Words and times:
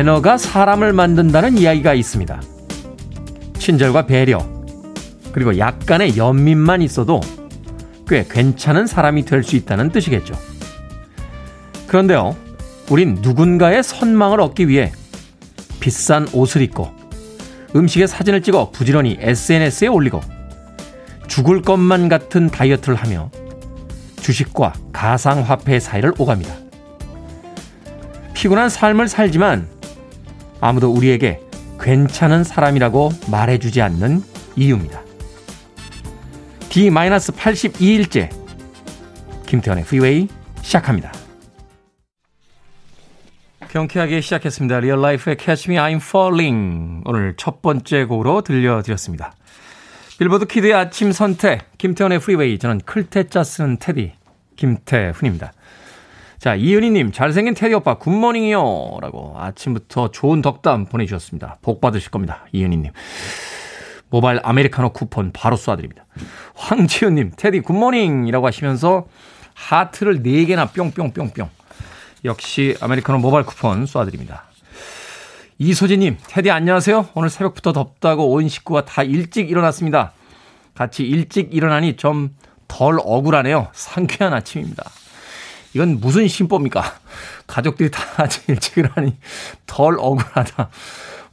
매너가 0.00 0.38
사람을 0.38 0.94
만든다는 0.94 1.58
이야기가 1.58 1.92
있습니다. 1.92 2.40
친절과 3.58 4.06
배려, 4.06 4.38
그리고 5.30 5.58
약간의 5.58 6.16
연민만 6.16 6.80
있어도 6.80 7.20
꽤 8.08 8.24
괜찮은 8.26 8.86
사람이 8.86 9.26
될 9.26 9.42
수 9.42 9.56
있다는 9.56 9.90
뜻이겠죠. 9.90 10.34
그런데요, 11.86 12.34
우린 12.88 13.18
누군가의 13.20 13.82
선망을 13.82 14.40
얻기 14.40 14.68
위해 14.68 14.90
비싼 15.80 16.26
옷을 16.32 16.62
입고 16.62 16.90
음식의 17.76 18.08
사진을 18.08 18.40
찍어 18.42 18.70
부지런히 18.70 19.18
SNS에 19.20 19.88
올리고 19.88 20.22
죽을 21.28 21.60
것만 21.60 22.08
같은 22.08 22.48
다이어트를 22.48 22.94
하며 22.94 23.30
주식과 24.18 24.72
가상화폐 24.94 25.78
사이를 25.78 26.14
오갑니다. 26.16 26.54
피곤한 28.32 28.70
삶을 28.70 29.06
살지만 29.06 29.79
아무도 30.60 30.92
우리에게 30.92 31.40
괜찮은 31.80 32.44
사람이라고 32.44 33.10
말해주지 33.30 33.80
않는 33.82 34.22
이유입니다. 34.56 35.02
D-82일째 36.68 38.30
김태훈의 39.46 39.84
Freeway 39.84 40.28
시작합니다. 40.62 41.12
경쾌하게 43.70 44.20
시작했습니다. 44.20 44.80
Real 44.80 45.00
Life의 45.00 45.36
Catch 45.40 45.70
Me 45.70 45.78
I'm 45.78 45.96
Falling 45.96 47.02
오늘 47.06 47.34
첫 47.36 47.62
번째 47.62 48.04
곡으로 48.04 48.42
들려드렸습니다. 48.42 49.32
빌보드 50.18 50.46
키드의 50.46 50.74
아침 50.74 51.12
선택 51.12 51.78
김태훈의 51.78 52.18
Freeway 52.18 52.58
저는 52.58 52.80
클 52.84 53.10
태 53.10 53.29
자 53.29 53.42
쓰는 53.42 53.78
테디 53.78 54.12
김태훈입니다. 54.56 55.52
자, 56.40 56.54
이은희님, 56.54 57.12
잘생긴 57.12 57.52
테디 57.54 57.74
오빠, 57.74 57.98
good 57.98 58.25
morning이요. 58.25 58.98
라고 59.02 59.34
아침부터 59.36 60.10
좋은 60.10 60.40
덕담 60.40 60.86
보내주셨습니다. 60.86 61.58
복 61.60 61.80
받으실 61.80 62.10
겁니다. 62.10 62.46
이은희님. 62.52 62.92
모바일 64.08 64.40
아메리카노 64.42 64.92
쿠폰 64.92 65.32
바로 65.32 65.56
쏴드립니다. 65.56 66.04
황지윤님, 66.54 67.32
테디 67.36 67.60
good 67.60 67.82
morning! 67.82 68.26
이라고 68.26 68.46
하시면서 68.46 69.06
하트를 69.54 70.22
4개나 70.22 70.72
뿅뿅뿅뿅. 70.72 71.48
역시 72.24 72.74
아메리카노 72.80 73.18
모바일 73.18 73.44
쿠폰 73.44 73.84
쏴드립니다. 73.84 74.40
이소진님, 75.58 76.16
테디 76.26 76.50
안녕하세요. 76.50 77.10
오늘 77.14 77.28
새벽부터 77.28 77.74
덥다고 77.74 78.30
온 78.32 78.48
식구가 78.48 78.86
다 78.86 79.02
일찍 79.02 79.50
일어났습니다. 79.50 80.12
같이 80.74 81.04
일찍 81.04 81.54
일어나니 81.54 81.96
좀 81.96 82.34
덜 82.70 82.98
억울하네요. 83.00 83.68
상쾌한 83.72 84.32
아침입니다. 84.32 84.84
이건 85.74 86.00
무슨 86.00 86.26
심보입니까? 86.28 86.82
가족들이 87.46 87.90
다 87.90 88.02
일찍 88.48 88.78
일어나니 88.78 89.16
덜 89.66 89.96
억울하다. 89.98 90.68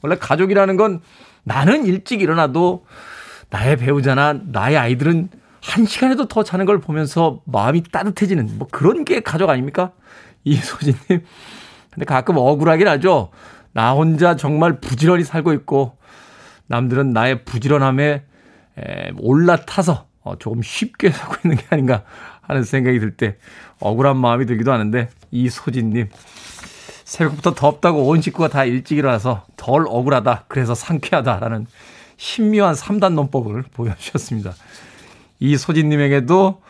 원래 0.01 0.17
가족이라는 0.17 0.77
건 0.77 1.01
나는 1.43 1.85
일찍 1.85 2.21
일어나도 2.21 2.85
나의 3.49 3.77
배우자나 3.77 4.33
나의 4.33 4.77
아이들은 4.77 5.29
한 5.61 5.85
시간에도 5.85 6.27
더 6.27 6.43
자는 6.43 6.65
걸 6.65 6.79
보면서 6.79 7.41
마음이 7.45 7.83
따뜻해지는 7.83 8.57
뭐 8.57 8.67
그런 8.71 9.05
게 9.05 9.21
가족 9.21 9.49
아닙니까? 9.49 9.91
이소진님. 10.43 10.97
근데 11.91 12.05
가끔 12.05 12.37
억울하긴 12.37 12.87
하죠. 12.87 13.31
나 13.73 13.93
혼자 13.93 14.35
정말 14.35 14.79
부지런히 14.79 15.23
살고 15.23 15.53
있고 15.53 15.97
남들은 16.67 17.11
나의 17.11 17.43
부지런함에 17.43 18.23
올라타서 19.17 20.07
어, 20.23 20.37
조금 20.37 20.61
쉽게 20.61 21.11
살고 21.11 21.35
있는 21.43 21.57
게 21.57 21.65
아닌가 21.69 22.03
하는 22.41 22.63
생각이 22.63 22.99
들 22.99 23.15
때 23.15 23.37
억울한 23.79 24.17
마음이 24.17 24.45
들기도 24.45 24.71
하는데 24.71 25.09
이소진님 25.31 26.09
새벽부터 27.05 27.53
덥다고 27.53 28.07
온 28.07 28.21
식구가 28.21 28.49
다 28.49 28.65
일찍 28.65 28.97
일어나서 28.97 29.45
덜 29.55 29.85
억울하다 29.87 30.45
그래서 30.47 30.75
상쾌하다라는 30.75 31.67
신묘한 32.17 32.73
3단 32.75 33.13
논법을 33.13 33.63
보여주셨습니다. 33.73 34.53
이소진님에게도 35.39 36.61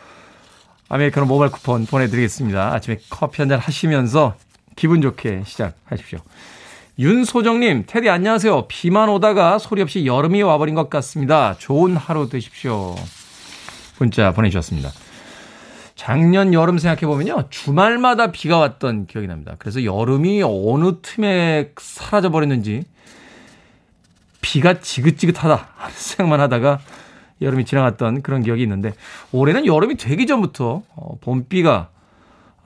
아메리카노 0.90 1.26
모바일 1.26 1.50
쿠폰 1.50 1.86
보내드리겠습니다. 1.86 2.72
아침에 2.74 2.98
커피 3.10 3.42
한 3.42 3.48
잔 3.48 3.58
하시면서 3.58 4.34
기분 4.76 5.00
좋게 5.00 5.42
시작하십시오. 5.44 6.18
윤소정님, 6.98 7.84
테디 7.86 8.08
안녕하세요. 8.08 8.66
비만 8.68 9.08
오다가 9.08 9.58
소리 9.58 9.82
없이 9.82 10.04
여름이 10.04 10.42
와버린 10.42 10.74
것 10.74 10.90
같습니다. 10.90 11.54
좋은 11.58 11.96
하루 11.96 12.28
되십시오. 12.28 12.94
문자 13.98 14.32
보내주셨습니다. 14.32 14.90
작년 15.98 16.54
여름 16.54 16.78
생각해보면요. 16.78 17.48
주말마다 17.50 18.30
비가 18.30 18.56
왔던 18.58 19.06
기억이 19.06 19.26
납니다. 19.26 19.56
그래서 19.58 19.82
여름이 19.82 20.44
어느 20.44 20.92
틈에 21.02 21.72
사라져버렸는지 21.76 22.84
비가 24.40 24.78
지긋지긋하다 24.78 25.68
하는 25.74 25.90
생각만 25.98 26.38
하다가 26.38 26.78
여름이 27.42 27.64
지나갔던 27.64 28.22
그런 28.22 28.44
기억이 28.44 28.62
있는데 28.62 28.92
올해는 29.32 29.66
여름이 29.66 29.96
되기 29.96 30.28
전부터 30.28 30.82
어, 30.94 31.18
봄비가 31.20 31.88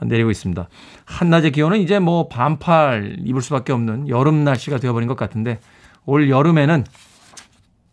내리고 0.03 0.31
있습니다. 0.31 0.69
한낮의 1.07 1.53
기온은 1.53 1.81
이제 1.81 1.99
뭐 1.99 2.29
반팔 2.29 3.17
입을 3.25 3.41
수밖에 3.41 3.73
없는 3.73 4.11
여름 4.11 4.45
날씨가 4.45 4.77
되어버린 4.77 5.09
것 5.09 5.17
같은데 5.17 5.59
올 6.05 6.29
여름에는 6.29 6.85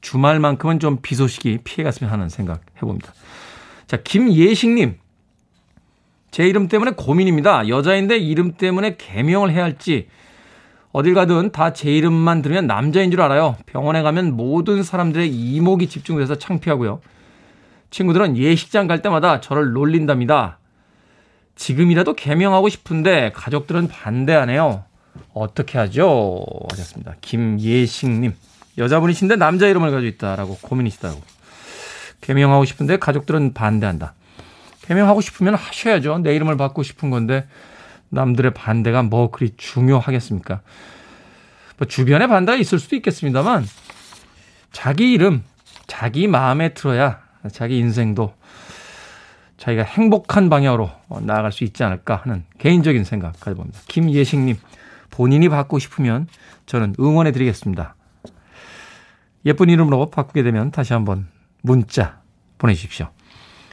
주말만큼은 0.02 0.80
좀 0.80 0.98
비 1.02 1.16
소식이 1.16 1.60
피해갔으면 1.64 2.12
하는 2.12 2.28
생각 2.28 2.60
해봅니다. 2.76 3.14
자, 3.88 3.96
김예식님. 4.04 4.98
제 6.32 6.48
이름 6.48 6.68
때문에 6.68 6.92
고민입니다. 6.92 7.68
여자인데 7.68 8.18
이름 8.18 8.54
때문에 8.54 8.96
개명을 8.98 9.52
해야 9.52 9.64
할지 9.64 10.08
어딜 10.92 11.14
가든 11.14 11.52
다 11.52 11.72
제 11.74 11.92
이름만 11.92 12.42
들으면 12.42 12.68
남자인 12.68 13.12
줄 13.12 13.22
알아요. 13.22 13.56
병원에 13.66 14.02
가면 14.02 14.36
모든 14.36 14.84
사람들의 14.84 15.30
이목이 15.30 15.88
집중돼서 15.88 16.36
창피하고요. 16.36 17.02
친구들은 17.92 18.38
예식장 18.38 18.88
갈 18.88 19.02
때마다 19.02 19.40
저를 19.42 19.72
놀린답니다. 19.74 20.58
지금이라도 21.56 22.14
개명하고 22.14 22.70
싶은데 22.70 23.32
가족들은 23.36 23.88
반대하네요. 23.88 24.84
어떻게 25.34 25.78
하죠? 25.78 26.44
하셨습니다. 26.72 27.16
김예식님. 27.22 28.34
여자분이신데 28.78 29.36
남자 29.36 29.68
이름을 29.68 29.92
가지고 29.92 30.08
있다라고 30.08 30.58
고민이시다고. 30.62 31.22
개명하고 32.22 32.66
싶은데 32.66 32.98
가족들은 32.98 33.54
반대한다. 33.54 34.14
개명하고 34.82 35.22
싶으면 35.22 35.56
하셔야죠. 35.56 36.20
내 36.20 36.36
이름을 36.36 36.58
받고 36.58 36.84
싶은 36.84 37.10
건데 37.10 37.48
남들의 38.10 38.54
반대가 38.54 39.04
뭐 39.04 39.30
그리 39.32 39.52
중요하겠습니까? 39.56 40.62
뭐 41.78 41.88
주변에 41.88 42.28
반대가 42.28 42.58
있을 42.58 42.80
수도 42.80 42.96
있겠습니다만 42.96 43.66
자기 44.72 45.12
이름, 45.12 45.44
자기 45.88 46.28
마음에 46.28 46.74
들어야 46.74 47.22
자기 47.52 47.78
인생도 47.78 48.34
자기가 49.58 49.84
행복한 49.84 50.50
방향으로 50.50 50.90
나아갈 51.22 51.52
수 51.52 51.64
있지 51.64 51.84
않을까 51.84 52.16
하는 52.16 52.46
개인적인 52.60 53.04
생각 53.04 53.40
가져봅니다. 53.40 53.80
김예식님, 53.88 54.58
본인이 55.10 55.50
받고 55.50 55.80
싶으면 55.80 56.28
저는 56.66 56.96
응원해 57.00 57.32
드리겠습니다. 57.32 57.96
예쁜 59.46 59.70
이름으로 59.70 60.10
바꾸게 60.10 60.44
되면 60.44 60.72
다시 60.72 60.94
한번 60.94 61.28
문자 61.62 62.22
보내주십시오. 62.58 63.10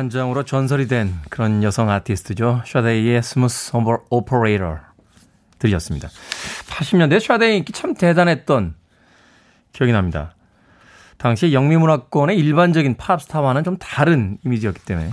한 0.00 0.08
장으로 0.08 0.44
전설이 0.44 0.88
된 0.88 1.14
그런 1.28 1.62
여성 1.62 1.90
아티스트죠. 1.90 2.62
샤데이의 2.64 3.22
Smooth 3.22 3.70
Operator 4.08 4.78
들으셨습니다. 5.58 6.08
80년대 6.70 7.20
샤데이 7.20 7.58
인기 7.58 7.74
참 7.74 7.92
대단했던 7.92 8.76
기억이 9.74 9.92
납니다. 9.92 10.34
당시 11.18 11.52
영미문화권의 11.52 12.38
일반적인 12.38 12.96
팝스타와는 12.96 13.62
좀 13.62 13.76
다른 13.76 14.38
이미지였기 14.42 14.80
때문에 14.86 15.10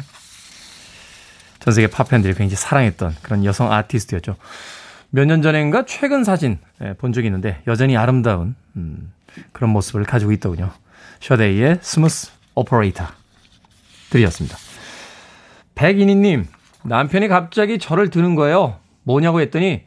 전 1.59 1.73
세계 1.73 1.87
팝팬들이 1.87 2.33
굉장히 2.35 2.55
사랑했던 2.55 3.13
그런 3.23 3.43
여성 3.43 3.69
아티스트였죠. 3.73 4.37
몇 5.09 5.25
년 5.25 5.41
전인가 5.41 5.83
최근 5.85 6.23
사진 6.23 6.59
예, 6.81 6.93
본 6.93 7.11
적이 7.11 7.27
있는데 7.27 7.61
여전히 7.67 7.97
아름다운 7.97 8.55
음, 8.77 9.11
그런 9.51 9.69
모습을 9.71 10.05
가지고 10.05 10.31
있더군요. 10.31 10.71
샤데이의 11.19 11.79
Smooth 11.81 12.31
Operator 12.55 13.05
들으셨습니다. 14.11 14.66
백인희님 15.77 16.45
남편이 16.83 17.27
갑자기 17.27 17.79
저를 17.79 18.09
드는 18.09 18.35
거예요. 18.35 18.77
뭐냐고 19.03 19.41
했더니 19.41 19.83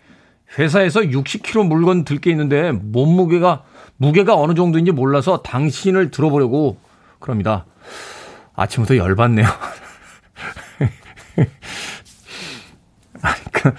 회사에서 0.58 1.00
60kg 1.00 1.66
물건 1.66 2.04
들 2.04 2.20
게 2.20 2.30
있는데 2.30 2.72
몸무게가 2.72 3.64
무게가 3.96 4.36
어느 4.36 4.54
정도인지 4.54 4.92
몰라서 4.92 5.42
당신을 5.42 6.10
들어보려고 6.10 6.78
그럽니다. 7.18 7.66
아침부터 8.54 8.96
열받네요. 8.96 9.46
그 13.52 13.72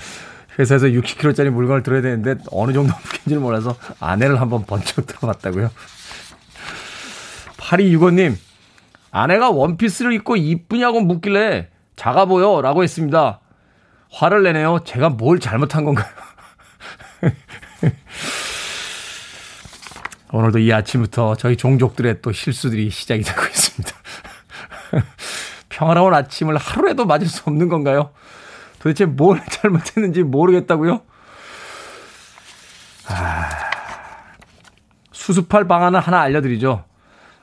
회사에서 0.59 0.87
60kg짜리 0.87 1.49
물건을 1.49 1.81
들어야 1.81 2.01
되는데 2.01 2.35
어느 2.51 2.73
정도 2.73 2.93
무게인지를 2.93 3.41
몰라서 3.41 3.75
아내를 3.99 4.39
한번 4.39 4.65
번쩍 4.65 5.07
들어봤다고요. 5.07 5.71
8265님, 7.57 8.35
아내가 9.11 9.49
원피스를 9.49 10.13
입고 10.13 10.35
이쁘냐고 10.35 11.01
묻길래 11.01 11.69
작아 11.95 12.25
보여 12.25 12.61
라고 12.61 12.83
했습니다. 12.83 13.39
화를 14.11 14.43
내네요. 14.43 14.79
제가 14.83 15.09
뭘 15.09 15.39
잘못한 15.39 15.85
건가요? 15.85 16.07
오늘도 20.33 20.59
이 20.59 20.71
아침부터 20.71 21.35
저희 21.35 21.57
종족들의 21.57 22.21
또 22.21 22.31
실수들이 22.31 22.89
시작이 22.89 23.21
되고 23.23 23.41
있습니다. 23.41 23.95
평화로운 25.69 26.13
아침을 26.13 26.57
하루에도 26.57 27.05
맞을 27.05 27.27
수 27.27 27.43
없는 27.45 27.67
건가요? 27.69 28.11
도대체 28.79 29.05
뭘 29.05 29.41
잘못했는지 29.49 30.23
모르겠다고요? 30.23 31.01
아, 33.07 33.49
수습할 35.11 35.67
방안을 35.67 35.99
하나 35.99 36.21
알려드리죠. 36.21 36.85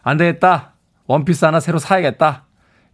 안 0.02 0.16
되겠다. 0.16 0.72
원피스 1.06 1.44
하나 1.44 1.60
새로 1.60 1.78
사야겠다. 1.78 2.44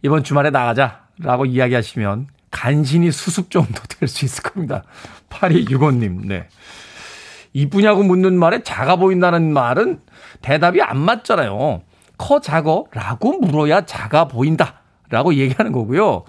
이번 0.01 0.23
주말에 0.23 0.49
나가자. 0.49 1.04
라고 1.19 1.45
이야기하시면 1.45 2.27
간신히 2.51 3.11
수습 3.11 3.51
정도 3.51 3.81
될 3.89 4.07
수 4.07 4.25
있을 4.25 4.43
겁니다. 4.43 4.83
8265님, 5.29 6.27
네. 6.27 6.47
이쁘냐고 7.53 8.03
묻는 8.03 8.37
말에 8.37 8.63
작아 8.63 8.97
보인다는 8.97 9.53
말은 9.53 10.01
대답이 10.41 10.81
안 10.81 10.99
맞잖아요. 10.99 11.81
커 12.17 12.39
작어? 12.41 12.85
라고 12.91 13.37
물어야 13.39 13.85
작아 13.85 14.27
보인다. 14.27 14.81
라고 15.09 15.33
얘기하는 15.33 15.71
거고요. 15.71 16.23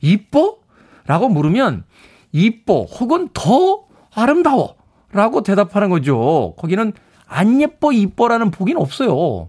이뻐? 0.00 0.58
라고 1.06 1.28
물으면 1.28 1.84
이뻐 2.32 2.82
혹은 2.84 3.28
더 3.32 3.84
아름다워. 4.14 4.76
라고 5.12 5.42
대답하는 5.42 5.90
거죠. 5.90 6.54
거기는 6.58 6.92
안 7.26 7.60
예뻐, 7.60 7.92
이뻐라는 7.92 8.50
보기는 8.50 8.80
없어요. 8.80 9.48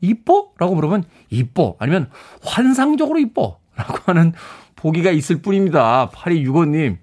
이뻐? 0.00 0.50
라고 0.58 0.74
물으면 0.74 1.04
이뻐. 1.30 1.76
아니면 1.78 2.10
환상적으로 2.42 3.18
이뻐. 3.18 3.57
라고 3.78 3.98
하는 4.06 4.32
보기가 4.76 5.10
있을 5.10 5.40
뿐입니다. 5.40 6.10
8265님. 6.12 6.98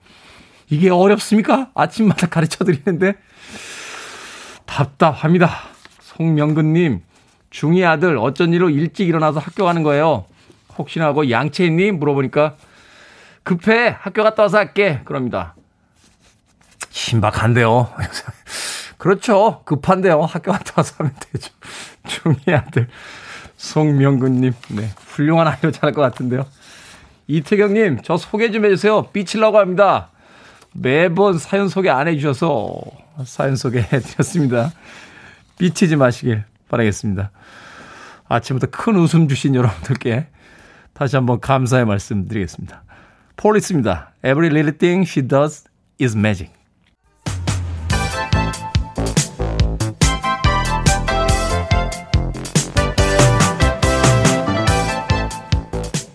이게 0.69 0.89
어렵습니까? 0.89 1.71
아침마다 1.73 2.27
가르쳐 2.27 2.63
드리는데. 2.63 3.15
답답합니다. 4.65 5.49
송명근님, 6.01 7.01
중2 7.51 7.85
아들 7.87 8.17
어쩐 8.17 8.53
일로 8.53 8.69
일찍 8.69 9.07
일어나서 9.07 9.39
학교 9.39 9.65
가는 9.65 9.83
거예요. 9.83 10.25
혹시나 10.77 11.05
하고 11.05 11.29
양채님 11.29 11.99
물어보니까 11.99 12.55
급해 13.43 13.95
학교 13.99 14.23
갔다 14.23 14.43
와서 14.43 14.57
할게 14.57 15.01
그럽니다. 15.05 15.55
신박한데요. 16.89 17.89
그렇죠. 18.97 19.61
급한데요. 19.65 20.21
학교 20.21 20.51
갔다 20.51 20.73
와서 20.77 20.95
하면 20.97 21.13
되죠. 21.19 21.51
중2 22.07 22.53
아들 22.53 22.87
송명근님, 23.57 24.53
네 24.69 24.91
훌륭한 25.07 25.47
아이로 25.47 25.71
자랄 25.71 25.93
것 25.93 26.01
같은데요. 26.01 26.45
이태경님, 27.27 27.99
저 28.03 28.17
소개 28.17 28.51
좀 28.51 28.65
해주세요. 28.65 29.03
삐치려고 29.11 29.57
합니다. 29.57 30.09
매번 30.73 31.37
사연 31.37 31.69
소개 31.69 31.89
안 31.89 32.07
해주셔서 32.07 32.81
사연 33.25 33.55
소개 33.55 33.79
해드렸습니다. 33.79 34.71
삐치지 35.57 35.95
마시길 35.95 36.43
바라겠습니다. 36.69 37.31
아침부터 38.27 38.67
큰 38.71 38.95
웃음 38.97 39.27
주신 39.27 39.55
여러분들께 39.55 40.27
다시 40.93 41.15
한번 41.15 41.39
감사의 41.39 41.85
말씀 41.85 42.27
드리겠습니다. 42.27 42.83
폴리스입니다. 43.37 44.11
Every 44.23 44.49
little 44.49 44.77
thing 44.77 45.07
she 45.07 45.27
does 45.27 45.65
is 46.01 46.15
magic. 46.15 46.51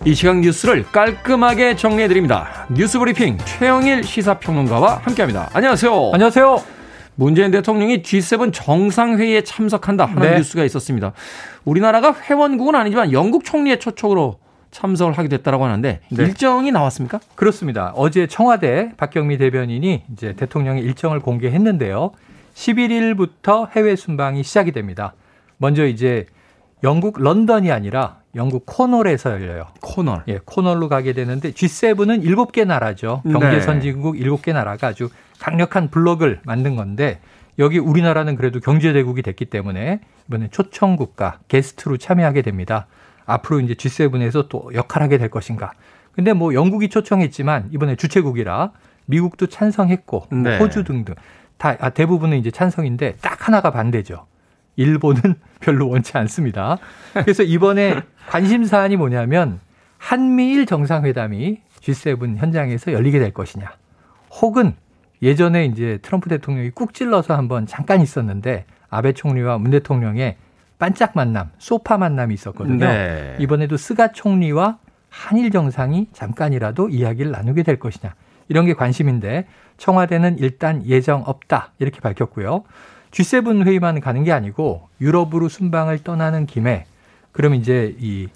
이 0.06 0.14
시각 0.14 0.38
뉴스를 0.38 0.84
깔끔하게 0.84 1.76
정리해드립니다. 1.76 2.66
뉴스 2.70 2.98
브리핑 2.98 3.36
최영일 3.44 4.02
시사평론가와 4.02 5.02
함께합니다. 5.04 5.50
안녕하세요. 5.52 6.12
안녕하세요. 6.14 6.62
문재인 7.16 7.50
대통령이 7.50 8.00
G7 8.00 8.50
정상회의에 8.50 9.42
참석한다 9.44 10.06
하는 10.06 10.22
네. 10.22 10.36
뉴스가 10.38 10.64
있었습니다. 10.64 11.12
우리나라가 11.66 12.14
회원국은 12.14 12.76
아니지만 12.76 13.12
영국 13.12 13.44
총리의 13.44 13.78
초청으로 13.78 14.38
참석을 14.70 15.18
하게 15.18 15.28
됐다라고 15.28 15.66
하는데 15.66 16.00
네. 16.08 16.22
일정이 16.22 16.72
나왔습니까? 16.72 17.20
그렇습니다. 17.34 17.92
어제 17.94 18.26
청와대 18.26 18.92
박경미 18.96 19.36
대변인이 19.36 20.04
이제 20.14 20.32
대통령의 20.32 20.82
일정을 20.82 21.20
공개했는데요. 21.20 22.12
11일부터 22.54 23.68
해외 23.76 23.96
순방이 23.96 24.44
시작이 24.44 24.72
됩니다. 24.72 25.12
먼저 25.58 25.84
이제 25.84 26.24
영국 26.82 27.20
런던이 27.20 27.70
아니라 27.70 28.19
영국 28.34 28.64
코널에서 28.66 29.32
열려요. 29.32 29.66
코널. 29.80 30.22
예, 30.28 30.38
코널로 30.44 30.88
가게 30.88 31.12
되는데 31.12 31.50
G7은 31.50 32.24
7개 32.24 32.64
나라죠. 32.64 33.22
경제 33.24 33.48
네. 33.48 33.60
선진국 33.60 34.16
7개 34.16 34.52
나라가 34.52 34.88
아주 34.88 35.08
강력한 35.40 35.88
블록을 35.88 36.40
만든 36.44 36.76
건데 36.76 37.20
여기 37.58 37.78
우리나라는 37.78 38.36
그래도 38.36 38.60
경제 38.60 38.92
대국이 38.92 39.22
됐기 39.22 39.46
때문에 39.46 40.00
이번에 40.28 40.48
초청 40.50 40.96
국가 40.96 41.40
게스트로 41.48 41.96
참여하게 41.96 42.42
됩니다. 42.42 42.86
앞으로 43.26 43.60
이제 43.60 43.74
G7에서 43.74 44.48
또 44.48 44.70
역할하게 44.74 45.18
될 45.18 45.28
것인가. 45.28 45.72
근데 46.12 46.32
뭐 46.32 46.54
영국이 46.54 46.88
초청했지만 46.88 47.70
이번에 47.72 47.96
주최국이라 47.96 48.72
미국도 49.06 49.46
찬성했고 49.46 50.26
뭐 50.30 50.38
네. 50.42 50.58
호주 50.58 50.84
등등 50.84 51.14
다 51.58 51.76
아, 51.80 51.90
대부분은 51.90 52.38
이제 52.38 52.50
찬성인데 52.50 53.16
딱 53.20 53.46
하나가 53.46 53.70
반대죠. 53.70 54.26
일본은 54.76 55.34
별로 55.60 55.88
원치 55.88 56.16
않습니다. 56.18 56.78
그래서 57.12 57.42
이번에 57.42 58.00
관심 58.28 58.64
사안이 58.64 58.96
뭐냐면 58.96 59.60
한미일 59.98 60.66
정상회담이 60.66 61.60
G7 61.80 62.36
현장에서 62.36 62.92
열리게 62.92 63.18
될 63.18 63.32
것이냐. 63.32 63.70
혹은 64.40 64.74
예전에 65.22 65.66
이제 65.66 65.98
트럼프 66.02 66.28
대통령이 66.28 66.70
꾹 66.70 66.94
찔러서 66.94 67.36
한번 67.36 67.66
잠깐 67.66 68.00
있었는데 68.00 68.64
아베 68.88 69.12
총리와 69.12 69.58
문 69.58 69.70
대통령의 69.70 70.36
반짝 70.78 71.12
만남, 71.14 71.50
소파 71.58 71.98
만남이 71.98 72.32
있었거든요. 72.32 72.86
네. 72.86 73.36
이번에도 73.38 73.76
스가 73.76 74.12
총리와 74.12 74.78
한일 75.10 75.50
정상이 75.50 76.08
잠깐이라도 76.12 76.88
이야기를 76.88 77.30
나누게 77.30 77.62
될 77.64 77.78
것이냐. 77.78 78.14
이런 78.48 78.64
게 78.64 78.72
관심인데 78.72 79.46
청와대는 79.76 80.38
일단 80.38 80.84
예정 80.86 81.22
없다. 81.26 81.72
이렇게 81.78 82.00
밝혔고요. 82.00 82.64
G7 83.10 83.66
회의만 83.66 84.00
가는 84.00 84.24
게 84.24 84.32
아니고 84.32 84.88
유럽으로 85.00 85.48
순방을 85.48 86.04
떠나는 86.04 86.46
김에 86.46 86.86
그럼 87.32 87.54
이제 87.54 87.94
이 87.98 88.28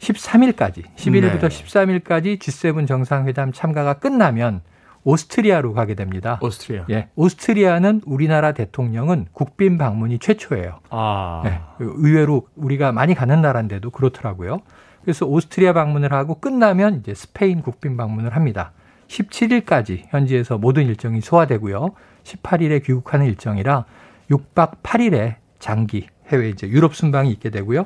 13일까지 0.00 0.84
11일부터 0.96 1.48
네. 1.48 1.48
13일까지 1.48 2.38
G7 2.38 2.86
정상회담 2.86 3.52
참가가 3.52 3.94
끝나면 3.94 4.60
오스트리아로 5.04 5.72
가게 5.72 5.94
됩니다. 5.94 6.40
오스트리아. 6.42 6.84
예. 6.90 7.08
오스트리아는 7.14 8.02
우리나라 8.06 8.52
대통령은 8.52 9.26
국빈 9.32 9.78
방문이 9.78 10.18
최초예요. 10.18 10.80
아. 10.90 11.42
네. 11.44 11.60
의외로 11.78 12.48
우리가 12.56 12.90
많이 12.90 13.14
가는 13.14 13.40
나라인데도 13.40 13.90
그렇더라고요. 13.90 14.62
그래서 15.02 15.24
오스트리아 15.24 15.72
방문을 15.72 16.12
하고 16.12 16.40
끝나면 16.40 16.96
이제 16.96 17.14
스페인 17.14 17.62
국빈 17.62 17.96
방문을 17.96 18.34
합니다. 18.34 18.72
17일까지 19.06 20.06
현지에서 20.08 20.58
모든 20.58 20.86
일정이 20.86 21.20
소화되고요. 21.20 21.92
18일에 22.26 22.84
귀국하는 22.84 23.26
일정이라 23.26 23.84
6박 24.30 24.82
8일에 24.82 25.36
장기 25.58 26.08
해외 26.28 26.48
이제 26.50 26.66
유럽 26.68 26.94
순방이 26.96 27.30
있게 27.30 27.50
되고요. 27.50 27.84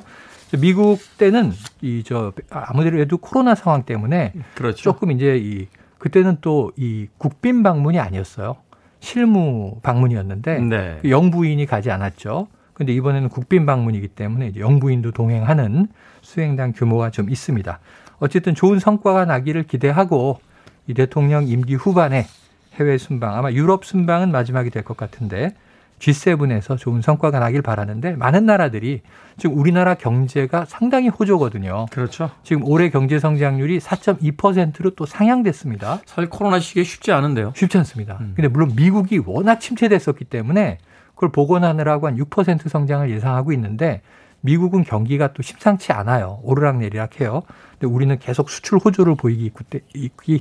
미국 0.59 0.99
때는 1.17 1.53
이 1.81 2.03
저 2.05 2.33
아무래도 2.49 3.17
코로나 3.17 3.55
상황 3.55 3.83
때문에 3.83 4.33
그렇죠. 4.55 4.81
조금 4.81 5.11
이제 5.11 5.37
이 5.37 5.67
그때는 5.99 6.37
또 6.41 6.71
이 6.77 7.07
국빈 7.17 7.63
방문이 7.63 7.99
아니었어요. 7.99 8.57
실무 8.99 9.79
방문이었는데 9.83 10.59
네. 10.59 10.97
그 11.01 11.09
영부인이 11.09 11.65
가지 11.67 11.89
않았죠. 11.91 12.47
근데 12.73 12.93
이번에는 12.93 13.29
국빈 13.29 13.65
방문이기 13.65 14.07
때문에 14.09 14.47
이제 14.47 14.59
영부인도 14.59 15.11
동행하는 15.11 15.87
수행단 16.21 16.73
규모가 16.73 17.11
좀 17.11 17.29
있습니다. 17.29 17.79
어쨌든 18.19 18.55
좋은 18.55 18.79
성과가 18.79 19.25
나기를 19.25 19.63
기대하고 19.63 20.39
이 20.87 20.93
대통령 20.93 21.47
임기 21.47 21.75
후반에 21.75 22.25
해외 22.75 22.97
순방 22.97 23.35
아마 23.35 23.51
유럽 23.51 23.85
순방은 23.85 24.31
마지막이 24.31 24.69
될 24.69 24.83
것 24.83 24.97
같은데 24.97 25.53
G7에서 25.99 26.77
좋은 26.79 27.01
성과가 27.03 27.37
나길 27.39 27.61
바라는데 27.61 28.15
많은 28.15 28.45
나라들이 28.47 29.01
지금 29.37 29.55
우리나라 29.57 29.93
경제가 29.93 30.65
상당히 30.65 31.09
호조거든요. 31.09 31.85
그렇죠. 31.91 32.31
지금 32.43 32.67
올해 32.67 32.89
경제 32.89 33.19
성장률이 33.19 33.79
4.2%로 33.79 34.91
또 34.95 35.05
상향됐습니다. 35.05 35.99
사실 36.05 36.27
코로나 36.29 36.59
시기에 36.59 36.83
쉽지 36.83 37.11
않은데요. 37.11 37.53
쉽지 37.55 37.77
않습니다. 37.77 38.17
음. 38.21 38.33
근데 38.35 38.47
물론 38.47 38.73
미국이 38.75 39.19
워낙 39.23 39.59
침체됐었기 39.59 40.25
때문에 40.25 40.79
그걸 41.13 41.31
복원하느라고 41.31 42.07
한 42.07 42.17
6% 42.17 42.67
성장을 42.67 43.07
예상하고 43.11 43.53
있는데 43.53 44.01
미국은 44.39 44.83
경기가 44.83 45.33
또 45.33 45.43
심상치 45.43 45.91
않아요. 45.91 46.39
오르락내리락 46.41 47.21
해요. 47.21 47.43
근데 47.79 47.93
우리는 47.93 48.17
계속 48.17 48.49
수출 48.49 48.79
호조를 48.83 49.13
보이기 49.15 49.51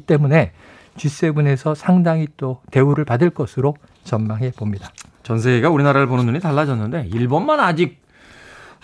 때문에 0.06 0.52
G7에서 0.96 1.74
상당히 1.74 2.26
또 2.36 2.60
대우를 2.70 3.04
받을 3.04 3.30
것으로 3.30 3.76
전망해 4.04 4.50
봅니다. 4.50 4.88
전 5.22 5.38
세계가 5.38 5.70
우리나라를 5.70 6.06
보는 6.06 6.26
눈이 6.26 6.40
달라졌는데 6.40 7.08
일본만 7.12 7.60
아직 7.60 8.00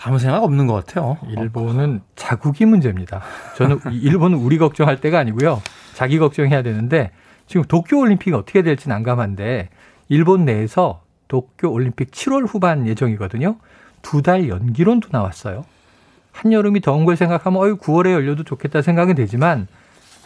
아무 0.01 0.19
생각 0.19 0.43
없는 0.43 0.67
것 0.67 0.73
같아요. 0.85 1.17
일본은 1.27 2.01
자국이 2.15 2.65
문제입니다. 2.65 3.21
저는 3.57 3.79
일본은 3.91 4.37
우리 4.37 4.57
걱정할 4.57 5.01
때가 5.01 5.19
아니고요. 5.19 5.61
자기 5.95 6.19
걱정해야 6.19 6.61
되는데 6.61 7.11
지금 7.47 7.63
도쿄 7.63 7.97
올림픽이 7.97 8.33
어떻게 8.35 8.61
될지 8.61 8.89
난감한데 8.89 9.69
일본 10.09 10.45
내에서 10.45 11.01
도쿄 11.27 11.69
올림픽 11.69 12.11
7월 12.11 12.45
후반 12.47 12.87
예정이거든요. 12.87 13.57
두 14.03 14.21
달 14.21 14.47
연기론도 14.47 15.09
나왔어요. 15.11 15.65
한여름이 16.31 16.81
더운 16.81 17.03
걸 17.03 17.15
생각하면 17.17 17.61
어이 17.61 17.71
9월에 17.73 18.11
열려도 18.11 18.43
좋겠다 18.43 18.81
생각은 18.83 19.15
되지만 19.15 19.67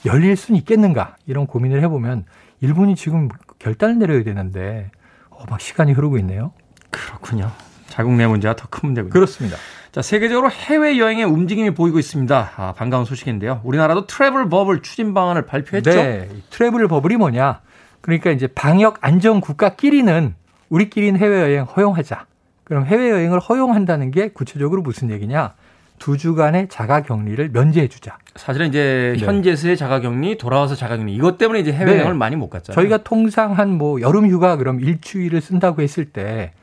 열릴 0.06 0.36
수는 0.36 0.58
있겠는가 0.60 1.16
이런 1.28 1.48
고민을 1.48 1.82
해보면 1.84 2.26
일본이 2.62 2.96
지금 2.96 3.30
결단을 3.60 4.00
내려야 4.00 4.24
되는데 4.24 4.90
어, 5.30 5.44
막 5.50 5.60
시간이 5.62 5.94
흐르고 5.94 6.18
있네요. 6.20 6.52
그렇군요. 6.90 7.52
자국 7.88 8.14
내 8.14 8.26
문제가 8.26 8.56
더 8.56 8.68
큰 8.70 8.88
문제군요. 8.90 9.12
그렇습니다. 9.12 9.58
자, 9.92 10.02
세계적으로 10.02 10.50
해외 10.50 10.98
여행의 10.98 11.26
움직임이 11.26 11.72
보이고 11.72 12.00
있습니다. 12.00 12.52
아, 12.56 12.74
반가운 12.74 13.04
소식인데요. 13.04 13.60
우리나라도 13.66 14.08
트래블 14.08 14.48
버블 14.50 14.82
추진 14.82 15.14
방안을 15.14 15.46
발표했죠. 15.46 15.92
네. 15.92 16.30
트래블 16.50 16.88
버블이 16.88 17.18
뭐냐? 17.18 17.60
그러니까 18.00 18.32
이제 18.32 18.48
방역 18.48 18.98
안전 19.02 19.42
국가끼리는 19.42 20.34
우리끼리는 20.70 21.20
해외 21.20 21.42
여행 21.42 21.64
허용하자. 21.64 22.26
그럼 22.64 22.86
해외 22.86 23.10
여행을 23.12 23.40
허용한다는 23.42 24.12
게 24.12 24.30
구체적으로 24.30 24.82
무슨 24.82 25.10
얘기냐? 25.12 25.54
두 26.02 26.18
주간의 26.18 26.68
자가 26.68 27.04
격리를 27.04 27.50
면제해 27.54 27.88
주자. 27.88 28.18
사실은 28.36 28.68
이제 28.70 29.14
네. 29.20 29.24
현재서의 29.24 29.78
자가 29.78 30.00
격리, 30.00 30.36
돌아와서 30.40 30.74
자가 30.74 30.98
격리 30.98 31.14
이것 31.14 31.38
때문에 31.38 31.60
이제 31.60 31.72
해외 31.72 31.92
여행을 31.92 32.14
네. 32.14 32.18
많이 32.18 32.36
못 32.36 32.50
갔잖아요. 32.50 32.74
저희가 32.76 33.04
통상 33.04 33.52
한 33.54 33.78
뭐 33.78 34.02
여름 34.02 34.28
휴가 34.28 34.56
그럼 34.58 34.80
일주일을 34.80 35.40
쓴다고 35.42 35.84
했을 35.84 36.06
때 36.06 36.54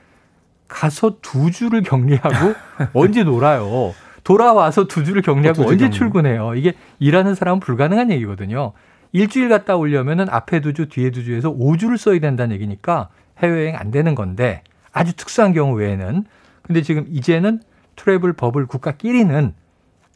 가서 0.66 1.18
두 1.23 1.52
주를 1.52 1.83
격리하고 1.83 2.54
언제 2.95 3.23
놀아요. 3.23 3.95
돌아와서 4.25 4.88
두 4.88 5.04
주를 5.04 5.23
격리하고 5.23 5.62
두 5.62 5.68
언제 5.68 5.85
격리. 5.87 5.97
출근해요. 5.97 6.54
이게 6.57 6.75
일하는 6.99 7.37
사람은 7.37 7.61
불가능한 7.61 8.11
얘기거든요. 8.11 8.73
일주일 9.12 9.49
갔다 9.49 9.76
오려면은 9.76 10.28
앞에 10.28 10.61
두 10.61 10.75
주, 10.75 10.88
뒤에 10.88 11.11
두 11.12 11.23
주에서 11.23 11.54
5주를 11.54 11.97
써야 11.97 12.18
된다는 12.18 12.54
얘기니까 12.57 13.09
해외여행 13.38 13.76
안 13.76 13.92
되는 13.92 14.16
건데 14.16 14.62
아주 14.92 15.14
특수한 15.14 15.52
경우 15.52 15.76
외에는 15.76 16.25
근데 16.62 16.83
지금 16.83 17.07
이제는 17.09 17.61
트래블 17.99 18.33
버블 18.33 18.67
국가끼리는 18.67 19.55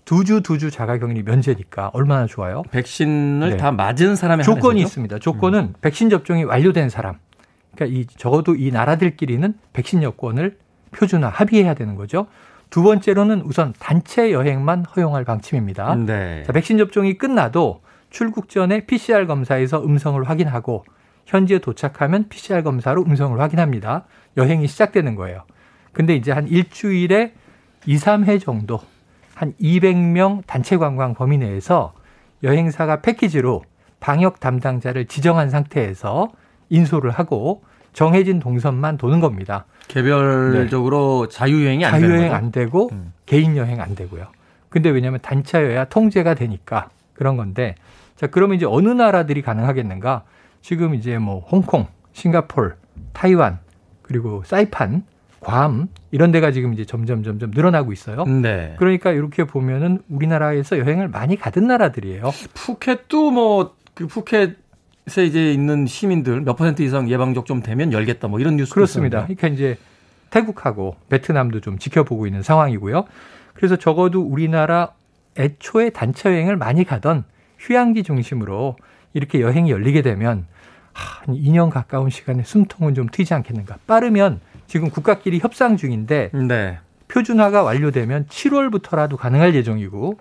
두주 0.04 0.42
두 0.42 0.58
주 0.58 0.70
자가격리 0.70 1.22
면제니까 1.22 1.90
얼마나 1.92 2.26
좋아요. 2.26 2.62
백신을 2.70 3.50
네. 3.50 3.56
다 3.56 3.70
맞은 3.70 4.16
사람의 4.16 4.44
조건이 4.44 4.80
있습니다. 4.80 5.18
조건은 5.18 5.60
음. 5.60 5.74
백신 5.80 6.10
접종이 6.10 6.44
완료된 6.44 6.88
사람. 6.88 7.18
그러니까 7.74 7.98
이 7.98 8.06
적어도 8.06 8.54
이 8.54 8.70
나라들끼리는 8.70 9.54
백신 9.72 10.02
여권을 10.02 10.58
표준화 10.92 11.28
합의해야 11.28 11.74
되는 11.74 11.94
거죠. 11.94 12.26
두 12.70 12.82
번째로는 12.82 13.42
우선 13.42 13.74
단체 13.78 14.32
여행만 14.32 14.84
허용할 14.96 15.24
방침입니다. 15.24 15.94
네. 15.94 16.42
자, 16.44 16.52
백신 16.52 16.78
접종이 16.78 17.16
끝나도 17.16 17.80
출국 18.10 18.48
전에 18.48 18.86
PCR 18.86 19.26
검사에서 19.26 19.82
음성을 19.84 20.22
확인하고 20.28 20.84
현지에 21.26 21.60
도착하면 21.60 22.28
PCR 22.28 22.62
검사로 22.62 23.04
음성을 23.04 23.38
확인합니다. 23.38 24.06
여행이 24.36 24.66
시작되는 24.66 25.14
거예요. 25.14 25.44
근데 25.92 26.16
이제 26.16 26.32
한 26.32 26.48
일주일에 26.48 27.34
2, 27.86 27.96
3회 27.96 28.40
정도 28.40 28.80
한 29.34 29.54
200명 29.60 30.42
단체 30.46 30.76
관광 30.76 31.14
범위 31.14 31.38
내에서 31.38 31.94
여행사가 32.42 33.00
패키지로 33.02 33.64
방역 34.00 34.40
담당자를 34.40 35.06
지정한 35.06 35.50
상태에서 35.50 36.30
인소를 36.70 37.10
하고 37.10 37.62
정해진 37.92 38.40
동선만 38.40 38.96
도는 38.96 39.20
겁니다. 39.20 39.66
개별적으로 39.88 41.26
네. 41.28 41.36
자유여행이 41.36 41.84
안 41.84 41.90
자유여행 41.92 42.32
안 42.32 42.50
되고 42.50 42.88
음. 42.92 43.12
개인 43.26 43.56
여행 43.56 43.80
안 43.80 43.94
되고요. 43.94 44.26
근데 44.68 44.88
왜냐하면 44.88 45.20
단체여야 45.20 45.86
통제가 45.86 46.34
되니까 46.34 46.88
그런 47.14 47.36
건데 47.36 47.74
자 48.16 48.26
그러면 48.26 48.56
이제 48.56 48.66
어느 48.66 48.88
나라들이 48.88 49.42
가능하겠는가? 49.42 50.24
지금 50.62 50.94
이제 50.94 51.18
뭐 51.18 51.40
홍콩, 51.40 51.86
싱가폴, 52.12 52.76
타이완 53.12 53.58
그리고 54.02 54.42
사이판, 54.44 55.04
괌 55.42 55.88
이런 56.10 56.32
데가 56.32 56.52
지금 56.52 56.72
이제 56.72 56.84
점점 56.84 57.22
점점 57.22 57.50
늘어나고 57.52 57.92
있어요. 57.92 58.24
네. 58.24 58.74
그러니까 58.78 59.12
이렇게 59.12 59.44
보면은 59.44 60.00
우리나라에서 60.08 60.78
여행을 60.78 61.08
많이 61.08 61.36
가던 61.36 61.66
나라들이에요. 61.66 62.30
푸켓도 62.54 63.30
뭐 63.30 63.82
그 63.94 64.06
푸켓 64.06 64.56
에 65.18 65.24
이제 65.24 65.52
있는 65.52 65.86
시민들 65.86 66.42
몇 66.42 66.54
퍼센트 66.54 66.82
이상 66.82 67.10
예방적 67.10 67.44
좀 67.44 67.60
되면 67.60 67.92
열겠다 67.92 68.28
뭐 68.28 68.38
이런 68.38 68.56
뉴스 68.56 68.72
그렇습니다. 68.72 69.22
그러니까 69.22 69.48
이제 69.48 69.76
태국하고 70.30 70.96
베트남도 71.08 71.60
좀 71.60 71.78
지켜보고 71.78 72.26
있는 72.26 72.42
상황이고요. 72.42 73.04
그래서 73.54 73.76
적어도 73.76 74.22
우리나라 74.22 74.92
애초에 75.36 75.90
단체 75.90 76.28
여행을 76.28 76.56
많이 76.56 76.84
가던 76.84 77.24
휴양지 77.58 78.04
중심으로 78.04 78.76
이렇게 79.12 79.40
여행이 79.40 79.70
열리게 79.70 80.02
되면 80.02 80.46
한 80.92 81.34
2년 81.34 81.70
가까운 81.70 82.08
시간에 82.08 82.44
숨통은 82.44 82.94
좀 82.94 83.08
트이지 83.10 83.34
않겠는가. 83.34 83.78
빠르면 83.86 84.40
지금 84.66 84.90
국가끼리 84.90 85.38
협상 85.38 85.76
중인데 85.76 86.30
네. 86.32 86.78
표준화가 87.08 87.62
완료되면 87.62 88.26
7월부터라도 88.26 89.16
가능할 89.16 89.54
예정이고 89.54 90.18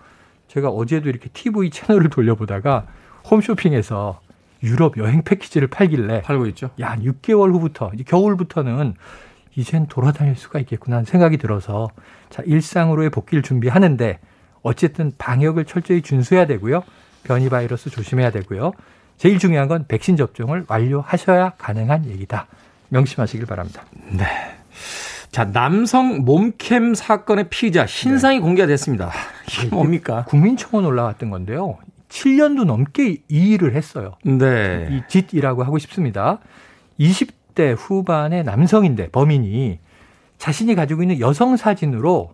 제가 0.48 0.70
어제도 0.70 1.10
이렇게 1.10 1.30
TV 1.30 1.70
채널을 1.70 2.10
돌려보다가 2.10 2.86
홈쇼핑에서 3.30 4.20
유럽 4.64 4.98
여행 4.98 5.24
패키지를 5.24 5.70
팔길래 5.70 6.22
팔고 6.22 6.46
있죠. 6.48 6.70
야, 6.82 6.96
6개월 6.98 7.54
후부터 7.54 7.92
이제 7.94 8.04
겨울부터는 8.04 8.94
이젠 9.56 9.88
돌아다닐 9.88 10.36
수가 10.36 10.60
있겠구나 10.60 10.98
하는 10.98 11.06
생각이 11.06 11.38
들어서 11.38 11.90
자, 12.30 12.44
일상으로의 12.46 13.10
복귀를 13.10 13.42
준비하는데 13.42 14.20
어쨌든 14.62 15.12
방역을 15.18 15.66
철저히 15.66 16.02
준수해야 16.02 16.46
되고요. 16.46 16.84
변이 17.24 17.50
바이러스 17.50 17.90
조심해야 17.90 18.32
되고요. 18.32 18.74
제일 19.18 19.40
중요한 19.40 19.68
건 19.68 19.86
백신 19.88 20.18
접종을 20.18 20.66
완료하셔야 20.68 21.52
가능한 21.58 22.08
얘기다. 22.08 22.48
명심하시길 22.92 23.46
바랍니다. 23.46 23.84
네. 24.12 24.26
자, 25.32 25.46
남성 25.46 26.26
몸캠 26.26 26.94
사건의 26.94 27.50
피의자 27.50 27.86
신상이 27.86 28.38
네. 28.38 28.42
공개가 28.42 28.68
됐습니다. 28.68 29.12
이게 29.48 29.70
뭡니까? 29.70 30.26
국민청원 30.26 30.86
올라왔던 30.86 31.30
건데요. 31.30 31.78
7년도 32.10 32.66
넘게 32.66 33.24
이 33.30 33.52
일을 33.52 33.74
했어요. 33.76 34.18
네. 34.26 34.90
이 34.92 35.02
짓이라고 35.08 35.64
하고 35.64 35.78
싶습니다. 35.78 36.40
20대 37.00 37.76
후반의 37.78 38.44
남성인데 38.44 39.10
범인이 39.12 39.80
자신이 40.38 40.76
가지고 40.76 41.04
있는 41.04 41.22
여성 41.22 41.56
사진으로 41.56 42.34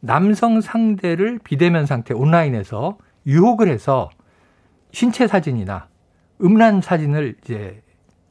남성 0.00 0.60
상대를 0.60 1.38
비대면 1.44 1.86
상태 1.86 2.14
온라인에서 2.14 2.98
유혹을 3.26 3.68
해서 3.68 4.10
신체 4.90 5.28
사진이나 5.28 5.86
음란 6.42 6.80
사진을 6.80 7.36
이제 7.44 7.80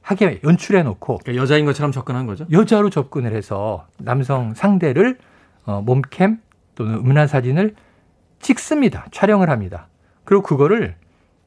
하게 0.04 0.42
연출해 0.44 0.84
놓고 0.84 1.20
그러니까 1.24 1.42
여자인 1.42 1.66
것처럼 1.66 1.92
접근한 1.92 2.28
거죠. 2.28 2.46
여자로 2.52 2.90
접근을 2.92 3.34
해서 3.34 3.88
남성 3.98 4.54
상대를 4.54 5.18
어, 5.66 5.82
몸캠 5.82 6.40
또는 6.76 6.96
음란 6.96 7.28
사진을 7.28 7.74
찍습니다. 8.40 9.06
촬영을 9.12 9.50
합니다. 9.50 9.88
그리고 10.26 10.44
그거를 10.44 10.96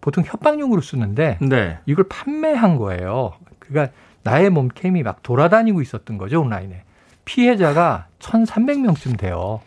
보통 0.00 0.24
협박용으로 0.24 0.80
쓰는데 0.80 1.38
네. 1.42 1.78
이걸 1.84 2.06
판매한 2.08 2.76
거예요. 2.76 3.34
그러니까 3.58 3.94
나의 4.22 4.50
몸캠이 4.50 5.02
막 5.02 5.22
돌아다니고 5.22 5.82
있었던 5.82 6.16
거죠 6.16 6.40
온라인에. 6.40 6.82
피해자가 7.26 8.06
1,300명쯤 8.20 9.18
돼요. 9.18 9.60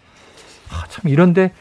아, 0.72 0.86
참 0.90 1.10
이런데 1.12 1.52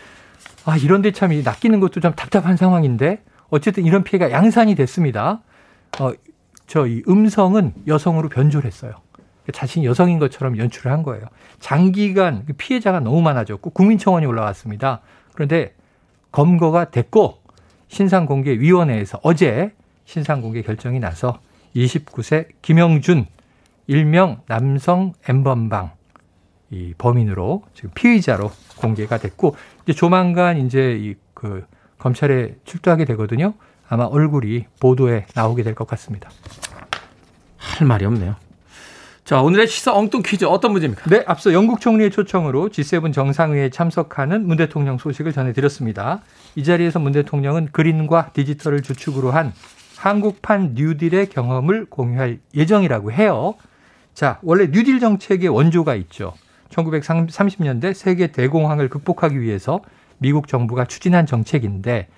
아 0.65 0.77
이런데 0.77 1.13
참 1.13 1.31
낚이는 1.43 1.81
것도 1.81 2.01
좀 2.01 2.13
답답한 2.15 2.57
상황인데 2.57 3.23
어쨌든 3.51 3.85
이런 3.85 4.03
피해가 4.03 4.31
양산이 4.31 4.75
됐습니다. 4.75 5.43
어, 6.01 6.13
저 6.69 6.87
이 6.87 7.03
음성은 7.09 7.73
여성으로 7.87 8.29
변조를 8.29 8.67
했어요. 8.67 8.93
자신이 9.53 9.87
여성인 9.87 10.19
것처럼 10.19 10.59
연출을 10.59 10.93
한 10.93 11.03
거예요. 11.03 11.25
장기간 11.59 12.45
그 12.47 12.53
피해자가 12.53 13.01
너무 13.01 13.23
많아졌고 13.23 13.71
국민청원이 13.71 14.27
올라왔습니다. 14.27 15.01
그런데 15.35 15.75
검거가 16.31 16.91
됐고 16.91 17.41
신상공개위원회에서 17.89 19.19
어제 19.23 19.73
신상공개 20.05 20.63
결정이 20.63 21.01
나서 21.01 21.41
29세 21.75 22.49
김영준 22.63 23.27
일명 23.87 24.43
남성 24.47 25.15
엠번방 25.27 25.93
이 26.71 26.93
범인으로 26.99 27.65
지금 27.73 27.91
피의자로 27.95 28.51
공개가 28.77 29.17
됐고 29.19 29.57
이제 29.85 29.93
조만간 29.95 30.59
이제 30.59 30.97
이 31.01 31.15
그 31.39 31.65
검찰에 31.99 32.57
출두하게 32.65 33.05
되거든요. 33.05 33.55
아마 33.89 34.05
얼굴이 34.05 34.67
보도에 34.81 35.27
나오게 35.35 35.63
될 35.63 35.75
것 35.75 35.87
같습니다. 35.89 36.31
할 37.57 37.87
말이 37.87 38.05
없네요. 38.05 38.37
자, 39.25 39.43
오늘의 39.43 39.67
시사 39.67 39.95
엉뚱 39.95 40.23
퀴즈 40.25 40.47
어떤 40.47 40.73
문제입니까? 40.73 41.11
네, 41.11 41.23
앞서 41.27 41.53
영국 41.53 41.81
총리의 41.81 42.11
초청으로 42.11 42.71
G7 42.71 43.13
정상회의에 43.13 43.69
참석하는 43.69 44.47
문 44.47 44.57
대통령 44.57 44.97
소식을 44.97 45.33
전해드렸습니다. 45.33 46.23
이 46.57 46.65
자리에서 46.65 46.99
문 46.99 47.13
대통령은 47.13 47.69
그린과 47.73 48.31
디지털을 48.33 48.83
주축으로 48.83 49.31
한 49.31 49.53
한국판 49.99 50.73
뉴딜의 50.75 51.29
경험을 51.29 51.87
공유할 51.91 52.39
예정이라고 52.55 53.13
해요. 53.13 53.55
자, 54.15 54.39
원래 54.43 54.67
뉴딜 54.71 54.99
정책의 54.99 55.49
원조가 55.49 55.95
있죠. 55.97 56.33
1930년대 56.71 57.93
세계 57.95 58.29
대공황을 58.29 58.89
극복하기 58.89 59.41
위해서 59.41 59.81
미국 60.19 60.49
정부가 60.49 60.87
추진한 60.87 61.27
정책인데 61.27 62.09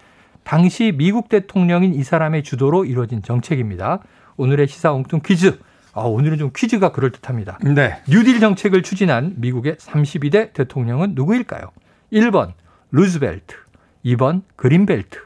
당시 0.45 0.93
미국 0.97 1.29
대통령인 1.29 1.95
이 1.95 2.03
사람의 2.03 2.43
주도로 2.43 2.85
이루어진 2.85 3.23
정책입니다. 3.23 4.01
오늘의 4.37 4.69
시사 4.69 4.93
엉뚱 4.93 5.21
퀴즈. 5.25 5.59
아, 5.93 6.03
오늘은 6.03 6.39
좀 6.39 6.51
퀴즈가 6.55 6.93
그럴듯합니다. 6.93 7.59
네. 7.75 8.01
뉴딜 8.09 8.41
정책을 8.41 8.83
추진한 8.83 9.35
미국의 9.37 9.77
32대 9.77 10.53
대통령은 10.53 11.15
누구일까요? 11.15 11.71
1번 12.13 12.53
루즈벨트, 12.91 13.57
2번 14.05 14.43
그린벨트, 14.57 15.19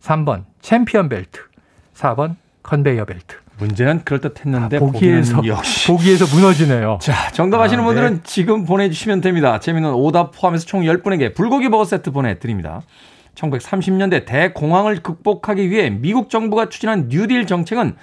3번 0.00 0.44
챔피언 0.60 1.08
벨트, 1.08 1.40
4번 1.94 2.36
컨베이어 2.62 3.04
벨트. 3.04 3.36
문제는 3.58 4.04
그럴듯했는데 4.04 4.76
아, 4.76 4.80
보기에서 4.80 5.46
역시 5.46 5.86
보기에서 5.92 6.24
무너지네요. 6.34 6.98
자, 7.02 7.30
정답 7.32 7.59
아시는 7.59 7.82
아, 7.82 7.86
분들은 7.86 8.14
네. 8.14 8.20
지금 8.24 8.64
보내주시면 8.64 9.20
됩니다. 9.20 9.60
재미있는 9.60 9.92
오답 9.92 10.32
포함해서 10.32 10.64
총 10.64 10.82
10분에게 10.82 11.34
불고기 11.34 11.68
버거 11.68 11.84
세트 11.84 12.10
보내드립니다. 12.10 12.80
1930년대 13.34 14.26
대공황을 14.26 15.02
극복하기 15.02 15.70
위해 15.70 15.90
미국 15.90 16.30
정부가 16.30 16.68
추진한 16.68 17.08
뉴딜 17.08 17.46
정책은 17.46 17.96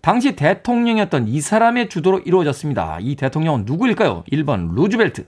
당시 0.00 0.34
대통령이었던 0.34 1.28
이 1.28 1.40
사람의 1.40 1.88
주도로 1.88 2.20
이루어졌습니다. 2.20 2.98
이 3.00 3.16
대통령은 3.16 3.64
누구일까요? 3.66 4.24
1번 4.32 4.74
루즈벨트, 4.74 5.26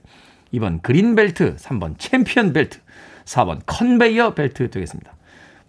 2번 0.53 0.81
그린벨트, 0.81 1.55
3번 1.57 1.95
챔피언 1.99 2.53
벨트, 2.53 2.79
4번 3.25 3.61
컨베이어 3.65 4.33
벨트 4.33 4.69
되겠습니다. 4.69 5.13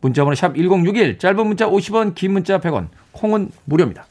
문자번호 0.01 0.35
샵 0.35 0.55
1061, 0.55 1.19
짧은 1.19 1.47
문자 1.47 1.67
50원, 1.67 2.15
긴 2.15 2.33
문자 2.33 2.61
100원, 2.61 2.89
콩은 3.13 3.51
무료입니다. 3.65 4.07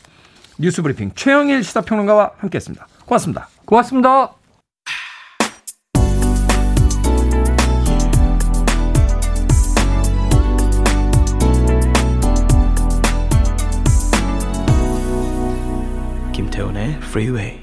뉴스 0.59 0.81
브리핑 0.81 1.11
최영일 1.15 1.63
시사평론가와 1.63 2.31
함께했습니다. 2.37 2.87
고맙습니다. 3.05 3.49
고맙습니다. 3.65 4.42
Freeway. 17.13 17.59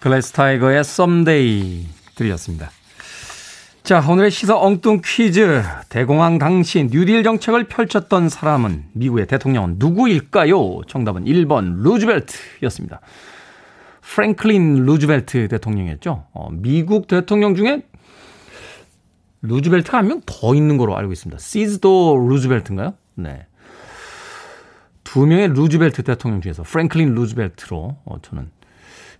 글래스 0.00 0.32
타이거의 0.32 0.84
Someday 0.84 1.86
들으셨습니다. 2.16 2.70
자, 3.82 4.04
오늘의 4.06 4.30
시사 4.30 4.58
엉뚱 4.58 5.00
퀴즈. 5.02 5.62
대공황 5.88 6.36
당시 6.38 6.84
뉴딜 6.92 7.22
정책을 7.22 7.64
펼쳤던 7.68 8.28
사람은 8.28 8.84
미국의 8.92 9.26
대통령은 9.26 9.76
누구일까요? 9.78 10.82
정답은 10.86 11.24
1번 11.24 11.82
루즈벨트였습니다. 11.82 13.00
프랭클린 14.02 14.84
루즈벨트 14.84 15.48
대통령이었죠. 15.48 16.26
어, 16.34 16.48
미국 16.52 17.06
대통령 17.06 17.54
중에 17.54 17.84
루즈벨트가 19.40 19.96
한 19.96 20.08
명 20.08 20.20
더 20.26 20.54
있는 20.54 20.76
걸로 20.76 20.94
알고 20.98 21.10
있습니다. 21.12 21.38
시어도어 21.40 22.18
루즈벨트인가요? 22.28 22.92
네. 23.14 23.46
두 25.12 25.26
명의 25.26 25.48
루즈벨트 25.48 26.02
대통령 26.04 26.40
중에서 26.40 26.62
프랭클린 26.62 27.14
루즈벨트로 27.14 27.98
어, 28.06 28.16
저는 28.22 28.50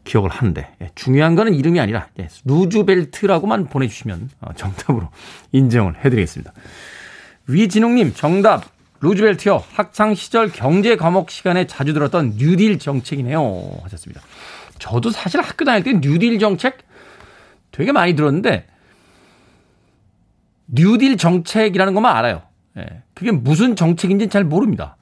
기억을 0.04 0.30
하는데 0.30 0.74
예, 0.80 0.88
중요한 0.94 1.34
거는 1.34 1.52
이름이 1.52 1.78
아니라 1.80 2.08
예, 2.18 2.28
루즈벨트라고만 2.46 3.66
보내주시면 3.66 4.30
어, 4.40 4.54
정답으로 4.54 5.10
인정을 5.52 6.02
해드리겠습니다. 6.02 6.54
위진웅님 7.46 8.14
정답 8.14 8.64
루즈벨트요 9.02 9.62
학창 9.74 10.14
시절 10.14 10.50
경제 10.50 10.96
과목 10.96 11.30
시간에 11.30 11.66
자주 11.66 11.92
들었던 11.92 12.36
뉴딜 12.38 12.78
정책이네요 12.78 13.80
하셨습니다. 13.82 14.22
저도 14.78 15.10
사실 15.10 15.42
학교 15.42 15.66
다닐 15.66 15.82
때 15.82 15.92
뉴딜 15.92 16.38
정책 16.38 16.78
되게 17.70 17.92
많이 17.92 18.16
들었는데 18.16 18.66
뉴딜 20.68 21.18
정책이라는 21.18 21.92
것만 21.92 22.16
알아요. 22.16 22.40
예, 22.78 23.02
그게 23.12 23.30
무슨 23.30 23.76
정책인지는 23.76 24.30
잘 24.30 24.42
모릅니다. 24.42 24.96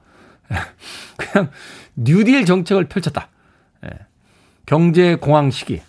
그냥 1.17 1.51
뉴딜 1.95 2.45
정책을 2.45 2.85
펼쳤다. 2.85 3.29
예. 3.85 3.89
경제 4.65 5.15
공황 5.15 5.51
시기. 5.51 5.81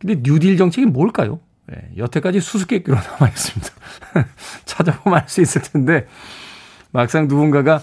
근데 0.00 0.20
뉴딜 0.22 0.56
정책이 0.56 0.86
뭘까요? 0.86 1.40
예. 1.72 1.96
여태까지 1.96 2.40
수수께끼로 2.40 2.96
남아 3.18 3.28
있습니다. 3.28 3.72
찾아보면 4.64 5.20
알 5.20 5.28
수 5.28 5.40
있을 5.40 5.62
텐데 5.62 6.06
막상 6.90 7.26
누군가가 7.26 7.82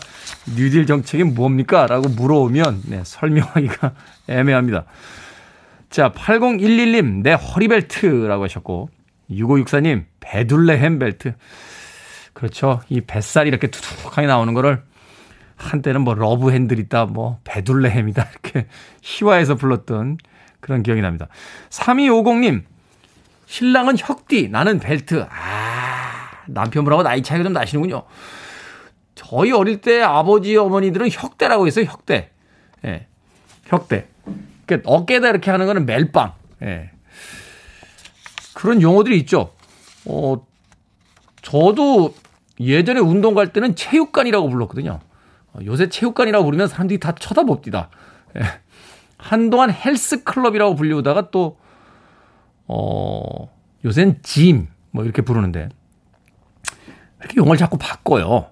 뉴딜 0.55 0.85
정책이 0.85 1.23
뭡니까? 1.23 1.87
라고 1.87 2.09
물어오면 2.09 2.83
네, 2.85 3.01
설명하기가 3.03 3.93
애매합니다. 4.27 4.85
자, 5.89 6.11
8011님, 6.11 7.23
내 7.23 7.33
허리벨트라고 7.33 8.43
하셨고, 8.43 8.89
6564님, 9.31 10.05
베둘레헴 10.19 10.99
벨트. 10.99 11.33
그렇죠. 12.33 12.81
이 12.89 13.01
뱃살이 13.01 13.47
이렇게 13.47 13.67
투툭하게 13.67 14.27
나오는 14.27 14.53
거를 14.53 14.83
한때는 15.59 16.01
뭐 16.01 16.15
love 16.15 16.51
handle 16.51 16.79
있다, 16.79 17.05
뭐 17.05 17.39
베둘레헴이다 17.43 18.27
이렇게 18.31 18.67
희화해서 19.01 19.55
불렀던 19.55 20.17
그런 20.61 20.83
기억이 20.83 21.01
납니다. 21.01 21.27
3250님 21.69 22.63
신랑은 23.45 23.95
혁띠 23.97 24.49
나는 24.49 24.79
벨트. 24.79 25.25
아 25.29 26.29
남편분하고 26.47 27.03
나이 27.03 27.21
차이가 27.21 27.43
좀 27.43 27.53
나시는군요. 27.53 28.03
저희 29.15 29.51
어릴 29.51 29.81
때 29.81 30.01
아버지 30.01 30.55
어머니들은 30.55 31.09
혁대라고 31.11 31.67
했어요. 31.67 31.85
혁대. 31.85 32.31
예. 32.85 33.07
혁대. 33.65 34.07
그러니까 34.65 34.89
어깨에다 34.89 35.29
이렇게 35.29 35.51
하는 35.51 35.65
거는 35.67 35.85
멜빵. 35.85 36.33
예. 36.63 36.91
그런 38.53 38.81
용어들이 38.81 39.17
있죠. 39.19 39.53
어 40.05 40.41
저도 41.41 42.13
예전에 42.59 42.99
운동 42.99 43.33
갈 43.33 43.51
때는 43.51 43.75
체육관이라고 43.75 44.49
불렀거든요. 44.49 45.01
어, 45.53 45.59
요새 45.65 45.89
체육관이라고 45.89 46.45
부르면 46.45 46.67
사람들이 46.67 46.99
다 46.99 47.13
쳐다봅니다. 47.13 47.89
예. 48.37 48.41
한동안 49.17 49.71
헬스클럽이라고 49.71 50.75
불리우다가 50.75 51.29
또, 51.31 51.57
어, 52.67 53.49
요새는 53.83 54.19
짐, 54.23 54.67
뭐 54.91 55.03
이렇게 55.03 55.21
부르는데, 55.21 55.69
이렇게 57.19 57.35
용어를 57.37 57.57
자꾸 57.57 57.77
바꿔요. 57.77 58.47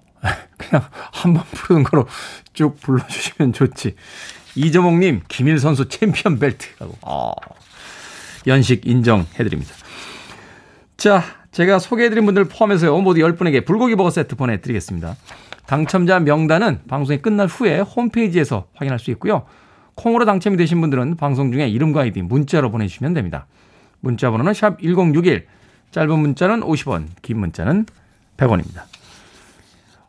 그냥 0.58 0.84
한 1.12 1.32
번 1.32 1.44
부르는 1.52 1.84
거로 1.84 2.06
쭉 2.52 2.78
불러주시면 2.80 3.52
좋지. 3.52 3.94
이정옥님, 4.56 5.22
김일 5.28 5.58
선수 5.58 5.88
챔피언 5.88 6.38
벨트라고. 6.38 6.98
아, 7.02 7.30
연식 8.46 8.86
인정해드립니다. 8.86 9.72
자, 10.98 11.22
제가 11.52 11.78
소개해드린 11.78 12.26
분들 12.26 12.46
포함해서요, 12.46 13.00
모두 13.02 13.20
10분에게 13.20 13.64
불고기 13.64 13.94
버거 13.94 14.10
세트 14.10 14.34
보내드리겠습니다. 14.34 15.14
당첨자 15.64 16.18
명단은 16.18 16.80
방송이 16.88 17.22
끝날 17.22 17.46
후에 17.46 17.78
홈페이지에서 17.78 18.66
확인할 18.74 18.98
수 18.98 19.12
있고요. 19.12 19.46
콩으로 19.94 20.24
당첨이 20.24 20.56
되신 20.56 20.80
분들은 20.80 21.16
방송 21.16 21.52
중에 21.52 21.68
이름과 21.68 22.00
아이디 22.00 22.22
문자로 22.22 22.72
보내주시면 22.72 23.14
됩니다. 23.14 23.46
문자 24.00 24.32
번호는 24.32 24.54
샵 24.54 24.80
1061, 24.80 25.46
짧은 25.92 26.18
문자는 26.18 26.62
50원, 26.62 27.06
긴 27.22 27.38
문자는 27.38 27.86
100원입니다. 28.36 28.82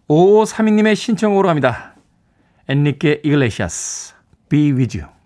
5532님의 0.07 0.95
신청으로 0.95 1.49
갑니다. 1.49 1.93
엔리케 2.67 3.21
이글레시아스, 3.23 4.15
Be 4.49 4.71
With 4.71 4.97
You. 4.97 5.18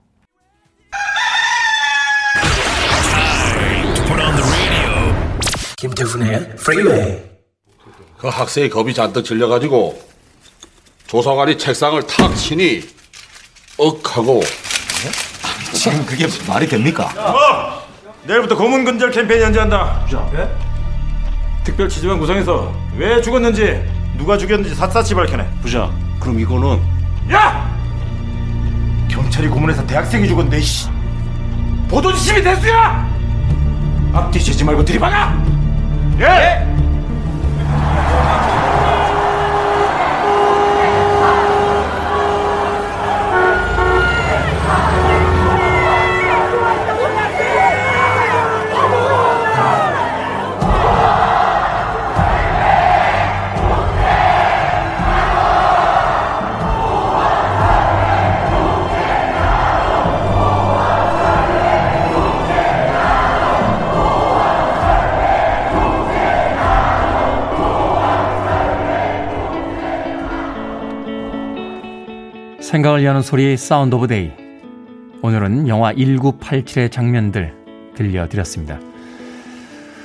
김태훈의 5.83 6.51
Freeway. 6.53 7.21
그 8.17 8.29
학생이 8.29 8.69
겁이 8.69 8.93
잔뜩 8.93 9.25
질려가지고 9.25 10.01
조사관이 11.07 11.57
책상을 11.57 12.01
탁 12.07 12.33
치니 12.37 12.87
억 13.77 14.15
하고 14.15 14.41
지금 15.73 16.05
그게 16.05 16.25
말이 16.47 16.69
됩니까? 16.69 17.83
내일부터 18.23 18.55
고문 18.55 18.85
근절 18.85 19.11
캠페인 19.11 19.41
연재한다. 19.41 20.07
특별 21.65 21.89
취재반 21.89 22.17
구성해서 22.17 22.73
왜 22.95 23.21
죽었는지 23.21 23.83
누가 24.17 24.37
죽였는지 24.37 24.73
샅샅이 24.75 25.13
밝혀내. 25.13 25.45
부자, 25.61 25.91
그럼 26.21 26.39
이거는 26.39 26.81
야! 27.33 27.69
경찰이 29.09 29.49
고문해서 29.49 29.85
대학생이 29.85 30.29
죽었는데 30.29 30.61
씨. 30.61 30.87
보도 31.89 32.13
지침이 32.13 32.41
대수야! 32.41 33.05
앞뒤 34.13 34.41
재지 34.41 34.63
말고 34.63 34.85
들이박아! 34.85 35.62
예! 36.19 36.92
생각을 72.93 73.05
여는 73.05 73.21
소리 73.21 73.57
Sound 73.57 73.95
of 73.95 74.07
Day. 74.07 74.31
오늘은 75.21 75.67
영화 75.67 75.93
1987의 75.93 76.91
장면들 76.91 77.53
들려드렸습니다. 77.95 78.79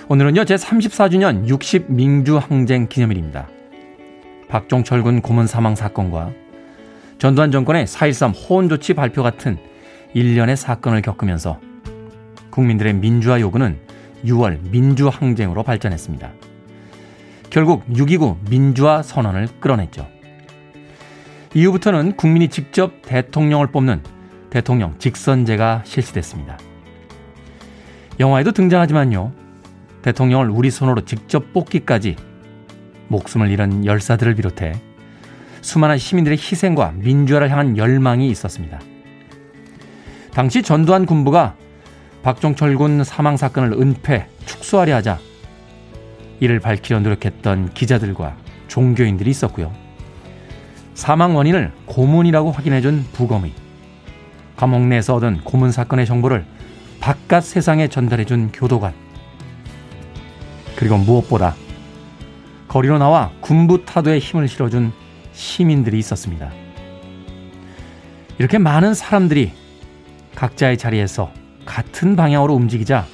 오늘은요, 0.09 0.45
제 0.47 0.55
34주년 0.55 1.47
6.10 1.47 1.93
민주항쟁 1.93 2.89
기념일입니다. 2.89 3.49
박종철 4.49 5.03
군 5.03 5.21
고문 5.21 5.47
사망 5.47 5.75
사건과 5.75 6.31
전두환 7.19 7.51
정권의 7.51 7.87
4.13 7.87 8.33
호헌조치 8.49 8.95
발표 8.95 9.23
같은 9.23 9.59
일련의 10.15 10.57
사건을 10.57 11.03
겪으면서 11.03 11.61
국민들의 12.51 12.95
민주화 12.95 13.41
요구는 13.41 13.79
6월 14.25 14.71
민주항쟁으로 14.71 15.63
발전했습니다. 15.63 16.33
결국 17.51 17.87
6.29 17.89 18.49
민주화 18.49 19.03
선언을 19.03 19.49
끌어냈죠. 19.61 20.18
이후부터는 21.55 22.17
국민이 22.17 22.49
직접 22.49 23.03
대통령을 23.03 23.69
뽑는 23.69 24.03
대통령 24.51 24.99
직선제가 24.99 25.83
실시됐습니다. 25.85 26.59
영화에도 28.21 28.53
등장하지만요. 28.53 29.33
대통령을 30.03 30.51
우리 30.51 30.71
손으로 30.71 31.05
직접 31.05 31.53
뽑기까지 31.53 32.17
목숨을 33.09 33.51
잃은 33.51 33.87
열사들을 33.87 34.35
비롯해 34.35 34.75
수많은 35.61 35.99
시민들의 35.99 36.39
희생과 36.39 36.93
민주화를 36.97 37.51
향한 37.51 37.77
열망이 37.77 38.29
있었습니다. 38.31 38.81
당시 40.33 40.63
전두환 40.63 41.05
군부가 41.05 41.57
박종철 42.23 42.77
군 42.77 43.03
사망 43.05 43.37
사건을 43.37 43.73
은폐, 43.73 44.27
축소하려 44.47 44.97
하자 44.97 45.19
이를 46.41 46.61
밝히려 46.61 47.01
노력했던 47.01 47.71
기자들과 47.75 48.37
종교인들이 48.69 49.31
있었고요. 49.31 49.88
사망 50.99 51.37
원인을 51.37 51.71
고문이라고 51.87 52.51
확인해준 52.51 53.07
부검의, 53.13 53.53
감옥 54.57 54.83
내에서 54.83 55.15
얻은 55.15 55.43
고문 55.45 55.71
사건의 55.71 56.07
정보를 56.07 56.45
바깥 56.99 57.45
세상에 57.45 57.87
전달해준 57.87 58.51
교도관, 58.51 58.93
그리고 60.75 60.99
무엇보다 60.99 61.55
거리로 62.67 62.99
나와 62.99 63.31
군부 63.41 63.85
타도에 63.85 64.19
힘을 64.19 64.49
실어준 64.49 64.93
시민들이 65.33 66.01
있었습니다. 66.01 66.51
이렇게 68.39 68.59
많은 68.59 68.93
사람들이 68.93 69.53
각자의 70.35 70.79
자리에서 70.79 71.31
같은 71.65 72.17
방향으로 72.17 72.55
움직이자 72.55 73.07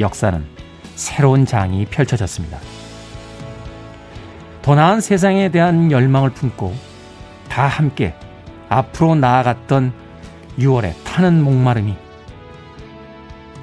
역사는 0.00 0.44
새로운 0.96 1.46
장이 1.46 1.86
펼쳐졌습니다. 1.86 2.58
더 4.66 4.74
나은 4.74 5.00
세상에 5.00 5.48
대한 5.48 5.92
열망을 5.92 6.30
품고 6.30 6.74
다 7.48 7.68
함께 7.68 8.16
앞으로 8.68 9.14
나아갔던 9.14 9.92
6월의 10.58 10.92
타는 11.04 11.40
목마름이 11.40 11.94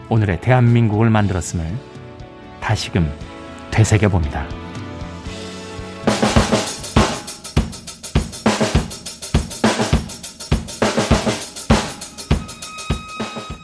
오늘의 0.07 0.39
대한민국을 0.39 1.09
만들었음을 1.09 1.77
다시금 2.61 3.11
되새겨 3.69 4.07
봅니다. 4.07 4.47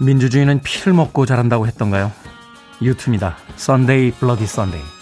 민주주의는 0.02 0.60
피를 0.60 0.92
먹고 0.92 1.26
자란다고 1.26 1.68
했던가요? 1.68 2.12
U2입니다. 2.82 3.38
Bloody 4.20 4.44
Sunday. 4.44 4.84
You're 4.84 4.99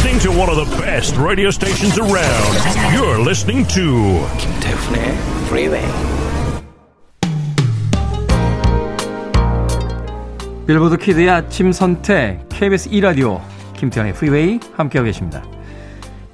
listening 0.00 0.18
to 0.18 0.30
one 0.30 0.48
of 0.48 0.56
the 0.56 0.64
best 0.80 1.14
radio 1.18 1.50
stations 1.50 1.98
around. 1.98 2.56
You're 2.94 3.20
listening 3.20 3.66
to 3.68 4.26
김태훈의 4.38 5.14
Freeway. 5.44 5.86
빌보드 10.66 10.96
kid의 10.96 11.28
아침 11.28 11.72
선택 11.72 12.48
KBS 12.48 12.88
2 12.90 13.00
라디오 13.02 13.42
김태훈의 13.76 14.14
Freeway 14.14 14.60
함께하고 14.74 15.04
계십니다. 15.04 15.44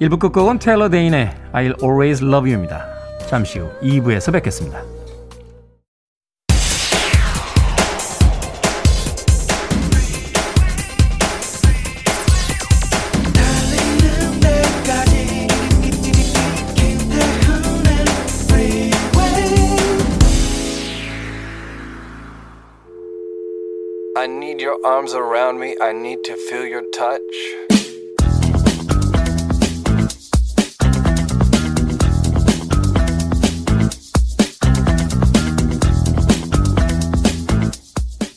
1부 0.01 0.21
끝곡은 0.21 0.61
테일러 0.61 0.89
데인의 0.89 1.35
I'll 1.53 1.83
Always 1.83 2.23
Love 2.23 2.53
You입니다. 2.53 2.87
잠시 3.29 3.59
후 3.59 3.69
2부에서 3.83 4.33
뵙겠습니다. 4.33 4.96
Your 24.77 24.87
arms 24.87 25.15
around 25.15 25.59
me. 25.61 25.77
I 25.81 25.93
need 25.93 26.23
to 26.25 26.37
feel 26.49 26.67
your 26.67 26.83
touch. 26.93 27.21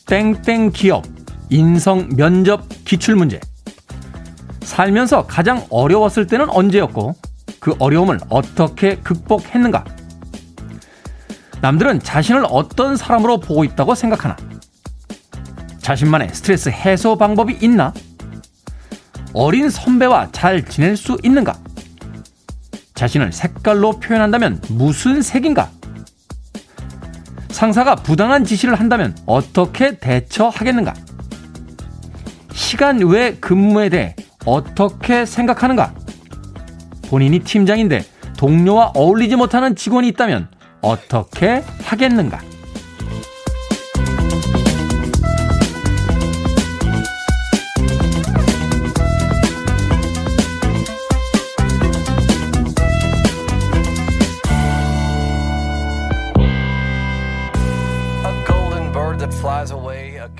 땡땡 0.06 0.72
기업 0.72 1.04
인성 1.50 2.08
면접 2.16 2.68
기출 2.84 3.16
문제. 3.16 3.40
살면서 4.62 5.26
가장 5.26 5.64
어려웠을 5.70 6.26
때는 6.26 6.48
언제였고 6.50 7.14
그 7.60 7.74
어려움을 7.78 8.18
어떻게 8.28 8.96
극복했는가? 8.96 9.84
남들은 11.60 12.00
자신을 12.00 12.44
어떤 12.48 12.96
사람으로 12.96 13.38
보고 13.38 13.64
있다고 13.64 13.94
생각하나? 13.94 14.36
자신만의 15.80 16.30
스트레스 16.32 16.68
해소 16.68 17.16
방법이 17.16 17.58
있나? 17.60 17.92
어린 19.32 19.70
선배와 19.70 20.28
잘 20.32 20.64
지낼 20.64 20.96
수 20.96 21.16
있는가? 21.22 21.54
자신을 22.94 23.32
색깔로 23.32 23.98
표현한다면 24.00 24.60
무슨 24.68 25.22
색인가? 25.22 25.70
상사가 27.50 27.94
부당한 27.94 28.44
지시를 28.44 28.74
한다면 28.74 29.16
어떻게 29.26 29.98
대처하겠는가? 29.98 30.94
시간 32.52 32.98
외 32.98 33.34
근무에 33.34 33.88
대해 33.88 34.14
어떻게 34.44 35.24
생각하는가? 35.26 35.94
본인이 37.08 37.40
팀장인데 37.40 38.04
동료와 38.36 38.92
어울리지 38.94 39.36
못하는 39.36 39.74
직원이 39.76 40.08
있다면 40.08 40.48
어떻게 40.80 41.62
하겠는가? 41.82 42.40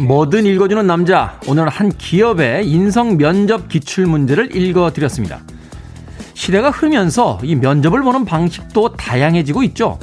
뭐든 0.01 0.47
읽어주는 0.47 0.87
남자. 0.87 1.39
오늘 1.47 1.69
한 1.69 1.91
기업의 1.91 2.67
인성 2.67 3.19
면접 3.19 3.69
기출 3.69 4.07
문제를 4.07 4.57
읽어드렸습니다. 4.57 5.41
시대가 6.33 6.71
흐르면서 6.71 7.39
이 7.43 7.55
면접을 7.55 8.03
보는 8.03 8.25
방식도 8.25 8.97
다양해지고 8.97 9.63
있죠. 9.65 9.99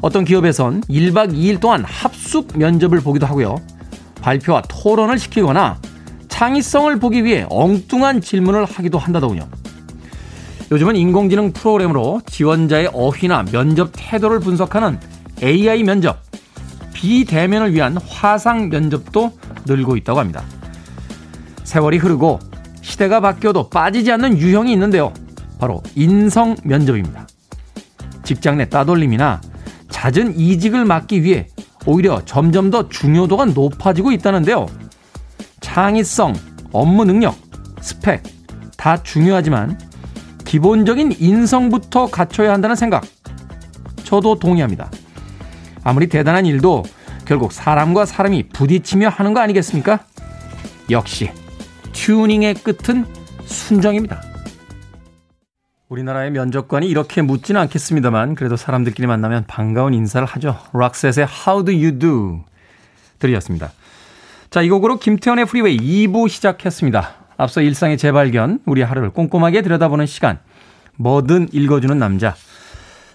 어떤 0.00 0.24
기업에선 0.24 0.80
1박 0.82 1.32
2일 1.32 1.60
동안 1.60 1.84
합숙 1.84 2.58
면접을 2.58 3.00
보기도 3.00 3.26
하고요. 3.26 3.56
발표와 4.20 4.62
토론을 4.62 5.18
시키거나 5.18 5.78
창의성을 6.28 6.98
보기 6.98 7.24
위해 7.24 7.46
엉뚱한 7.48 8.20
질문을 8.20 8.64
하기도 8.64 8.98
한다더군요. 8.98 9.46
요즘은 10.72 10.96
인공지능 10.96 11.52
프로그램으로 11.52 12.20
지원자의 12.26 12.90
어휘나 12.92 13.44
면접 13.52 13.90
태도를 13.92 14.40
분석하는 14.40 14.98
AI 15.40 15.84
면접, 15.84 16.18
비대면을 17.04 17.74
위한 17.74 17.98
화상 17.98 18.70
면접도 18.70 19.30
늘고 19.66 19.98
있다고 19.98 20.20
합니다. 20.20 20.42
세월이 21.64 21.98
흐르고 21.98 22.38
시대가 22.80 23.20
바뀌어도 23.20 23.68
빠지지 23.68 24.10
않는 24.12 24.38
유형이 24.38 24.72
있는데요. 24.72 25.12
바로 25.58 25.82
인성 25.94 26.56
면접입니다. 26.64 27.26
직장 28.22 28.56
내 28.56 28.70
따돌림이나 28.70 29.42
잦은 29.90 30.38
이직을 30.38 30.86
막기 30.86 31.22
위해 31.22 31.46
오히려 31.84 32.24
점점 32.24 32.70
더 32.70 32.88
중요도가 32.88 33.44
높아지고 33.46 34.10
있다는데요. 34.12 34.64
창의성, 35.60 36.32
업무 36.72 37.04
능력, 37.04 37.36
스펙 37.82 38.22
다 38.78 39.02
중요하지만 39.02 39.78
기본적인 40.46 41.16
인성부터 41.18 42.06
갖춰야 42.06 42.54
한다는 42.54 42.76
생각. 42.76 43.04
저도 44.04 44.38
동의합니다. 44.38 44.90
아무리 45.82 46.08
대단한 46.08 46.46
일도 46.46 46.82
결국 47.24 47.52
사람과 47.52 48.04
사람이 48.04 48.48
부딪히며 48.48 49.08
하는 49.08 49.34
거 49.34 49.40
아니겠습니까? 49.40 50.00
역시 50.90 51.30
튜닝의 51.92 52.54
끝은 52.54 53.06
순정입니다. 53.44 54.20
우리나라의 55.88 56.30
면접관이 56.32 56.88
이렇게 56.88 57.22
묻지는 57.22 57.60
않겠습니다만 57.62 58.34
그래도 58.34 58.56
사람들끼리 58.56 59.06
만나면 59.06 59.44
반가운 59.46 59.94
인사를 59.94 60.26
하죠. 60.26 60.58
락셋의 60.72 61.26
How 61.46 61.64
Do 61.64 61.74
You 61.74 61.98
Do 61.98 62.44
들으셨습니다. 63.18 63.72
자, 64.50 64.62
이 64.62 64.68
곡으로 64.68 64.98
김태훈의 64.98 65.46
Freeway 65.46 65.76
2부 65.76 66.28
시작했습니다. 66.28 67.14
앞서 67.36 67.60
일상의 67.60 67.98
재발견, 67.98 68.60
우리 68.66 68.82
하루를 68.82 69.10
꼼꼼하게 69.10 69.62
들여다보는 69.62 70.06
시간, 70.06 70.38
뭐든 70.96 71.48
읽어주는 71.52 71.98
남자. 71.98 72.34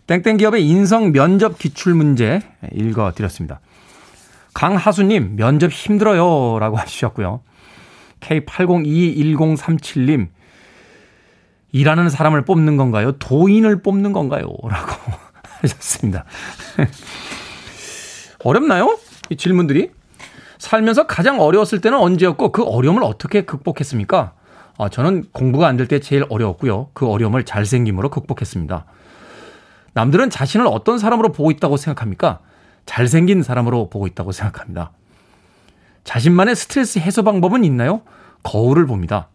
땡땡 0.07 0.37
기업의 0.37 0.67
인성 0.67 1.11
면접 1.11 1.57
기출 1.59 1.93
문제 1.93 2.41
읽어드렸습니다. 2.73 3.59
강하수님, 4.53 5.35
면접 5.35 5.71
힘들어요. 5.71 6.59
라고 6.59 6.77
하셨고요. 6.77 7.41
K80221037님, 8.21 10.27
일하는 11.71 12.09
사람을 12.09 12.43
뽑는 12.45 12.77
건가요? 12.77 13.11
도인을 13.13 13.81
뽑는 13.81 14.13
건가요? 14.13 14.47
라고 14.63 14.93
하셨습니다. 15.61 16.25
어렵나요? 18.43 18.97
이 19.29 19.37
질문들이? 19.37 19.91
살면서 20.57 21.07
가장 21.07 21.39
어려웠을 21.39 21.79
때는 21.81 21.97
언제였고 21.99 22.51
그 22.51 22.63
어려움을 22.63 23.03
어떻게 23.03 23.43
극복했습니까? 23.45 24.33
아, 24.77 24.89
저는 24.89 25.25
공부가 25.31 25.67
안 25.67 25.77
될 25.77 25.87
때 25.87 25.99
제일 25.99 26.25
어려웠고요. 26.29 26.89
그 26.93 27.07
어려움을 27.07 27.45
잘생김으로 27.45 28.09
극복했습니다. 28.09 28.85
남들은 29.93 30.29
자신을 30.29 30.67
어떤 30.67 30.99
사람으로 30.99 31.31
보고 31.31 31.51
있다고 31.51 31.77
생각합니까? 31.77 32.39
잘생긴 32.89 33.43
사람으로 33.43 33.91
보고 33.91 34.07
있다고 34.07 34.31
생각합니다. 34.31 34.91
자신만의 36.05 36.55
스트레스 36.55 36.97
해소 36.97 37.21
방법은 37.21 37.63
있나요? 37.63 38.01
거울을 38.41 38.87
봅니다. 38.87 39.29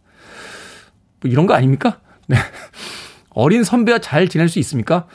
뭐 1.21 1.31
이런 1.31 1.47
거 1.47 1.55
아닙니까? 1.55 2.01
네. 2.27 2.37
어린 3.31 3.63
선배와 3.63 4.01
잘 4.01 4.27
지낼 4.27 4.49
수 4.49 4.59
있습니까? 4.59 5.07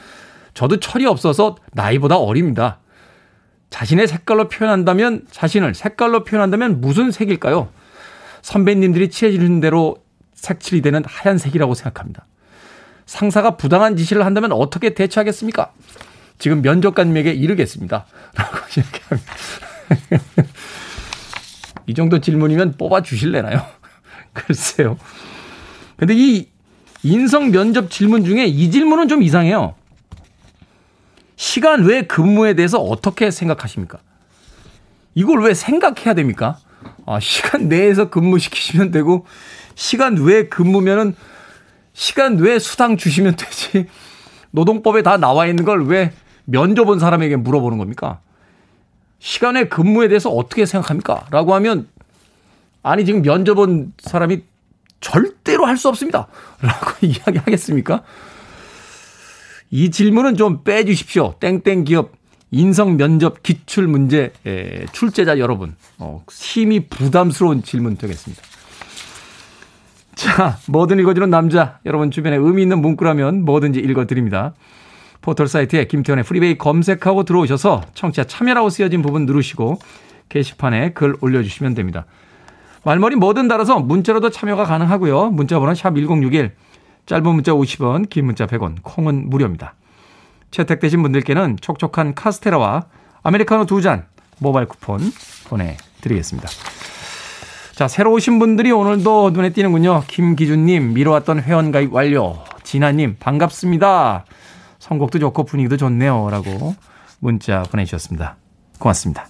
저도 0.54 0.80
철이 0.80 1.04
없어서 1.04 1.56
나이보다 1.72 2.16
어립니다. 2.16 2.78
자신의 3.68 4.08
색깔로 4.08 4.48
표현한다면, 4.48 5.26
자신을 5.30 5.74
색깔로 5.74 6.24
표현한다면 6.24 6.80
무슨 6.80 7.10
색일까요? 7.10 7.68
선배님들이 8.40 9.10
칠해주는 9.10 9.60
대로 9.60 9.98
색칠이 10.32 10.80
되는 10.80 11.02
하얀색이라고 11.06 11.74
생각합니다. 11.74 12.24
상사가 13.04 13.58
부당한 13.58 13.96
지시를 13.96 14.24
한다면 14.24 14.52
어떻게 14.52 14.94
대처하겠습니까? 14.94 15.72
지금 16.40 16.62
면접관님에게 16.62 17.32
이르겠습니다. 17.32 18.06
라고 18.34 18.56
이렇게 18.74 19.00
합니다. 19.08 19.34
이 21.86 21.94
정도 21.94 22.18
질문이면 22.18 22.76
뽑아 22.76 23.02
주실래나요? 23.02 23.64
글쎄요. 24.32 24.98
근데 25.96 26.14
이 26.16 26.48
인성 27.02 27.50
면접 27.50 27.90
질문 27.90 28.24
중에 28.24 28.46
이 28.46 28.70
질문은 28.70 29.06
좀 29.08 29.22
이상해요. 29.22 29.74
시간 31.36 31.84
외 31.84 32.02
근무에 32.02 32.54
대해서 32.54 32.78
어떻게 32.78 33.30
생각하십니까? 33.30 33.98
이걸 35.14 35.42
왜 35.42 35.52
생각해야 35.54 36.14
됩니까? 36.14 36.58
아, 37.06 37.20
시간 37.20 37.68
내에서 37.68 38.08
근무시키시면 38.08 38.90
되고, 38.92 39.26
시간 39.74 40.16
외 40.16 40.48
근무면은 40.48 41.14
시간 41.92 42.38
외 42.38 42.58
수당 42.58 42.96
주시면 42.96 43.36
되지. 43.36 43.88
노동법에 44.52 45.02
다 45.02 45.16
나와 45.18 45.46
있는 45.46 45.64
걸 45.64 45.84
왜 45.84 46.12
면접 46.50 46.88
온 46.88 46.98
사람에게 46.98 47.36
물어보는 47.36 47.78
겁니까? 47.78 48.20
시간의 49.20 49.68
근무에 49.68 50.08
대해서 50.08 50.30
어떻게 50.30 50.66
생각합니까? 50.66 51.26
라고 51.30 51.54
하면, 51.54 51.88
아니, 52.82 53.04
지금 53.04 53.22
면접 53.22 53.58
온 53.58 53.92
사람이 53.98 54.42
절대로 55.00 55.66
할 55.66 55.76
수 55.76 55.88
없습니다. 55.88 56.26
라고 56.60 56.92
이야기 57.06 57.38
하겠습니까? 57.38 58.02
이 59.70 59.90
질문은 59.90 60.36
좀 60.36 60.64
빼주십시오. 60.64 61.34
땡땡 61.40 61.84
기업 61.84 62.12
인성 62.50 62.96
면접 62.96 63.42
기출 63.44 63.86
문제 63.86 64.32
출제자 64.92 65.38
여러분. 65.38 65.76
어, 65.98 66.24
심히 66.28 66.80
부담스러운 66.88 67.62
질문 67.62 67.96
되겠습니다. 67.96 68.42
자, 70.16 70.58
뭐든 70.66 70.98
읽어주는 70.98 71.30
남자. 71.30 71.78
여러분 71.86 72.10
주변에 72.10 72.36
의미 72.36 72.62
있는 72.62 72.80
문구라면 72.80 73.44
뭐든지 73.44 73.78
읽어드립니다. 73.78 74.54
포털 75.22 75.48
사이트에 75.48 75.86
김태현의 75.86 76.24
프리베이 76.24 76.58
검색하고 76.58 77.24
들어오셔서 77.24 77.82
청취자 77.94 78.24
참여라고 78.24 78.70
쓰여진 78.70 79.02
부분 79.02 79.26
누르시고 79.26 79.78
게시판에 80.28 80.92
글 80.92 81.16
올려주시면 81.20 81.74
됩니다. 81.74 82.06
말머리 82.84 83.16
뭐든 83.16 83.48
달아서 83.48 83.80
문자로도 83.80 84.30
참여가 84.30 84.64
가능하고요. 84.64 85.30
문자번호 85.30 85.74
샵 85.74 85.94
1061, 85.94 86.52
짧은 87.06 87.26
문자 87.34 87.52
50원, 87.52 88.08
긴 88.08 88.24
문자 88.26 88.46
100원, 88.46 88.76
콩은 88.82 89.28
무료입니다. 89.28 89.74
채택되신 90.50 91.02
분들께는 91.02 91.58
촉촉한 91.60 92.14
카스테라와 92.14 92.86
아메리카노 93.22 93.66
두 93.66 93.82
잔 93.82 94.06
모바일 94.38 94.66
쿠폰 94.66 95.00
보내드리겠습니다. 95.48 96.48
자, 97.74 97.88
새로 97.88 98.12
오신 98.12 98.38
분들이 98.38 98.72
오늘도 98.72 99.30
눈에 99.30 99.50
띄는군요. 99.50 100.04
김기준님, 100.06 100.94
미뤄왔던 100.94 101.42
회원가입 101.42 101.92
완료. 101.92 102.38
진아님, 102.62 103.16
반갑습니다. 103.20 104.24
선곡도 104.90 105.20
좋고 105.20 105.44
분위기도 105.44 105.76
좋네요. 105.76 106.30
라고 106.30 106.74
문자 107.20 107.62
보내주셨습니다. 107.62 108.36
고맙습니다. 108.80 109.28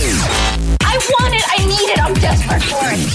I 0.00 0.98
want 0.98 1.32
it, 1.32 1.44
I 1.56 1.64
need 1.64 1.90
it, 1.92 2.00
I'm 2.00 2.14
desperate 2.20 2.64
for 2.66 2.84
it. 2.90 3.06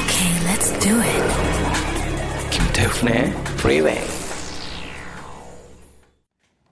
Okay, 0.00 0.32
let's 0.46 0.72
do 0.80 0.98
it. 0.98 1.22
김태훈의 2.50 3.32
Freeway. 3.58 4.00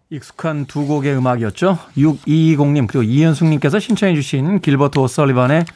익숙한 0.09 0.65
두 0.65 0.87
곡의 0.87 1.15
음악이었죠. 1.17 1.79
6220님 1.99 2.87
그리고 2.87 3.03
이현숙님께서 3.03 3.81
신청해 3.81 4.15
주신 4.15 4.61
길버트 4.61 4.99
오설리반의 4.99 5.67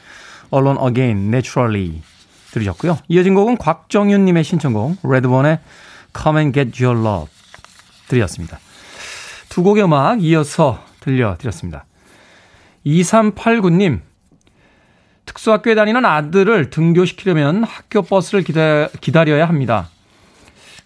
Alone 0.55 0.79
Again, 0.87 1.27
Naturally 1.27 2.01
들으셨고요. 2.52 2.98
이어진 3.08 3.34
곡은 3.34 3.58
곽정윤님의 3.58 4.44
신청곡 4.44 4.98
레드본의 5.02 5.58
Come 6.16 6.40
and 6.40 6.58
Get 6.58 6.84
Your 6.84 7.00
Love 7.00 7.32
들이었습니다. 8.08 8.58
두 9.48 9.62
곡의 9.62 9.84
음악 9.84 10.22
이어서 10.22 10.82
들려드렸습니다. 11.00 11.84
2389님 12.87 14.00
특수학교에 15.26 15.74
다니는 15.74 16.04
아들을 16.04 16.70
등교시키려면 16.70 17.64
학교 17.64 18.02
버스를 18.02 18.42
기다, 18.42 18.88
기다려야 18.88 19.46
합니다. 19.46 19.88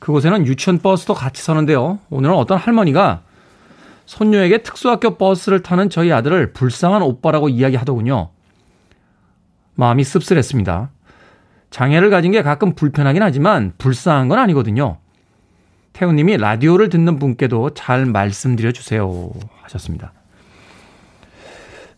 그곳에는 0.00 0.46
유치원 0.46 0.78
버스도 0.78 1.14
같이 1.14 1.42
서는데요. 1.42 2.00
오늘은 2.10 2.34
어떤 2.34 2.58
할머니가 2.58 3.22
손녀에게 4.06 4.62
특수학교 4.62 5.16
버스를 5.16 5.62
타는 5.62 5.90
저희 5.90 6.12
아들을 6.12 6.52
불쌍한 6.52 7.02
오빠라고 7.02 7.48
이야기하더군요. 7.48 8.30
마음이 9.74 10.02
씁쓸했습니다. 10.02 10.90
장애를 11.72 12.10
가진 12.10 12.32
게 12.32 12.42
가끔 12.42 12.74
불편하긴 12.74 13.22
하지만 13.22 13.72
불쌍한 13.78 14.28
건 14.28 14.38
아니거든요. 14.38 14.98
태우님이 15.94 16.36
라디오를 16.36 16.90
듣는 16.90 17.18
분께도 17.18 17.70
잘 17.70 18.04
말씀드려 18.06 18.72
주세요. 18.72 19.30
하셨습니다. 19.62 20.12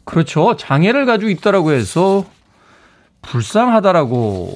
그렇죠. 0.04 0.56
장애를 0.56 1.06
가지고 1.06 1.30
있다라고 1.30 1.72
해서 1.72 2.24
불쌍하다라고 3.22 4.54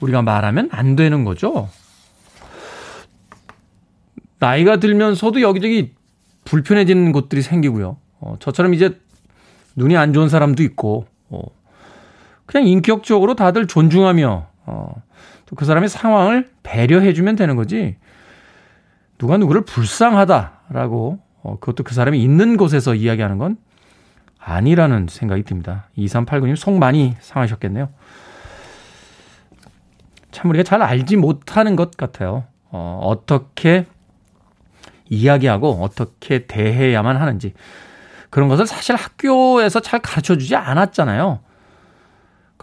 우리가 0.00 0.22
말하면 0.22 0.68
안 0.70 0.96
되는 0.96 1.24
거죠. 1.24 1.70
나이가 4.38 4.76
들면서도 4.76 5.40
여기저기 5.40 5.94
불편해지는 6.44 7.12
곳들이 7.12 7.40
생기고요. 7.40 7.96
어, 8.20 8.36
저처럼 8.38 8.74
이제 8.74 8.98
눈이 9.76 9.96
안 9.96 10.12
좋은 10.12 10.28
사람도 10.28 10.62
있고, 10.62 11.06
어, 11.30 11.40
그냥 12.46 12.66
인격적으로 12.66 13.34
다들 13.34 13.66
존중하며, 13.66 14.46
어, 14.66 15.02
또 15.46 15.56
그 15.56 15.64
사람의 15.64 15.88
상황을 15.88 16.50
배려해주면 16.62 17.36
되는 17.36 17.56
거지, 17.56 17.96
누가 19.18 19.36
누구를 19.36 19.62
불쌍하다라고, 19.62 21.18
어, 21.42 21.58
그것도 21.60 21.84
그 21.84 21.94
사람이 21.94 22.22
있는 22.22 22.56
곳에서 22.56 22.94
이야기하는 22.94 23.38
건 23.38 23.56
아니라는 24.38 25.06
생각이 25.08 25.42
듭니다. 25.42 25.88
2389님 25.96 26.56
속 26.56 26.78
많이 26.78 27.14
상하셨겠네요. 27.20 27.88
참 30.32 30.50
우리가 30.50 30.64
잘 30.64 30.82
알지 30.82 31.16
못하는 31.16 31.76
것 31.76 31.96
같아요. 31.96 32.44
어, 32.70 32.98
어떻게 33.02 33.86
이야기하고 35.08 35.82
어떻게 35.82 36.46
대해야만 36.46 37.16
하는지. 37.16 37.54
그런 38.30 38.48
것을 38.48 38.66
사실 38.66 38.96
학교에서 38.96 39.80
잘 39.80 40.00
가르쳐 40.00 40.36
주지 40.36 40.56
않았잖아요. 40.56 41.38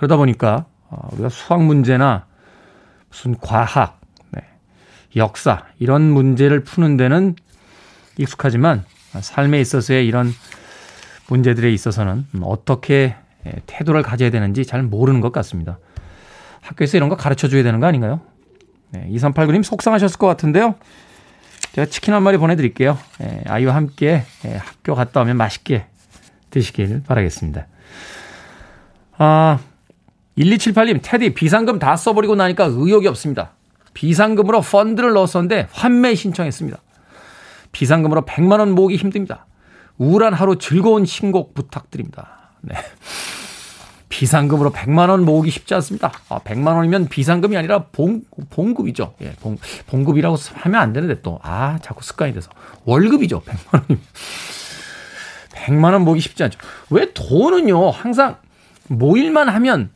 그러다 0.02 0.18
보니까 0.18 0.66
어, 0.90 1.10
우리가 1.12 1.30
수학 1.30 1.64
문제나 1.64 2.26
무슨 3.12 3.38
과학, 3.40 4.02
네, 4.32 4.42
역사 5.16 5.66
이런 5.78 6.02
문제를 6.02 6.64
푸는 6.64 6.98
데는 6.98 7.36
익숙하지만 8.18 8.84
삶에 9.12 9.62
있어서의 9.62 10.08
이런 10.08 10.34
문제들에 11.28 11.72
있어서는 11.72 12.26
어떻게 12.42 13.16
태도를 13.68 14.02
가져야 14.02 14.32
되는지 14.32 14.66
잘 14.66 14.82
모르는 14.82 15.22
것 15.22 15.32
같습니다. 15.32 15.78
학교에서 16.62 16.98
이런 16.98 17.08
거 17.08 17.16
가르쳐 17.16 17.48
줘야 17.48 17.62
되는 17.62 17.80
거 17.80 17.86
아닌가요? 17.86 18.22
네, 18.90 19.08
2389님 19.12 19.62
속상하셨을 19.62 20.18
것 20.18 20.26
같은데요. 20.26 20.74
제가 21.74 21.86
치킨 21.86 22.16
한 22.16 22.24
마리 22.24 22.38
보내드릴게요. 22.38 22.98
예, 23.22 23.44
아이와 23.46 23.76
함께 23.76 24.24
예, 24.46 24.56
학교 24.56 24.96
갔다 24.96 25.22
오면 25.22 25.38
맛있게 25.38 25.86
드시길 26.50 27.04
바라겠습니다. 27.04 27.68
아, 29.20 29.60
1278님, 30.42 31.00
테디 31.02 31.34
비상금 31.34 31.80
다 31.80 31.96
써버리고 31.96 32.36
나니까 32.36 32.66
의욕이 32.72 33.08
없습니다. 33.08 33.52
비상금으로 33.94 34.62
펀드를 34.62 35.14
넣었었는데 35.14 35.68
환매 35.72 36.16
신청했습니다. 36.16 36.78
비상금으로 37.72 38.24
100만원 38.26 38.72
모으기 38.72 38.96
힘듭니다. 38.96 39.46
우울한 39.98 40.34
하루 40.34 40.58
즐거운 40.58 41.06
신곡 41.06 41.54
부탁드립니다. 41.54 42.52
네. 42.62 42.76
비상금으로 44.10 44.72
100만 44.72 45.10
원 45.10 45.24
모으기 45.24 45.52
쉽지 45.52 45.74
않습니다. 45.76 46.12
아, 46.28 46.40
100만 46.40 46.76
원이면 46.76 47.08
비상금이 47.08 47.56
아니라 47.56 47.86
봉, 47.92 48.24
봉급이죠. 48.50 49.16
예, 49.22 49.34
봉, 49.40 49.58
봉급이라고 49.88 50.36
하면 50.54 50.82
안 50.82 50.92
되는데 50.92 51.22
또, 51.22 51.40
아, 51.44 51.80
자꾸 51.82 52.04
습관이 52.04 52.34
돼서. 52.34 52.50
월급이죠. 52.86 53.42
100만 53.42 53.74
원이면. 53.74 54.04
100만 55.54 55.94
원 55.94 56.02
모으기 56.04 56.20
쉽지 56.20 56.44
않죠. 56.44 56.60
왜 56.90 57.14
돈은요, 57.14 57.92
항상 57.92 58.38
모일만 58.90 59.48
하면 59.48 59.92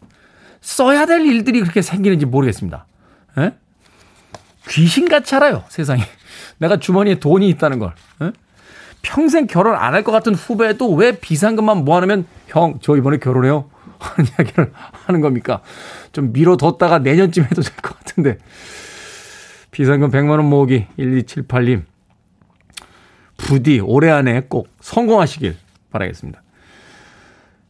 써야 0.65 1.06
될 1.06 1.21
일들이 1.21 1.62
그렇게 1.62 1.82
생기는지 1.84 2.25
모르겠습니다. 2.25 2.88
예? 3.38 3.54
귀신같이 4.67 5.36
알아요, 5.36 5.63
세상에. 5.69 6.01
내가 6.58 6.78
주머니에 6.78 7.19
돈이 7.19 7.47
있다는 7.49 7.78
걸. 7.80 7.93
예? 8.23 8.32
평생 9.04 9.45
결혼 9.45 9.75
안 9.75 9.93
할 9.93 10.04
것 10.04 10.12
같은 10.12 10.34
후배도 10.34 10.91
왜 10.95 11.19
비상금만 11.19 11.86
모아놓으면 11.86 12.25
형, 12.47 12.80
저 12.82 12.97
이번에 12.97 13.17
결혼해요. 13.17 13.69
하는 13.99 14.28
이야기를 14.28 14.73
하는 15.06 15.21
겁니까? 15.21 15.62
좀 16.12 16.34
미뤄뒀다가 16.34 16.97
내년쯤 16.99 17.43
해도 17.43 17.62
될 17.62 17.75
것 17.78 17.97
같은데. 17.99 18.38
비상금 19.69 20.10
100만원 20.10 20.45
모으기 20.45 20.88
1278님. 20.97 21.84
부디 23.38 23.80
올해 23.82 24.10
안에 24.10 24.45
꼭 24.49 24.67
성공하시길 24.82 25.56
바라겠습니다. 25.91 26.41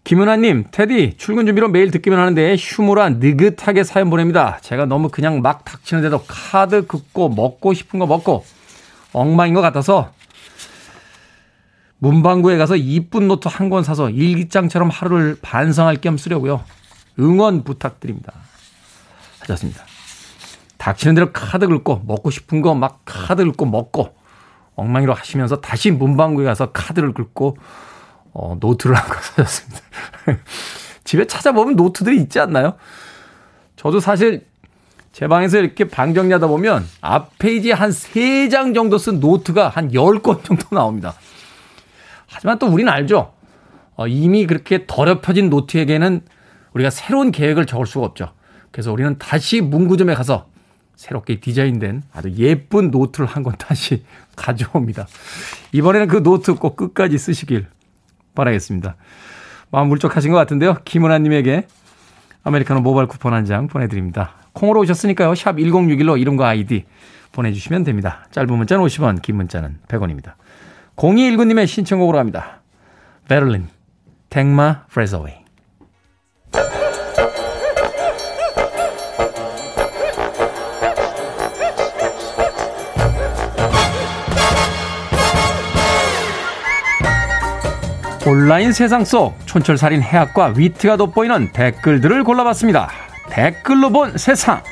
김은아님, 0.06 0.66
태디, 0.70 1.16
출근 1.18 1.48
준비로 1.48 1.68
매일 1.70 1.90
듣기만 1.90 2.20
하는데 2.20 2.56
휴무라 2.60 3.20
느긋하게 3.20 3.84
사연 3.84 4.12
보냅니다. 4.12 4.60
제가 4.62 4.86
너무 4.86 5.10
그냥 5.10 5.42
막 5.42 5.66
닥치는데도 5.66 6.24
카드 6.28 6.86
긋고 6.86 7.30
먹고 7.30 7.74
싶은 7.74 7.98
거 7.98 8.06
먹고 8.06 8.46
엉망인 9.14 9.56
것 9.56 9.62
같아서 9.62 10.12
문방구에 11.98 12.58
가서 12.58 12.76
이쁜 12.76 13.28
노트 13.28 13.48
한 13.48 13.70
권 13.72 13.84
사서 13.84 14.12
일기장처럼 14.12 14.90
하루를 14.90 15.38
반성할 15.42 15.96
겸 16.02 16.18
쓰려고요. 16.18 16.64
응원 17.20 17.64
부탁드립니다. 17.64 18.32
하셨습니다. 19.40 19.84
닥치는 20.78 21.16
대로 21.16 21.32
카드 21.34 21.68
긁고 21.68 22.04
먹고 22.06 22.30
싶은 22.30 22.62
거 22.62 22.76
막 22.76 23.02
카드 23.06 23.44
긁고 23.44 23.66
먹고 23.66 24.14
엉망으로 24.76 25.16
하시면서 25.16 25.62
다시 25.62 25.90
문방구에 25.90 26.46
가서 26.46 26.72
카드를 26.72 27.14
긁고 27.14 27.58
어, 28.36 28.58
노트를 28.60 28.96
한 28.96 29.03
권 29.03 29.16
사셨습니다. 29.16 29.82
집에 31.06 31.26
찾아보면 31.26 31.76
노트들이 31.78 32.18
있지 32.22 32.40
않나요? 32.40 32.76
저도 33.78 34.00
사실 34.00 34.46
제 35.14 35.28
방에서 35.28 35.58
이렇게 35.60 35.86
방 35.86 36.14
정리하다 36.14 36.48
보면 36.48 36.86
앞 37.00 37.38
페이지에 37.40 37.72
한 37.72 37.90
3장 37.92 38.76
정도 38.76 38.98
쓴 38.98 39.22
노트가 39.22 39.70
한 39.70 39.92
10권 39.92 40.44
정도 40.44 40.68
나옵니다. 40.76 41.14
하지만 42.28 42.60
또 42.60 42.68
우리는 42.68 42.92
알죠. 42.92 43.32
어, 43.96 44.08
이미 44.08 44.46
그렇게 44.46 44.86
더럽혀진 44.86 45.50
노트에게는 45.50 46.22
우리가 46.74 46.90
새로운 46.90 47.32
계획을 47.32 47.66
적을 47.66 47.86
수가 47.86 48.06
없죠. 48.06 48.34
그래서 48.72 48.92
우리는 48.92 49.18
다시 49.18 49.62
문구점에 49.62 50.14
가서 50.16 50.48
새롭게 50.98 51.40
디자인된 51.40 52.04
아주 52.12 52.30
예쁜 52.36 52.92
노트를 52.92 53.28
한 53.28 53.44
권 53.44 53.56
다시 53.58 54.04
가져옵니다. 54.36 55.08
이번에는 55.72 56.08
그 56.10 56.22
노트 56.22 56.56
꼭 56.56 56.76
끝까지 56.76 57.18
쓰시길 57.18 57.68
바라겠습니다. 58.36 58.96
마음 59.72 59.88
울적하신 59.88 60.32
것 60.32 60.38
같은데요. 60.38 60.78
김은아님에게 60.86 61.68
아메리카노 62.44 62.82
모바일 62.82 63.08
쿠폰 63.08 63.34
한 63.34 63.46
장 63.46 63.68
보내드립니다. 63.68 64.36
콩으로 64.54 64.82
오셨으니까요. 64.82 65.36
샵 65.36 65.56
1061로 65.56 66.20
이름과 66.20 66.48
아이디 66.48 66.86
보내주시면 67.32 67.84
됩니다. 67.84 68.26
짧은 68.32 68.54
문자는 68.56 68.86
50원, 68.86 69.22
긴 69.22 69.36
문자는 69.36 69.80
100원입니다. 69.88 70.34
0219님의 70.96 71.68
신청곡으로 71.68 72.18
합니다. 72.20 72.62
베를린, 73.28 73.68
Breath 74.30 75.16
Away. 75.16 75.44
온라인 88.28 88.74
세상 88.74 89.06
속 89.06 89.38
촌철살인 89.46 90.02
해학과 90.02 90.52
위트가 90.58 90.98
돋보이는 90.98 91.52
댓글들을 91.52 92.24
골라봤습니다. 92.24 92.90
댓글로 93.30 93.92
본 93.92 94.18
세상. 94.18 94.64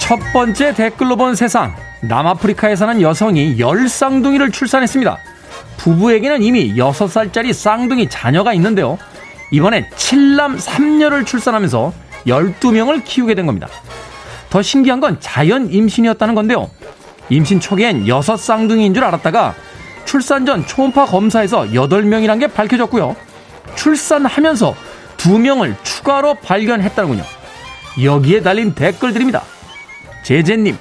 첫 0.00 0.18
번째 0.32 0.74
댓글로 0.74 1.14
본 1.14 1.36
세상. 1.36 1.76
남아프리카에 2.00 2.74
사는 2.74 3.00
여성이 3.00 3.60
열 3.60 3.88
쌍둥이를 3.88 4.50
출산했습니다. 4.50 5.16
부부에게는 5.76 6.42
이미 6.42 6.74
6살짜리 6.74 7.52
쌍둥이 7.52 8.08
자녀가 8.08 8.52
있는데요. 8.54 8.98
이번에 9.50 9.88
7남 9.90 10.58
3녀를 10.58 11.26
출산하면서 11.26 11.92
12명을 12.26 13.04
키우게 13.04 13.34
된 13.34 13.46
겁니다. 13.46 13.68
더 14.50 14.62
신기한 14.62 15.00
건 15.00 15.18
자연 15.20 15.70
임신이었다는 15.70 16.34
건데요. 16.34 16.70
임신 17.28 17.60
초기엔 17.60 18.04
6쌍둥이인 18.04 18.94
줄 18.94 19.04
알았다가 19.04 19.54
출산 20.04 20.46
전 20.46 20.66
초음파 20.66 21.06
검사에서 21.06 21.62
8명이란 21.64 22.38
게 22.40 22.46
밝혀졌고요. 22.46 23.16
출산하면서 23.74 24.74
2명을 25.16 25.74
추가로 25.82 26.34
발견했다는군요. 26.34 27.24
여기에 28.02 28.42
달린 28.42 28.74
댓글들입니다. 28.74 29.42
제재님, 30.22 30.76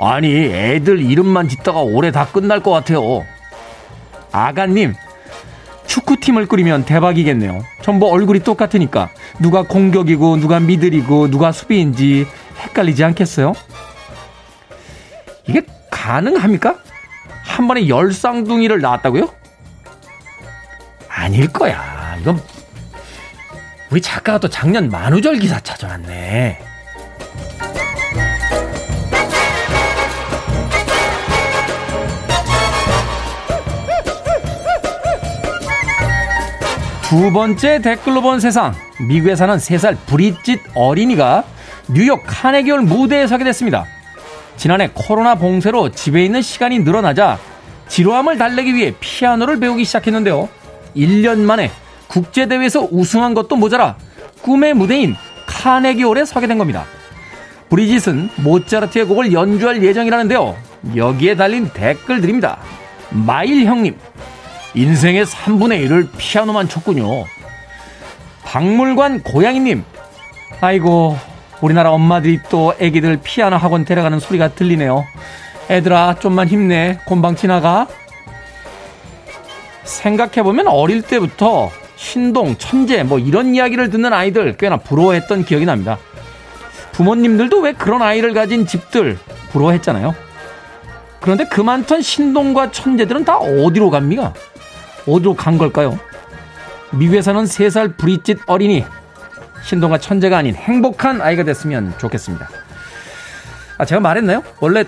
아니, 0.00 0.34
애들 0.34 1.00
이름만 1.00 1.48
짓다가 1.48 1.80
올해 1.80 2.10
다 2.10 2.26
끝날 2.26 2.62
것 2.62 2.70
같아요. 2.70 3.24
아가님, 4.32 4.94
축구팀을 5.88 6.46
꾸리면 6.46 6.84
대박이겠네요. 6.84 7.64
전부 7.82 8.08
얼굴이 8.08 8.40
똑같으니까 8.40 9.10
누가 9.40 9.62
공격이고 9.62 10.36
누가 10.36 10.60
미들이고 10.60 11.30
누가 11.30 11.50
수비인지 11.50 12.26
헷갈리지 12.58 13.02
않겠어요? 13.02 13.54
이게 15.46 15.62
가능합니까? 15.90 16.76
한 17.42 17.66
번에 17.66 17.88
열 17.88 18.12
쌍둥이를 18.12 18.80
낳았다고요? 18.80 19.28
아닐 21.08 21.48
거야. 21.52 22.16
이건 22.20 22.40
우리 23.90 24.00
작가가 24.02 24.38
또 24.38 24.48
작년 24.48 24.90
만우절 24.90 25.38
기사 25.38 25.58
찾아왔네. 25.58 26.67
두 37.08 37.32
번째 37.32 37.80
댓글로 37.80 38.20
본 38.20 38.38
세상. 38.38 38.74
미국에 39.08 39.34
사는 39.34 39.56
3살 39.56 39.96
브릿짓 40.04 40.60
어린이가 40.74 41.42
뉴욕 41.88 42.22
카네기홀 42.26 42.82
무대에 42.82 43.26
서게 43.26 43.44
됐습니다. 43.44 43.86
지난해 44.58 44.90
코로나 44.92 45.34
봉쇄로 45.34 45.92
집에 45.92 46.22
있는 46.22 46.42
시간이 46.42 46.80
늘어나자 46.80 47.38
지루함을 47.88 48.36
달래기 48.36 48.74
위해 48.74 48.92
피아노를 49.00 49.58
배우기 49.58 49.86
시작했는데요. 49.86 50.50
1년 50.94 51.38
만에 51.38 51.70
국제대회에서 52.08 52.88
우승한 52.90 53.32
것도 53.32 53.56
모자라 53.56 53.96
꿈의 54.42 54.74
무대인 54.74 55.16
카네기홀에 55.46 56.26
서게 56.26 56.46
된 56.46 56.58
겁니다. 56.58 56.84
브리짓은 57.70 58.28
모차르트의 58.36 59.06
곡을 59.06 59.32
연주할 59.32 59.82
예정이라는데요. 59.82 60.56
여기에 60.94 61.36
달린 61.36 61.70
댓글들입니다. 61.72 62.58
마일 63.10 63.64
형님, 63.64 63.96
인생의 64.78 65.26
3분의 65.26 65.84
1을 65.86 66.08
피아노만 66.16 66.68
쳤군요. 66.68 67.24
박물관 68.44 69.24
고양이님, 69.24 69.82
아이고, 70.60 71.18
우리나라 71.60 71.90
엄마들이 71.90 72.38
또 72.48 72.74
애기들 72.78 73.18
피아노 73.22 73.56
학원 73.56 73.84
데려가는 73.84 74.20
소리가 74.20 74.54
들리네요. 74.54 75.04
애들아, 75.68 76.16
좀만 76.20 76.46
힘내. 76.46 76.98
곤방 77.06 77.34
지나가. 77.34 77.88
생각해보면 79.82 80.68
어릴 80.68 81.02
때부터 81.02 81.70
신동, 81.96 82.56
천재, 82.56 83.02
뭐 83.02 83.18
이런 83.18 83.54
이야기를 83.54 83.90
듣는 83.90 84.12
아이들 84.12 84.56
꽤나 84.56 84.76
부러워했던 84.76 85.44
기억이 85.44 85.66
납니다. 85.66 85.98
부모님들도 86.92 87.58
왜 87.60 87.72
그런 87.72 88.02
아이를 88.02 88.32
가진 88.32 88.66
집들 88.66 89.18
부러워했잖아요. 89.50 90.14
그런데 91.20 91.44
그 91.50 91.60
많던 91.60 92.00
신동과 92.00 92.70
천재들은 92.70 93.24
다 93.24 93.38
어디로 93.38 93.90
갑니까? 93.90 94.32
간 95.36 95.58
걸까요? 95.58 95.98
미국에서는 96.90 97.44
3살 97.44 97.96
브릿짓 97.96 98.40
어린이 98.46 98.84
신동과 99.64 99.98
천재가 99.98 100.38
아닌 100.38 100.54
행복한 100.54 101.20
아이가 101.20 101.44
됐으면 101.44 101.94
좋겠습니다. 101.98 102.48
아 103.78 103.84
제가 103.84 104.00
말했나요? 104.00 104.42
원래 104.60 104.84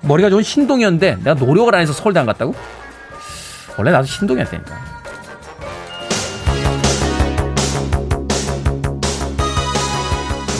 머리가 0.00 0.30
좋은 0.30 0.42
신동이었는데 0.42 1.16
내가 1.16 1.34
노력을 1.34 1.74
안 1.74 1.80
해서 1.80 1.92
서울대 1.92 2.20
안 2.20 2.26
갔다고? 2.26 2.54
원래 3.76 3.90
나도 3.90 4.06
신동이었다니까. 4.06 4.92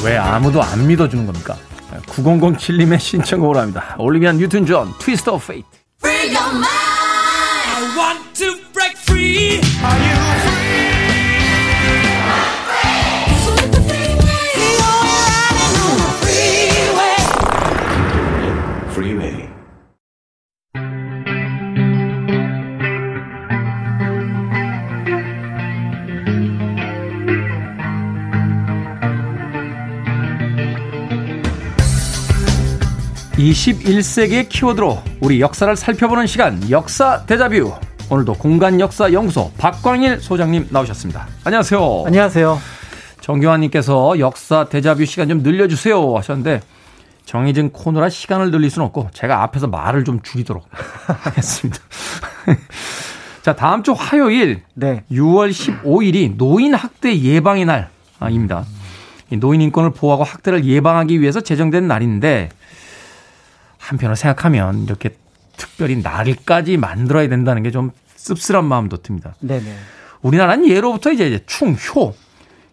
왜 0.04 0.16
아무도 0.16 0.62
안 0.62 0.86
믿어주는 0.86 1.26
겁니까? 1.26 1.56
9007님의 2.06 2.98
신청곡으로 2.98 3.60
합니다. 3.60 3.94
올리비아 3.98 4.36
뉴튼 4.38 4.66
존, 4.66 4.92
Twist 4.98 5.30
of 5.30 5.46
Fate. 5.46 5.68
Freeway. 18.92 19.48
21세기의 33.42 34.48
키워드로 34.48 35.02
우리 35.20 35.40
역사를 35.40 35.74
살펴보는 35.74 36.26
시간 36.26 36.70
역사 36.70 37.24
대자뷰 37.26 37.72
오늘도 38.12 38.34
공간 38.34 38.78
역사 38.78 39.10
연구소 39.10 39.50
박광일 39.56 40.20
소장님 40.20 40.66
나오셨습니다. 40.68 41.26
안녕하세요. 41.44 42.02
안녕하세요. 42.04 42.58
정교환님께서 43.22 44.18
역사 44.18 44.64
대자뷰 44.68 45.06
시간 45.06 45.30
좀 45.30 45.38
늘려주세요 45.42 46.14
하셨는데 46.18 46.60
정해진 47.24 47.70
코너라 47.72 48.10
시간을 48.10 48.50
늘릴 48.50 48.68
수는 48.68 48.84
없고 48.88 49.08
제가 49.14 49.42
앞에서 49.44 49.66
말을 49.66 50.04
좀 50.04 50.20
줄이도록 50.20 50.66
하겠습니다. 51.08 51.78
자 53.40 53.56
다음 53.56 53.82
주 53.82 53.92
화요일 53.92 54.62
네. 54.74 55.04
6월 55.10 55.50
15일이 55.50 56.36
노인 56.36 56.74
학대 56.74 57.18
예방의 57.18 57.64
날입니다. 58.20 58.66
이 59.30 59.38
노인 59.38 59.62
인권을 59.62 59.92
보호하고 59.92 60.24
학대를 60.24 60.66
예방하기 60.66 61.18
위해서 61.22 61.40
제정된 61.40 61.88
날인데 61.88 62.50
한편으로 63.78 64.16
생각하면 64.16 64.82
이렇게 64.82 65.16
특별히 65.56 65.96
날까지 65.96 66.76
만들어야 66.76 67.28
된다는 67.28 67.62
게 67.62 67.70
좀 67.70 67.90
씁쓸한 68.22 68.64
마음도 68.64 68.98
듭니다. 68.98 69.34
네네. 69.40 69.74
우리나라는 70.22 70.68
예로부터 70.68 71.10
이제 71.10 71.40
충, 71.46 71.74
효 71.74 72.14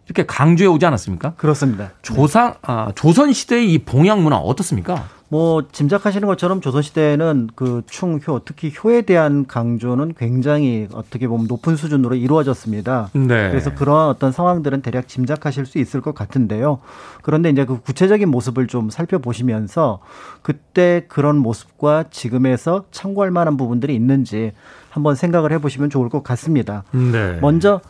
이렇게 0.06 0.26
강조해 0.26 0.68
오지 0.68 0.86
않았습니까? 0.86 1.34
그렇습니다. 1.36 1.92
조상 2.04 2.56
아, 2.62 2.92
조선 2.94 3.34
시대의 3.34 3.74
이 3.74 3.80
봉양 3.80 4.24
문화 4.24 4.38
어떻습니까? 4.38 5.08
뭐 5.32 5.68
짐작하시는 5.72 6.28
것처럼 6.28 6.60
조선 6.62 6.82
시대에는 6.82 7.50
그 7.56 7.84
충효, 7.88 8.42
특히 8.46 8.72
효에 8.84 9.04
대한 9.04 9.46
강조는 9.46 10.16
굉장히 10.18 10.88
어떻게 10.92 11.28
보면 11.28 11.46
높은 11.48 11.76
수준으로 11.76 12.16
이루어졌습니다. 12.16 13.10
네. 13.14 13.50
그래서 13.50 13.74
그런 13.76 14.10
어떤 14.10 14.32
상황들은 14.32 14.82
대략 14.82 15.08
짐작하실 15.08 15.68
수 15.68 15.78
있을 15.78 16.02
것 16.02 16.16
같은데요. 16.16 16.80
그런데 17.22 17.50
이제 17.52 17.66
그 17.66 17.80
구체적인 17.80 18.28
모습을 18.30 18.66
좀 18.66 18.90
살펴보시면서 18.90 20.00
그때 20.42 21.06
그런 21.08 21.38
모습과 21.38 22.06
지금에서 22.10 22.86
참고할 22.90 23.30
만한 23.30 23.58
부분들이 23.58 23.94
있는지 23.94 24.52
한번 24.90 25.16
생각을 25.16 25.52
해보시면 25.54 25.90
좋을 25.90 26.10
것 26.10 26.24
같습니다. 26.24 26.84
네. 26.92 27.38
먼저 27.42 27.82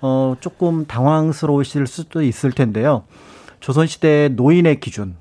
어 0.00 0.34
조금 0.40 0.86
당황스러우실 0.86 1.86
수도 1.86 2.22
있을 2.22 2.52
텐데요. 2.52 3.04
조선시대 3.60 4.30
노인의 4.32 4.80
기준이 4.80 5.12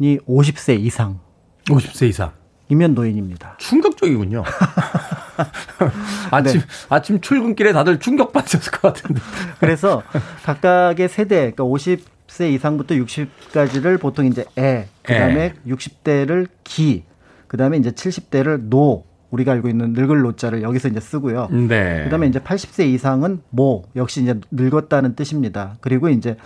50세 0.00 0.78
이상 0.78 1.18
50세 1.66 2.08
이상. 2.08 2.32
이면 2.68 2.94
노인입니다. 2.94 3.56
충격적이군요. 3.58 4.44
아침 6.30 6.60
아침 6.88 7.20
출근길에 7.20 7.72
다들 7.72 7.98
충격 7.98 8.32
받으셨을 8.32 8.70
것 8.70 8.92
같은데. 8.92 9.20
그래서 9.58 10.02
각각의 10.44 11.08
세대, 11.08 11.50
그러니까 11.50 11.64
50세 11.64 12.52
이상부터 12.52 12.94
60까지를 12.94 14.00
보통 14.00 14.26
이제 14.26 14.44
애, 14.56 14.86
그 15.02 15.12
다음에 15.12 15.54
60대를 15.66 16.48
기, 16.62 17.04
그 17.48 17.56
다음에 17.56 17.76
이제 17.76 17.90
70대를 17.90 18.68
노, 18.68 19.04
우리가 19.30 19.52
알고 19.52 19.68
있는 19.68 19.92
늙을 19.92 20.20
노자를 20.20 20.62
여기서 20.62 20.88
이제 20.88 21.00
쓰고요. 21.00 21.48
네. 21.50 22.02
그 22.04 22.10
다음에 22.10 22.26
이제 22.26 22.38
80세 22.40 22.86
이상은 22.86 23.42
모, 23.50 23.84
역시 23.96 24.22
이제 24.22 24.38
늙었다는 24.50 25.14
뜻입니다. 25.14 25.76
그리고 25.80 26.08
이제 26.08 26.36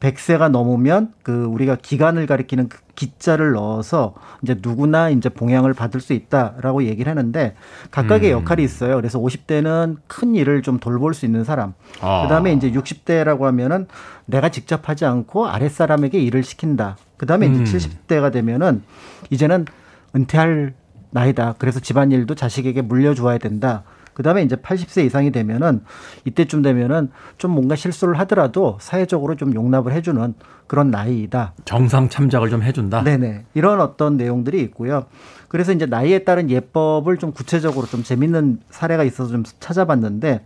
100세가 0.00 0.50
넘으면 0.50 1.12
그 1.22 1.44
우리가 1.44 1.76
기간을 1.80 2.26
가리키는 2.26 2.68
그 2.68 2.78
기자를 2.94 3.52
넣어서 3.52 4.14
이제 4.42 4.56
누구나 4.60 5.10
이제 5.10 5.28
봉양을 5.28 5.74
받을 5.74 6.00
수 6.00 6.12
있다라고 6.12 6.84
얘기를 6.84 7.10
하는데 7.10 7.54
각각의 7.90 8.32
음. 8.32 8.40
역할이 8.40 8.62
있어요. 8.62 8.96
그래서 8.96 9.18
50대는 9.18 9.96
큰 10.06 10.34
일을 10.34 10.62
좀 10.62 10.78
돌볼 10.78 11.14
수 11.14 11.24
있는 11.26 11.44
사람. 11.44 11.74
아. 12.00 12.22
그다음에 12.22 12.52
이제 12.52 12.70
60대라고 12.70 13.42
하면은 13.42 13.86
내가 14.26 14.50
직접 14.50 14.88
하지 14.88 15.04
않고 15.04 15.46
아랫사람에게 15.46 16.18
일을 16.18 16.42
시킨다. 16.42 16.96
그다음에 17.16 17.46
음. 17.46 17.62
이제 17.62 17.78
70대가 17.78 18.32
되면은 18.32 18.82
이제는 19.30 19.66
은퇴할 20.14 20.74
나이다. 21.16 21.54
그래서 21.58 21.80
집안일도 21.80 22.34
자식에게 22.34 22.82
물려주어야 22.82 23.38
된다. 23.38 23.84
그다음에 24.12 24.42
이제 24.42 24.56
80세 24.56 25.04
이상이 25.04 25.30
되면은 25.30 25.82
이때쯤 26.24 26.62
되면은 26.62 27.10
좀 27.36 27.50
뭔가 27.50 27.76
실수를 27.76 28.18
하더라도 28.20 28.78
사회적으로 28.80 29.34
좀 29.36 29.54
용납을 29.54 29.92
해주는 29.92 30.34
그런 30.66 30.90
나이이다. 30.90 31.52
정상 31.64 32.08
참작을 32.08 32.48
좀 32.50 32.62
해준다. 32.62 33.02
네네. 33.02 33.44
이런 33.54 33.80
어떤 33.80 34.16
내용들이 34.16 34.60
있고요. 34.62 35.06
그래서 35.48 35.72
이제 35.72 35.86
나이에 35.86 36.20
따른 36.20 36.50
예법을 36.50 37.18
좀 37.18 37.32
구체적으로 37.32 37.86
좀 37.86 38.02
재밌는 38.02 38.60
사례가 38.70 39.04
있어서 39.04 39.30
좀 39.30 39.44
찾아봤는데 39.60 40.44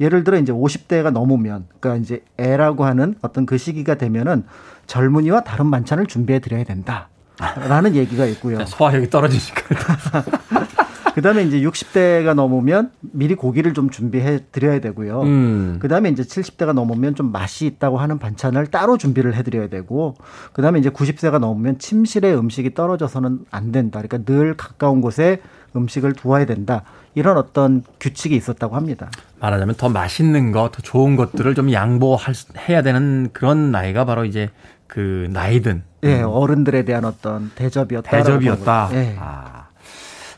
예를 0.00 0.24
들어 0.24 0.38
이제 0.38 0.52
50대가 0.52 1.10
넘으면 1.10 1.66
그러니까 1.80 2.02
이제 2.02 2.24
애라고 2.38 2.84
하는 2.84 3.14
어떤 3.22 3.46
그 3.46 3.56
시기가 3.56 3.94
되면은 3.96 4.44
젊은이와 4.86 5.42
다른 5.42 5.70
반찬을 5.70 6.06
준비해 6.06 6.40
드려야 6.40 6.64
된다. 6.64 7.08
라는 7.38 7.94
얘기가 7.94 8.26
있고요. 8.26 8.64
소화력이 8.66 9.10
떨어지니까. 9.10 9.62
그다음에 11.14 11.42
이제 11.42 11.60
60대가 11.60 12.32
넘으면 12.32 12.90
미리 13.00 13.34
고기를 13.34 13.74
좀 13.74 13.90
준비해 13.90 14.40
드려야 14.50 14.80
되고요. 14.80 15.20
음. 15.22 15.76
그다음에 15.78 16.08
이제 16.08 16.22
70대가 16.22 16.72
넘으면 16.72 17.14
좀 17.14 17.30
맛이 17.30 17.66
있다고 17.66 17.98
하는 17.98 18.18
반찬을 18.18 18.68
따로 18.68 18.96
준비를 18.96 19.34
해 19.34 19.42
드려야 19.42 19.68
되고, 19.68 20.14
그다음에 20.54 20.78
이제 20.78 20.88
90세가 20.88 21.38
넘으면 21.38 21.78
침실에 21.78 22.32
음식이 22.32 22.72
떨어져서는 22.74 23.40
안 23.50 23.72
된다. 23.72 24.00
그러니까 24.00 24.30
늘 24.32 24.56
가까운 24.56 25.02
곳에 25.02 25.42
음식을 25.76 26.14
두어야 26.14 26.46
된다. 26.46 26.82
이런 27.14 27.82
규칙이 28.00 28.34
있었다고 28.34 28.74
합니다. 28.74 29.10
말하자면 29.40 29.74
더 29.76 29.90
맛있는 29.90 30.50
거, 30.50 30.70
더 30.72 30.80
좋은 30.80 31.16
것들을 31.16 31.54
좀 31.54 31.70
양보할 31.72 32.34
수- 32.34 32.46
해야 32.68 32.80
되는 32.80 33.28
그런 33.34 33.70
나이가 33.70 34.06
바로 34.06 34.24
이제 34.24 34.48
그 34.92 35.26
나이든 35.30 35.84
예, 36.04 36.20
어른들에 36.20 36.84
대한 36.84 37.06
어떤 37.06 37.50
대접이었다. 37.54 38.10
대접이었다. 38.10 38.90
예. 38.92 39.16
아, 39.18 39.68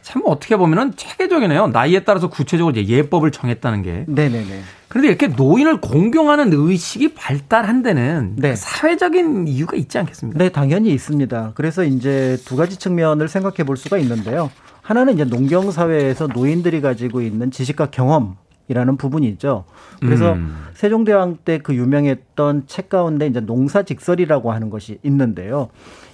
참 0.00 0.22
어떻게 0.26 0.56
보면은 0.56 0.94
체계적이네요. 0.94 1.68
나이에 1.68 2.04
따라서 2.04 2.30
구체적으로 2.30 2.76
이제 2.76 2.86
예법을 2.86 3.32
정했다는 3.32 3.82
게. 3.82 4.04
네네네. 4.06 4.60
그런데 4.86 5.08
이렇게 5.08 5.26
노인을 5.26 5.80
공경하는 5.80 6.52
의식이 6.52 7.14
발달한 7.14 7.82
데는 7.82 8.36
네. 8.36 8.50
그 8.50 8.56
사회적인 8.56 9.48
이유가 9.48 9.76
있지 9.76 9.98
않겠습니까? 9.98 10.38
네, 10.38 10.50
당연히 10.50 10.92
있습니다. 10.92 11.50
그래서 11.56 11.82
이제 11.82 12.38
두 12.44 12.54
가지 12.54 12.78
측면을 12.78 13.26
생각해 13.26 13.64
볼 13.64 13.76
수가 13.76 13.98
있는데요. 13.98 14.52
하나는 14.82 15.14
이제 15.14 15.24
농경 15.24 15.72
사회에서 15.72 16.28
노인들이 16.28 16.80
가지고 16.80 17.22
있는 17.22 17.50
지식과 17.50 17.86
경험 17.86 18.36
이라는 18.68 18.96
부분이죠. 18.96 19.64
그래서 20.00 20.32
음. 20.32 20.66
세종대왕 20.74 21.38
때 21.44 21.58
그 21.58 21.74
유명했던 21.74 22.64
책 22.66 22.88
가운데 22.88 23.26
이제 23.26 23.40
농사직설이라고 23.40 24.52
하는 24.52 24.70
것이 24.70 24.98
있는데요. 25.02 25.68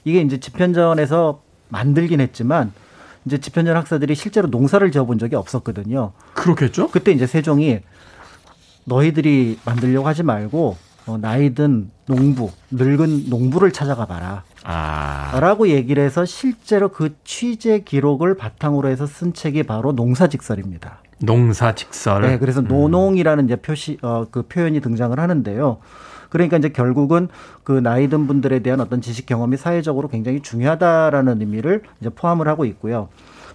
이게 0.05 0.21
이제 0.21 0.39
집현전에서 0.39 1.43
만들긴 1.69 2.21
했지만 2.21 2.73
이제 3.25 3.39
집현전 3.39 3.77
학사들이 3.77 4.15
실제로 4.15 4.49
농사를 4.49 4.91
지어본 4.91 5.19
적이 5.19 5.37
없었거든요. 5.37 6.13
그렇겠죠? 6.35 6.89
그때 6.89 7.13
이제 7.13 7.27
세종이 7.27 7.81
너희들이 8.85 9.59
만들려고 9.65 10.07
하지 10.09 10.23
말고 10.23 10.77
어, 11.07 11.19
나이든 11.19 11.91
농부, 12.07 12.51
늙은 12.71 13.31
농부를 13.31 13.73
찾아가 13.73 14.07
봐라. 14.07 14.45
아. 14.65 15.39
라고 15.41 15.69
얘기를 15.69 16.03
해서 16.05 16.25
실제로 16.25 16.89
그 16.89 17.15
취재 17.25 17.81
기록을 17.81 18.37
바탕으로 18.37 18.89
해서 18.89 19.07
쓴 19.07 19.33
책이 19.33 19.63
바로 19.65 19.93
농사직설입니다. 19.93 21.03
농사 21.23 21.75
직설. 21.75 22.23
네, 22.23 22.39
그래서 22.39 22.61
노농이라는 22.61 23.45
이제 23.45 23.57
표시 23.57 23.99
어, 24.03 24.27
그 24.31 24.43
표현이 24.43 24.81
등장을 24.81 25.19
하는데요. 25.19 25.79
그러니까 26.31 26.57
이제 26.57 26.69
결국은 26.69 27.29
그 27.65 27.73
나이 27.73 28.09
든 28.09 28.27
분들에 28.27 28.61
대한 28.61 28.81
어떤 28.81 29.01
지식 29.01 29.27
경험이 29.27 29.57
사회적으로 29.57 30.09
굉장히 30.09 30.41
중요하다라는 30.41 31.41
의미를 31.41 31.83
이제 32.01 32.09
포함을 32.09 32.49
하고 32.49 32.65
있고요. 32.65 33.09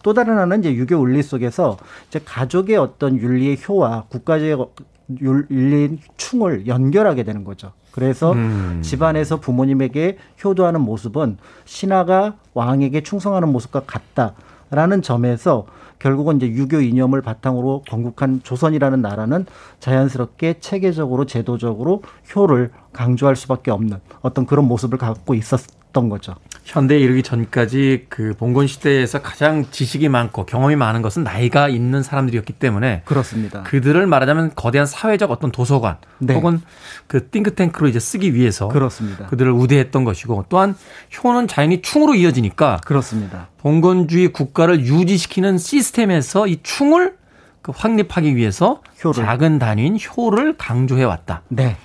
또 0.04 0.14
다른 0.14 0.34
하나는 0.34 0.60
이제 0.60 0.74
유교 0.74 0.96
윤리 1.02 1.24
속에서 1.24 1.78
이제 2.10 2.20
가족의 2.24 2.78
어떤 2.78 3.18
윤리의 3.18 3.58
효와 3.68 4.04
국가적 4.10 4.76
윤리인 5.20 6.00
충을 6.18 6.68
연결하게 6.68 7.24
되는 7.24 7.44
거죠. 7.44 7.72
그래서 7.92 8.34
음. 8.34 8.82
집안에서 8.84 9.40
부모님에게 9.40 10.18
효도하는 10.44 10.82
모습은 10.82 11.38
신하가 11.64 12.36
왕에게 12.54 13.04
충성하는 13.04 13.50
모습과 13.50 13.84
같다라는 13.88 15.02
점에서 15.02 15.66
결국은 16.00 16.38
이제 16.38 16.48
유교 16.48 16.82
이념을 16.82 17.22
바탕으로 17.22 17.84
건국한 17.88 18.42
조선이라는 18.44 19.02
나라는 19.02 19.46
자연스럽게 19.80 20.60
체계적으로 20.60 21.26
제도적으로 21.26 22.02
효를 22.36 22.72
강조할 22.94 23.36
수밖에 23.36 23.72
없는 23.72 24.00
어떤 24.22 24.46
그런 24.46 24.66
모습을 24.66 24.98
갖고 24.98 25.34
있었 25.34 25.62
던 25.96 26.10
거죠. 26.10 26.36
현대에 26.66 27.00
이르기 27.00 27.24
전까지 27.24 28.08
그 28.10 28.34
봉건 28.38 28.68
시대에서 28.68 29.22
가장 29.22 29.66
지식이 29.72 30.10
많고 30.10 30.46
경험이 30.46 30.76
많은 30.76 31.02
것은 31.02 31.24
나이가 31.24 31.70
있는 31.70 32.04
사람들이었기 32.04 32.54
때문에 32.54 33.04
그렇습니다. 33.06 33.64
그들을 33.64 34.06
말하자면 34.06 34.56
거대한 34.56 34.86
사회적 34.86 35.32
어떤 35.32 35.52
도서관 35.52 35.98
네. 36.18 36.34
혹은 36.34 36.62
그 37.08 37.30
띵크탱크로 37.30 37.88
이제 37.88 38.00
쓰기 38.00 38.34
위해서 38.34 38.68
그렇습니다. 38.68 39.28
그들을 39.28 39.52
우대했던 39.54 40.04
것이고 40.04 40.46
또한 40.50 40.76
효는 41.24 41.48
자연히 41.48 41.82
충으로 41.82 42.14
이어지니까 42.14 42.82
그렇습니다. 42.84 43.48
봉건주의 43.60 44.34
국가를 44.34 44.82
유지시키는 44.82 45.58
시스템에서 45.58 46.48
이 46.48 46.60
충을 46.62 47.16
그 47.62 47.72
확립하기 47.74 48.36
위해서 48.36 48.82
효를. 49.04 49.24
작은 49.24 49.60
단위인 49.60 49.98
효를 49.98 50.58
강조해 50.58 51.06
왔다. 51.06 51.42
네. 51.48 51.78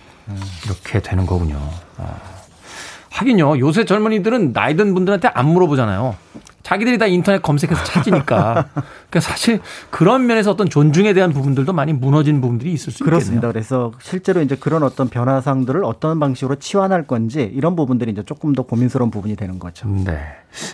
이렇게 0.65 1.01
되는 1.01 1.27
거군요. 1.27 1.61
아. 1.97 2.30
하긴요. 3.11 3.59
요새 3.59 3.85
젊은이들은 3.85 4.53
나이든 4.53 4.95
분들한테 4.95 5.29
안 5.29 5.49
물어보잖아요. 5.49 6.15
자기들이 6.63 6.99
다 6.99 7.07
인터넷 7.07 7.43
검색해서 7.43 7.83
찾으니까. 7.85 8.67
그러니까 9.11 9.21
사실 9.21 9.61
그런 9.91 10.27
면에서 10.27 10.53
어떤 10.53 10.69
존중에 10.69 11.15
대한 11.15 11.33
부분들도 11.33 11.73
많이 11.73 11.93
무너진 11.93 12.41
부분들이 12.41 12.73
있을 12.73 12.93
수 12.93 13.03
그렇습니다. 13.03 13.49
있겠네요. 13.49 13.53
그래서 13.53 13.93
실제로 14.01 14.41
이제 14.43 14.57
그런 14.57 14.83
어떤 14.83 15.09
변화상들을 15.09 15.83
어떤 15.85 16.21
방식으로 16.21 16.57
치환할 16.57 17.07
건지 17.07 17.51
이런 17.53 17.77
부분들이 17.77 18.13
이제 18.13 18.23
조금 18.25 18.53
더 18.53 18.63
고민스러운 18.63 19.11
부분이 19.11 19.37
되는 19.37 19.59
거죠. 19.59 19.89
네. 19.89 20.21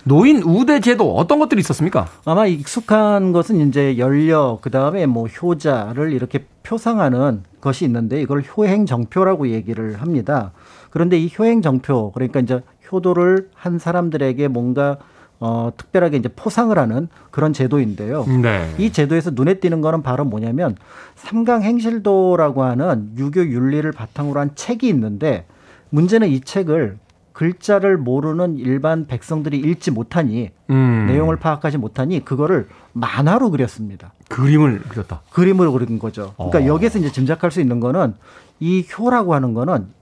노인 0.05 0.43
우대 0.43 0.81
제도 0.81 1.15
어떤 1.17 1.39
것들이 1.39 1.61
있었습니까? 1.61 2.07
아마 2.25 2.47
익숙한 2.47 3.33
것은 3.33 3.69
이제 3.69 3.97
연려 3.97 4.59
그다음에 4.61 5.07
뭐 5.07 5.29
효자를 5.29 6.13
이렇게 6.13 6.45
표상하는 6.63 7.45
것이 7.61 7.85
있는데 7.85 8.21
이걸 8.21 8.43
효행 8.57 8.87
정표라고 8.87 9.49
얘기를 9.49 10.01
합니다. 10.01 10.53
그런데 10.97 11.19
이 11.19 11.31
효행 11.39 11.61
정표 11.61 12.11
그러니까 12.13 12.41
이제 12.41 12.63
효도를 12.91 13.51
한 13.53 13.79
사람들에게 13.79 14.49
뭔가 14.49 14.97
어 15.39 15.71
특별하게 15.77 16.17
이제 16.17 16.31
포상을 16.35 16.79
하는 16.79 17.09
그런 17.31 17.53
제도인데요. 17.53 18.25
네. 18.41 18.75
이 18.79 18.91
제도에서 18.91 19.33
눈에 19.35 19.61
띄는 19.61 19.83
거는 19.83 20.01
바로 20.03 20.25
뭐냐면 20.25 20.75
삼강 21.17 21.61
행실도라고 21.65 22.63
하는 22.63 23.11
유교 23.19 23.43
윤리를 23.43 23.93
바탕으로 23.93 24.41
한 24.41 24.53
책이 24.55 24.89
있는데 24.89 25.45
문제는 25.91 26.29
이 26.29 26.41
책을 26.41 26.97
글자를 27.35 27.99
모르는 27.99 28.57
일반 28.57 29.07
백성들이 29.07 29.59
읽지 29.59 29.91
못하니 29.91 30.49
음. 30.71 31.05
내용을 31.09 31.37
파악하지 31.37 31.77
못하니 31.77 32.25
그거를 32.25 32.69
만화로 32.95 33.51
그렸습니다. 33.51 34.15
그림을 34.31 34.81
그렸다. 34.89 35.21
그림으로 35.31 35.73
그린 35.73 35.99
거죠. 35.99 36.33
그러니까 36.39 36.61
어. 36.61 36.67
여기서 36.75 37.01
이제 37.01 37.13
짐작할 37.13 37.51
수 37.51 37.61
있는 37.61 37.81
거는 37.81 38.15
이 38.61 38.87
효라고 38.97 39.35
하는 39.35 39.53
거는 39.53 39.95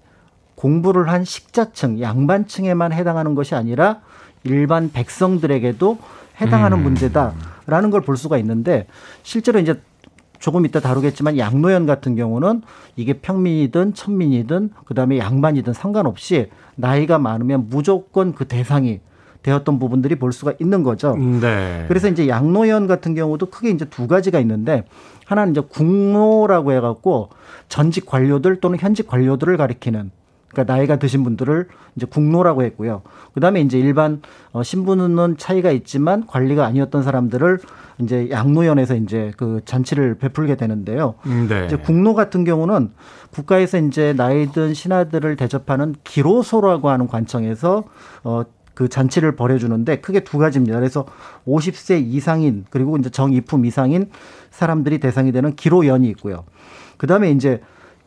공부를 0.65 1.11
한 1.11 1.27
식자층, 1.27 2.01
양반층에만 2.01 2.95
해당하는 2.95 3.35
것이 3.35 3.55
아니라 3.55 4.01
일반 4.45 4.91
백성들에게도 4.91 5.99
해당하는 6.41 6.79
음. 6.79 6.85
문제다라는 6.85 7.91
걸 7.91 8.01
볼 8.01 8.17
수가 8.17 8.39
있는데 8.39 8.87
실제로 9.23 9.59
이제 9.59 9.79
조금 10.39 10.65
이따 10.65 10.81
다루겠지만 10.81 11.37
양노연 11.37 11.85
같은 11.85 12.17
경우는 12.17 12.63
이게 12.97 13.13
평민이든 13.13 13.93
천민이든 13.93 14.71
그다음에 14.87 15.19
양반이든 15.19 15.75
상관없이 15.75 16.49
나이가 16.77 17.19
많으면 17.19 17.67
무조건 17.69 18.35
그 18.35 18.47
대상이 18.47 19.01
되었던 19.43 19.79
부분들이 19.79 20.15
볼 20.15 20.33
수가 20.33 20.55
있는 20.59 20.83
거죠. 20.83 21.15
네. 21.15 21.85
그래서 21.89 22.09
이제 22.09 22.27
양노연 22.27 22.87
같은 22.87 23.15
경우도 23.15 23.51
크게 23.51 23.69
이제 23.69 23.85
두 23.85 24.09
가지가 24.09 24.41
있는데 24.41 24.85
하나는 25.27 25.53
이제 25.53 25.61
국노라고 25.61 26.73
해갖고 26.73 27.29
전직 27.69 28.07
관료들 28.07 28.61
또는 28.61 28.79
현직 28.79 29.07
관료들을 29.07 29.59
가리키는 29.59 30.11
그러니까 30.55 30.73
나이가 30.73 30.97
드신 30.97 31.25
분들을 31.25 31.69
이제 31.97 32.07
국노라고 32.07 32.63
했고요. 32.63 33.03
그다음에 33.35 33.61
이제 33.61 33.79
일반 33.79 34.23
어 34.53 34.63
신분은 34.63 35.37
차이가 35.37 35.71
있지만 35.71 36.27
관리가 36.27 36.65
아니었던 36.65 37.03
사람들을 37.03 37.59
이제 37.99 38.29
양노연에서 38.31 38.97
이제 38.97 39.33
그 39.37 39.61
잔치를 39.65 40.17
베풀게 40.17 40.57
되는데요. 40.57 41.15
네. 41.49 41.67
이제 41.67 41.77
국노 41.77 42.15
같은 42.15 42.45
경우는 42.45 42.91
국가에서 43.31 43.79
이제 43.79 44.15
나이든 44.17 44.75
신하들을 44.75 45.37
대접하는 45.37 45.95
기로소라고 46.05 46.89
하는 46.89 47.07
관청에서 47.07 47.85
어, 48.25 48.43
그 48.75 48.89
잔치를 48.89 49.37
벌여주는데 49.37 50.01
크게 50.01 50.21
두 50.21 50.39
가지입니다. 50.39 50.77
그래서 50.77 51.07
50세 51.47 52.05
이상인 52.05 52.65
그리고 52.71 52.97
이제 52.97 53.11
정입품 53.11 53.65
이상인 53.67 54.11
사람들이 54.51 54.99
대상이 54.99 55.33
되는 55.33 55.55
기로연이 55.55 56.09
있고요. 56.09 56.45
그 56.97 57.07
다음에 57.07 57.31
이제 57.31 57.61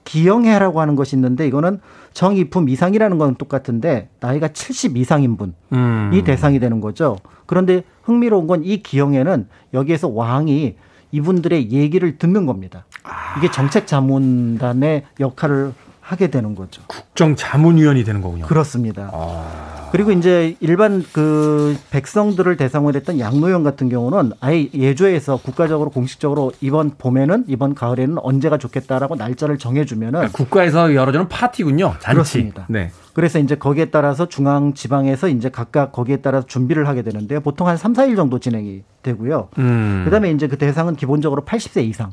기영회라고 0.08 0.80
하는 0.80 0.96
것이 0.96 1.18
있는데 1.18 1.46
이거는 1.48 1.82
정입품 2.14 2.70
이상이라는 2.70 3.18
건 3.18 3.36
똑같은데 3.36 4.08
나이가 4.22 4.48
70 4.48 4.96
이상인 4.96 5.36
분이 5.36 5.52
음. 5.74 6.22
대상이 6.26 6.60
되는 6.60 6.80
거죠. 6.80 7.18
그런데 7.46 7.84
흥미로운 8.04 8.48
건 8.48 8.64
이 8.64 8.82
기영회는 8.82 9.48
여기에서 9.74 10.08
왕이 10.08 10.76
이분들의 11.12 11.72
얘기를 11.72 12.18
듣는 12.18 12.46
겁니다. 12.46 12.86
이게 13.38 13.52
정책 13.52 13.86
자문단의 13.86 15.04
역할을 15.20 15.74
하게 16.08 16.28
되는 16.28 16.56
거죠. 16.56 16.82
국정 16.88 17.36
자문위원이 17.36 18.06
되는 18.06 18.22
거군요. 18.22 18.46
그렇습니다. 18.46 19.10
아. 19.12 19.90
그리고 19.92 20.14
이제 20.14 20.56
일반 20.62 21.04
그 21.12 21.78
백성들을 21.92 22.56
대상으로 22.56 22.96
했던 22.96 23.20
양노연 23.20 23.64
같은 23.64 23.90
경우는 23.90 24.32
아예 24.40 24.70
예조에서 24.74 25.36
국가적으로 25.36 25.90
공식적으로 25.90 26.54
이번 26.62 26.92
봄에는 26.98 27.44
이번 27.48 27.76
가을에는 27.76 28.20
언제가 28.20 28.58
좋겠다라고 28.58 29.16
날짜를 29.16 29.58
정해주면은 29.58 30.30
국가에서 30.30 30.96
열어주는 30.96 31.28
파티군요. 31.28 31.96
잔치. 32.00 32.08
그렇습니다. 32.14 32.66
네. 32.70 32.92
그래서 33.12 33.40
이제 33.40 33.56
거기에 33.56 33.86
따라서 33.86 34.30
중앙 34.30 34.74
지방에서 34.74 35.28
이제 35.28 35.50
각각 35.50 35.92
거기에 35.92 36.18
따라서 36.18 36.48
준비를 36.48 36.88
하게 36.88 37.02
되는데요. 37.02 37.42
보통 37.42 37.68
한 37.68 37.76
3, 37.76 37.92
4일 37.92 38.16
정도 38.16 38.40
진행이 38.40 38.84
되고요. 39.04 39.50
음. 39.58 40.04
그다음에 40.06 40.32
이제 40.32 40.48
그 40.48 40.58
대상은 40.58 40.96
기본적으로 40.96 41.44
80세 41.44 41.84
이상 41.84 42.12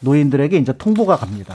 노인들에게 0.00 0.54
이제 0.58 0.74
통보가 0.76 1.16
갑니다. 1.16 1.54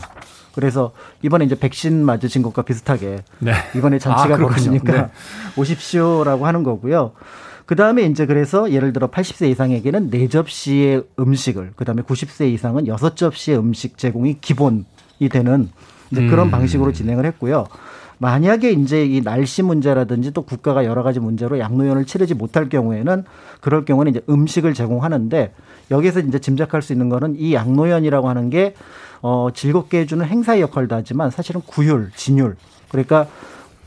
그래서 0.58 0.92
이번에 1.22 1.46
이제 1.46 1.54
백신 1.54 2.04
맞으신 2.04 2.42
것과 2.42 2.64
비슷하게 2.64 3.18
네. 3.38 3.54
이번에 3.76 4.00
잔치가 4.00 4.34
아. 4.34 4.38
벌어지니까 4.40 4.92
네. 4.92 5.10
오십시오라고 5.56 6.48
하는 6.48 6.64
거고요. 6.64 7.12
그 7.68 7.76
다음에 7.76 8.02
이제 8.02 8.26
그래서 8.26 8.72
예를 8.72 8.92
들어 8.92 9.08
80세 9.08 9.52
이상에게는 9.52 10.10
네 10.10 10.28
접시의 10.28 11.04
음식을, 11.20 11.74
그 11.76 11.86
다음에 11.86 12.02
90세 12.02 12.52
이상은 12.52 12.88
여섯 12.88 13.16
접시의 13.16 13.60
음식 13.60 14.00
제공이 14.00 14.42
기본이 14.42 14.84
되는 15.30 15.70
이제 16.10 16.26
그런 16.26 16.48
음. 16.48 16.52
방식으로 16.52 16.92
진행을 16.92 17.28
했고요. 17.28 17.68
만약에 18.18 18.72
이제 18.72 19.06
이 19.06 19.22
날씨 19.22 19.62
문제라든지 19.62 20.32
또 20.32 20.42
국가가 20.42 20.86
여러 20.86 21.04
가지 21.04 21.20
문제로 21.20 21.60
양로연을 21.60 22.06
치르지 22.06 22.34
못할 22.34 22.68
경우에는 22.68 23.26
그럴 23.62 23.86
경우는 23.86 24.10
이제 24.10 24.22
음식을 24.28 24.74
제공하는데 24.74 25.54
여기서 25.92 26.22
이제 26.22 26.40
짐작할 26.40 26.82
수 26.82 26.94
있는 26.94 27.10
거는 27.10 27.36
이 27.38 27.54
양로연이라고 27.54 28.28
하는 28.28 28.50
게 28.50 28.74
어, 29.22 29.50
즐겁게 29.54 30.00
해주는 30.00 30.26
행사의 30.26 30.62
역할도 30.62 30.96
하지만 30.96 31.32
사실은 31.32 31.62
구휼, 31.62 32.12
진율. 32.16 32.56
그러니까 32.90 33.28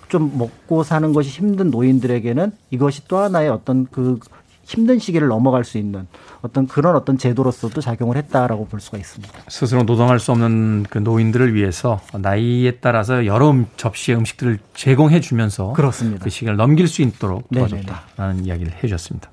좀 0.09 0.37
먹고 0.37 0.83
사는 0.83 1.13
것이 1.13 1.31
힘든 1.31 1.71
노인들에게는 1.71 2.53
이것이 2.71 3.07
또 3.09 3.19
하나의 3.19 3.49
어떤 3.49 3.87
그 3.91 4.19
힘든 4.65 4.99
시기를 5.01 5.27
넘어갈 5.29 5.65
수 5.65 5.79
있는 5.79 6.07
어떤 6.43 6.69
그런 6.69 6.95
어떤 6.95 7.19
제도로서도 7.19 7.81
작용을 7.81 8.17
했다라고 8.17 8.67
볼 8.67 8.81
수가 8.81 8.99
있습니다. 8.99 9.33
스스로 9.49 9.83
노동할 9.83 10.21
수 10.21 10.31
없는 10.31 10.87
그 10.89 10.99
노인들을 10.99 11.55
위해서 11.55 12.01
나이에 12.17 12.77
따라서 12.81 13.27
여러 13.27 13.51
음- 13.51 13.67
접시의 13.77 14.17
음식들을 14.19 14.59
제공해 14.75 15.21
주면서 15.21 15.73
그렇습니다. 15.73 16.23
그 16.23 16.31
시기를 16.31 16.57
넘길 16.57 16.87
수 16.87 17.03
있도록. 17.03 17.49
도와줬다라는 17.53 18.45
이야기를 18.45 18.73
해 18.73 18.81
주셨습니다. 18.83 19.31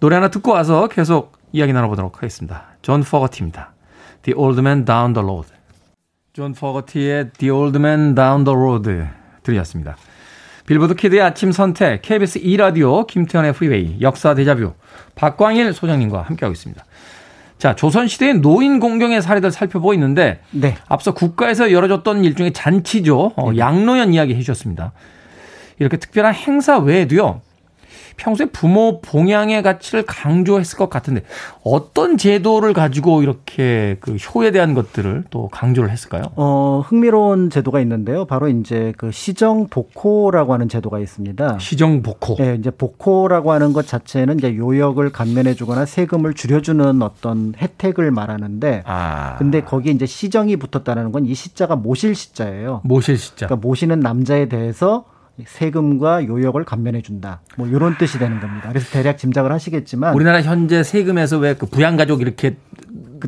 노래 0.00 0.16
하나 0.16 0.28
듣고 0.30 0.52
와서 0.52 0.88
계속 0.88 1.32
이야기 1.52 1.72
나눠보도록 1.72 2.16
하겠습니다. 2.16 2.64
존 2.82 3.02
포거티입니다. 3.02 3.72
The 4.22 4.36
Old 4.36 4.60
Man 4.60 4.84
Down 4.84 5.14
the 5.14 5.24
Road. 5.24 5.48
존 6.32 6.52
포거티의 6.52 7.30
The 7.38 7.50
Old 7.50 7.78
Man 7.78 8.14
Down 8.14 8.44
the 8.44 8.56
Road 8.56 8.90
들으셨습니다. 9.42 9.96
빌보드 10.66 10.94
kid의 10.94 11.22
아침 11.22 11.52
선택, 11.52 12.02
KBS 12.02 12.40
2라디오, 12.40 13.06
김태훈의 13.06 13.54
Freeway, 13.54 13.96
역사 14.00 14.34
데자뷔, 14.34 14.74
박광일 15.16 15.72
소장님과 15.72 16.22
함께하고 16.22 16.52
있습니다. 16.52 16.84
자, 17.58 17.74
조선시대의 17.74 18.34
노인 18.40 18.78
공경의 18.78 19.20
사례들 19.20 19.50
살펴보고 19.50 19.92
있는데, 19.94 20.40
네. 20.50 20.76
앞서 20.88 21.12
국가에서 21.12 21.72
열어줬던 21.72 22.24
일종의 22.24 22.52
잔치죠. 22.52 23.32
어, 23.36 23.50
양로연 23.56 24.14
이야기 24.14 24.34
해주셨습니다. 24.34 24.92
이렇게 25.78 25.96
특별한 25.96 26.34
행사 26.34 26.78
외에도요, 26.78 27.42
평소에 28.20 28.46
부모 28.46 29.00
봉양의 29.00 29.62
가치를 29.62 30.02
강조했을 30.04 30.76
것 30.76 30.90
같은데, 30.90 31.22
어떤 31.64 32.18
제도를 32.18 32.72
가지고 32.74 33.22
이렇게 33.22 33.96
그 34.00 34.16
효에 34.16 34.50
대한 34.50 34.74
것들을 34.74 35.24
또 35.30 35.48
강조를 35.48 35.90
했을까요? 35.90 36.24
어, 36.36 36.82
흥미로운 36.84 37.48
제도가 37.48 37.80
있는데요. 37.80 38.26
바로 38.26 38.48
이제 38.48 38.92
그 38.98 39.10
시정 39.10 39.68
복호라고 39.68 40.52
하는 40.52 40.68
제도가 40.68 40.98
있습니다. 40.98 41.58
시정 41.60 42.02
복호. 42.02 42.36
네, 42.36 42.56
이제 42.58 42.70
복호라고 42.70 43.52
하는 43.52 43.72
것 43.72 43.86
자체는 43.86 44.38
이제 44.38 44.54
요역을 44.56 45.10
감면해 45.12 45.54
주거나 45.54 45.86
세금을 45.86 46.34
줄여 46.34 46.60
주는 46.60 47.00
어떤 47.02 47.54
혜택을 47.56 48.10
말하는데 48.10 48.82
아. 48.84 49.36
근데 49.38 49.62
거기에 49.62 49.92
이제 49.92 50.04
시정이 50.06 50.56
붙었다는 50.56 51.12
건 51.12 51.20
이 51.30 51.34
시자가 51.34 51.76
모실 51.76 52.14
시자예요. 52.14 52.80
모실 52.82 53.16
시자. 53.18 53.46
그러니까 53.46 53.66
모시는 53.66 54.00
남자에 54.00 54.48
대해서 54.48 55.04
세금과 55.46 56.26
요역을 56.26 56.64
감면해 56.64 57.02
준다. 57.02 57.40
뭐 57.56 57.66
이런 57.66 57.96
뜻이 57.98 58.18
되는 58.18 58.40
겁니다. 58.40 58.68
그래서 58.68 58.90
대략 58.90 59.18
짐작을 59.18 59.52
하시겠지만 59.52 60.14
우리나라 60.14 60.40
현재 60.42 60.82
세금에서 60.82 61.38
왜 61.38 61.54
그 61.54 61.66
부양가족 61.66 62.20
이렇게 62.20 62.56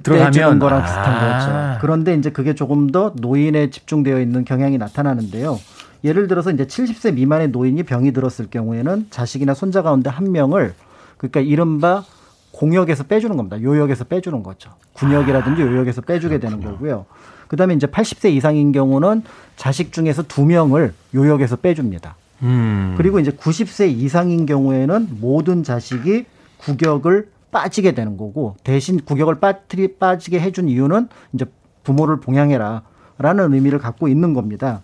들어가면 0.03 0.59
거랑 0.59 0.83
비슷한 0.83 1.05
아. 1.05 1.39
거죠. 1.73 1.79
그런데 1.83 2.15
이제 2.15 2.31
그게 2.31 2.55
조금 2.55 2.89
더 2.91 3.13
노인에 3.17 3.71
집중되어 3.71 4.21
있는 4.21 4.45
경향이 4.45 4.79
나타나는데요. 4.79 5.59
예를 6.05 6.27
들어서 6.29 6.51
이제 6.51 6.65
70세 6.65 7.15
미만의 7.15 7.49
노인이 7.49 7.83
병이 7.85 8.13
들었을 8.13 8.47
경우에는 8.51 9.07
자식이나 9.11 9.55
손자 9.55 9.83
가운데 9.83 10.11
한 10.11 10.33
명을 10.33 10.75
그러니까 11.19 11.41
이른바 11.41 12.05
공역에서 12.53 13.05
빼주는 13.05 13.37
겁니다. 13.37 13.61
요역에서 13.63 14.05
빼주는 14.05 14.43
거죠. 14.43 14.71
군역이라든지 14.95 15.63
요역에서 15.63 16.01
빼주게 16.03 16.39
되는 16.39 16.61
거고요. 16.63 17.07
그다음에 17.53 17.75
이제 17.75 17.87
80세 17.87 18.33
이상인 18.33 18.73
경우는 18.73 19.25
자식 19.57 19.93
중에서 19.93 20.23
두 20.23 20.47
명을 20.47 20.95
요역에서 21.15 21.57
빼줍니다. 21.57 22.17
음. 22.41 22.95
그리고 22.97 23.21
이제 23.21 23.31
90세 23.31 23.91
이상인 23.95 24.47
경우에는 24.47 25.19
모든 25.21 25.63
자식이 25.63 26.25
구격을 26.57 27.29
빠지게 27.51 27.93
되는 27.93 28.17
거고 28.17 28.57
대신 28.65 28.99
구격을 29.05 29.39
빠뜨리 29.39 29.99
빠지게 29.99 30.41
해준 30.41 30.71
이유는 30.71 31.09
이제 31.35 31.45
부모를 31.85 32.21
봉양해라라는 32.21 33.53
의미를 33.53 33.79
갖고 33.79 34.09
있는 34.09 34.33
겁니다. 34.33 34.81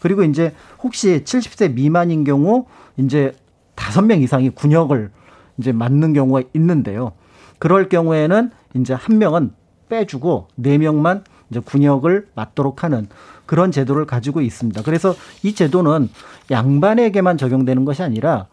그리고 0.00 0.22
이제 0.22 0.52
혹시 0.82 1.24
70세 1.24 1.72
미만인 1.72 2.24
경우 2.24 2.66
이제 2.98 3.34
다섯 3.74 4.02
명 4.02 4.20
이상이 4.20 4.50
군역을 4.50 5.10
이제 5.56 5.72
맞는 5.72 6.12
경우가 6.12 6.42
있는데요. 6.52 7.12
그럴 7.58 7.88
경우에는 7.88 8.50
이제 8.74 8.92
한 8.92 9.16
명은 9.16 9.52
빼주고 9.88 10.48
네 10.56 10.76
명만 10.76 11.24
이제 11.50 11.60
군역을 11.60 12.28
맞도록 12.34 12.84
하는 12.84 13.08
그런 13.46 13.72
제도를 13.72 14.06
가지고 14.06 14.40
있습니다. 14.40 14.82
그래서 14.82 15.14
이 15.42 15.54
제도는 15.54 16.08
양반에게만 16.50 17.36
적용되는 17.36 17.84
것이 17.84 18.02
아니라 18.02 18.46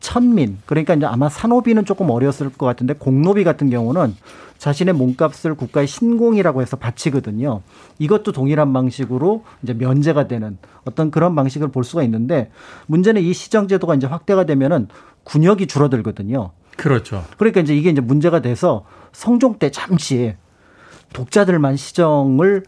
천민 0.00 0.58
그러니까 0.66 0.94
이제 0.94 1.06
아마 1.06 1.28
산호비는 1.28 1.84
조금 1.84 2.10
어려웠을 2.10 2.50
것 2.50 2.66
같은데 2.66 2.94
공노비 2.94 3.44
같은 3.44 3.70
경우는 3.70 4.14
자신의 4.58 4.94
몸값을 4.94 5.54
국가의 5.54 5.86
신공이라고 5.86 6.62
해서 6.62 6.76
바치거든요. 6.76 7.62
이것도 7.98 8.32
동일한 8.32 8.72
방식으로 8.72 9.44
이제 9.62 9.74
면제가 9.74 10.28
되는 10.28 10.58
어떤 10.84 11.10
그런 11.10 11.34
방식을 11.34 11.68
볼 11.68 11.82
수가 11.82 12.02
있는데 12.04 12.50
문제는 12.86 13.22
이 13.22 13.32
시정제도가 13.32 13.94
이제 13.94 14.06
확대가 14.06 14.44
되면은 14.44 14.88
군역이 15.24 15.66
줄어들거든요. 15.66 16.50
그렇죠. 16.76 17.24
그러니까 17.38 17.60
이제 17.60 17.74
이게 17.74 17.90
이제 17.90 18.00
문제가 18.00 18.40
돼서 18.40 18.84
성종 19.12 19.58
때 19.58 19.70
잠시 19.70 20.34
독자들만 21.12 21.76
시정을 21.76 22.64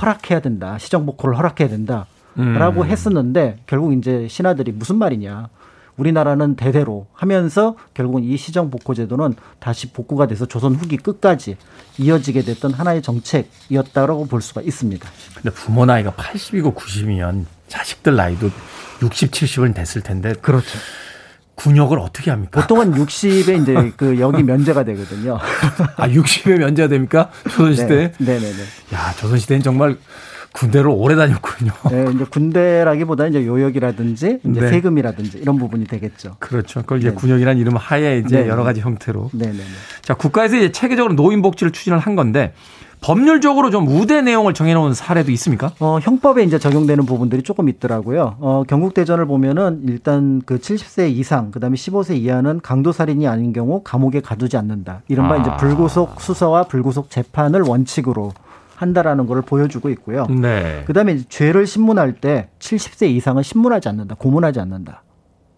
허락해야 0.00 0.40
된다. 0.40 0.78
시정 0.78 1.06
복호를 1.06 1.36
허락해야 1.38 1.68
된다 1.68 2.06
라고 2.34 2.82
음. 2.82 2.86
했었는데 2.86 3.60
결국 3.66 3.94
이제 3.94 4.28
신하들이 4.28 4.72
무슨 4.72 4.96
말이냐. 4.96 5.48
우리나라는 5.96 6.56
대대로 6.56 7.06
하면서 7.14 7.74
결국은 7.94 8.22
이 8.22 8.36
시정 8.36 8.70
복호 8.70 8.92
제도는 8.92 9.34
다시 9.58 9.90
복구가 9.92 10.26
돼서 10.26 10.44
조선 10.44 10.74
후기 10.74 10.98
끝까지 10.98 11.56
이어지게 11.98 12.42
됐던 12.42 12.74
하나의 12.74 13.00
정책이었다라고 13.00 14.26
볼 14.26 14.42
수가 14.42 14.60
있습니다. 14.60 15.08
근데 15.34 15.50
부모 15.50 15.86
나이가 15.86 16.12
80이고 16.12 16.74
90이면 16.74 17.46
자식들 17.68 18.14
나이도 18.14 18.50
60, 19.02 19.30
70은 19.30 19.74
됐을 19.74 20.02
텐데 20.02 20.34
그렇죠. 20.34 20.78
군역을 21.56 21.98
어떻게 21.98 22.30
합니까? 22.30 22.60
보통은 22.60 22.92
60에 22.92 23.62
이제 23.62 23.92
그 23.96 24.20
여기 24.20 24.42
면제가 24.42 24.84
되거든요. 24.84 25.38
아, 25.96 26.08
60에 26.08 26.58
면제가 26.58 26.88
됩니까? 26.88 27.30
조선시대? 27.44 28.12
네, 28.18 28.38
네, 28.38 28.40
네. 28.40 28.96
야, 28.96 29.12
조선시대는 29.16 29.62
정말 29.62 29.96
군대를 30.52 30.88
오래 30.88 31.16
다녔군요. 31.16 31.72
네, 31.90 32.06
이제 32.14 32.24
군대라기보다는 32.24 33.30
이제 33.32 33.46
요역이라든지 33.46 34.40
이제 34.42 34.60
네. 34.60 34.68
세금이라든지 34.68 35.38
이런 35.38 35.58
부분이 35.58 35.86
되겠죠. 35.86 36.36
그렇죠. 36.38 36.80
그걸 36.80 36.98
이제 36.98 37.10
네. 37.10 37.14
군역이라는 37.14 37.60
이름 37.60 37.76
하에 37.76 38.22
이제 38.24 38.42
네. 38.42 38.48
여러 38.48 38.62
가지 38.62 38.80
형태로. 38.80 39.30
네, 39.34 39.46
네, 39.46 39.52
네. 39.52 39.64
자, 40.00 40.14
국가에서 40.14 40.56
이제 40.56 40.72
체계적으로 40.72 41.14
노인 41.14 41.42
복지를 41.42 41.72
추진을 41.72 41.98
한 41.98 42.16
건데 42.16 42.54
법률적으로 43.00 43.70
좀 43.70 43.86
우대 43.88 44.22
내용을 44.22 44.54
정해놓은 44.54 44.94
사례도 44.94 45.30
있습니까? 45.32 45.72
어, 45.80 45.98
형법에 46.00 46.42
이제 46.42 46.58
적용되는 46.58 47.06
부분들이 47.06 47.42
조금 47.42 47.68
있더라고요. 47.68 48.36
어, 48.40 48.62
경국대전을 48.66 49.26
보면은 49.26 49.82
일단 49.86 50.42
그 50.44 50.58
70세 50.58 51.10
이상, 51.10 51.50
그 51.50 51.60
다음에 51.60 51.76
15세 51.76 52.16
이하는 52.16 52.60
강도살인이 52.60 53.26
아닌 53.28 53.52
경우 53.52 53.82
감옥에 53.84 54.20
가두지 54.20 54.56
않는다. 54.56 55.02
이른바 55.08 55.34
아. 55.34 55.36
이제 55.38 55.50
불구속 55.58 56.20
수사와 56.20 56.64
불구속 56.64 57.10
재판을 57.10 57.62
원칙으로 57.62 58.32
한다라는 58.76 59.26
것을 59.26 59.42
보여주고 59.42 59.88
있고요. 59.90 60.26
네. 60.26 60.82
그 60.86 60.92
다음에 60.92 61.18
죄를 61.28 61.66
신문할 61.66 62.14
때 62.14 62.48
70세 62.58 63.08
이상은 63.08 63.42
신문하지 63.42 63.88
않는다. 63.88 64.16
고문하지 64.16 64.60
않는다. 64.60 65.02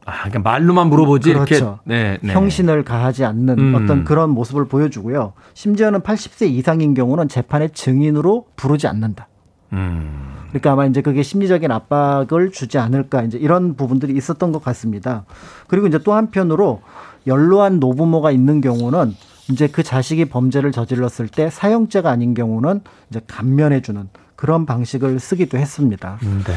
아, 0.08 0.28
그러니까 0.28 0.38
말로만 0.38 0.88
물어보지 0.88 1.30
이렇게. 1.30 1.56
그렇죠. 1.56 1.80
네, 1.84 2.16
네. 2.22 2.32
형신을 2.32 2.82
가하지 2.82 3.26
않는 3.26 3.58
음. 3.58 3.74
어떤 3.74 4.04
그런 4.04 4.30
모습을 4.30 4.66
보여주고요. 4.66 5.34
심지어는 5.52 6.00
80세 6.00 6.48
이상인 6.48 6.94
경우는 6.94 7.28
재판의 7.28 7.70
증인으로 7.74 8.46
부르지 8.56 8.86
않는다. 8.86 9.28
음. 9.74 10.46
그러니까 10.48 10.72
아마 10.72 10.86
이제 10.86 11.02
그게 11.02 11.22
심리적인 11.22 11.70
압박을 11.70 12.52
주지 12.52 12.78
않을까 12.78 13.22
이제 13.22 13.36
이런 13.36 13.76
부분들이 13.76 14.16
있었던 14.16 14.50
것 14.50 14.64
같습니다. 14.64 15.26
그리고 15.66 15.86
이제 15.86 15.98
또 15.98 16.14
한편으로 16.14 16.80
연로한 17.26 17.78
노부모가 17.78 18.30
있는 18.30 18.62
경우는 18.62 19.14
이제 19.50 19.68
그 19.68 19.82
자식이 19.82 20.24
범죄를 20.26 20.72
저질렀을 20.72 21.28
때 21.28 21.50
사형죄가 21.50 22.10
아닌 22.10 22.32
경우는 22.32 22.80
이제 23.10 23.20
감면해주는 23.26 24.08
그런 24.36 24.64
방식을 24.64 25.20
쓰기도 25.20 25.58
했습니다. 25.58 26.18
네. 26.22 26.54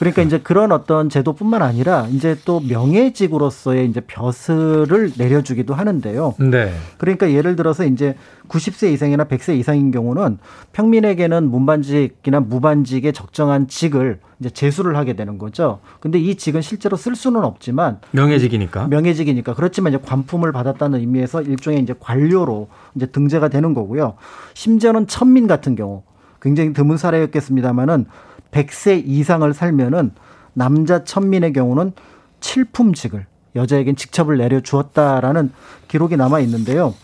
그러니까 0.00 0.22
이제 0.22 0.38
그런 0.38 0.72
어떤 0.72 1.10
제도뿐만 1.10 1.60
아니라 1.60 2.06
이제 2.10 2.34
또 2.46 2.60
명예직으로서의 2.60 3.86
이제 3.86 4.00
벼슬을 4.00 5.12
내려주기도 5.18 5.74
하는데요. 5.74 6.36
네. 6.38 6.72
그러니까 6.96 7.30
예를 7.30 7.54
들어서 7.54 7.84
이제 7.84 8.16
90세 8.48 8.94
이상이나 8.94 9.24
100세 9.24 9.58
이상인 9.58 9.90
경우는 9.90 10.38
평민에게는 10.72 11.50
문반직이나 11.50 12.40
무반직의 12.40 13.12
적정한 13.12 13.68
직을 13.68 14.20
이제 14.40 14.48
제수를 14.48 14.96
하게 14.96 15.12
되는 15.12 15.36
거죠. 15.36 15.80
근데 16.00 16.18
이 16.18 16.34
직은 16.34 16.62
실제로 16.62 16.96
쓸 16.96 17.14
수는 17.14 17.44
없지만 17.44 17.98
명예직이니까. 18.12 18.88
명예직이니까 18.88 19.52
그렇지만 19.52 19.92
이제 19.92 20.02
관품을 20.02 20.50
받았다는 20.52 20.98
의미에서 20.98 21.42
일종의 21.42 21.82
이제 21.82 21.94
관료로 22.00 22.68
이제 22.94 23.04
등재가 23.04 23.48
되는 23.48 23.74
거고요. 23.74 24.14
심지어는 24.54 25.08
천민 25.08 25.46
같은 25.46 25.74
경우 25.74 26.04
굉장히 26.40 26.72
드문 26.72 26.96
사례였겠습니다만은 26.96 28.06
100세 28.50 29.02
이상을 29.06 29.52
살면은 29.54 30.12
남자 30.52 31.04
천민의 31.04 31.52
경우는 31.52 31.92
칠품직을 32.40 33.26
여자에겐 33.56 33.96
직첩을 33.96 34.38
내려주었다라는 34.38 35.52
기록이 35.88 36.16
남아 36.16 36.40
있는데요. 36.40 36.94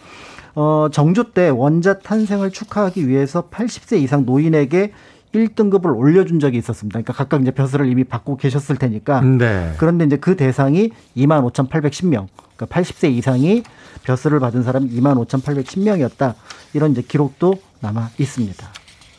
어, 0.54 0.88
정조 0.90 1.32
때 1.32 1.48
원자 1.48 1.98
탄생을 1.98 2.50
축하하기 2.50 3.08
위해서 3.08 3.48
80세 3.50 4.00
이상 4.00 4.24
노인에게 4.24 4.92
1등급을 5.34 5.94
올려준 5.94 6.40
적이 6.40 6.58
있었습니다. 6.58 6.98
그러니까 6.98 7.12
각각 7.12 7.42
이제 7.42 7.50
벼슬을 7.50 7.88
이미 7.90 8.04
받고 8.04 8.36
계셨을 8.38 8.76
테니까. 8.76 9.20
네. 9.20 9.74
그런데 9.76 10.06
이제 10.06 10.16
그 10.16 10.36
대상이 10.36 10.90
25,810명. 11.16 12.28
그러니까 12.56 12.66
80세 12.66 13.10
이상이 13.12 13.62
벼슬을 14.04 14.40
받은 14.40 14.62
사람이 14.62 14.88
25,810명이었다. 14.90 16.34
이런 16.72 16.92
이제 16.92 17.02
기록도 17.02 17.54
남아 17.80 18.10
있습니다. 18.18 18.66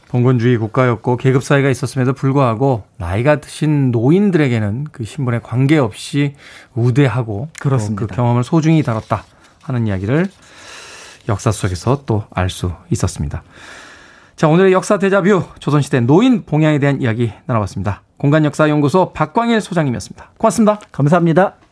봉건주의 0.10 0.58
국가였고 0.58 1.18
계급 1.18 1.44
사회가 1.44 1.70
있었음에도 1.70 2.14
불구하고 2.14 2.84
나이가 2.98 3.42
드신 3.42 3.92
노인들에게는 3.92 4.88
그 4.92 5.04
신분에 5.04 5.40
관계없이 5.40 6.34
우대하고. 6.76 7.50
그 8.08 8.16
경험을 8.16 8.44
소중히 8.44 8.84
다뤘다 8.84 9.24
하는 9.64 9.88
이야기를 9.88 10.28
역사 11.28 11.52
속에서 11.52 12.04
또 12.06 12.24
알 12.32 12.50
수 12.50 12.72
있었습니다. 12.92 13.44
자, 14.38 14.48
오늘의 14.48 14.72
역사 14.72 14.98
대자뷰 14.98 15.44
조선시대 15.60 16.02
노인 16.02 16.46
봉양에 16.46 16.80
대한 16.80 17.02
이야기 17.02 17.34
나눠봤습니다. 17.48 18.04
공간역사연구소 18.18 19.12
박광일 19.14 19.62
소장님이었습니다. 19.62 20.32
고맙습니다. 20.38 20.80
감사합니다. 20.92 21.67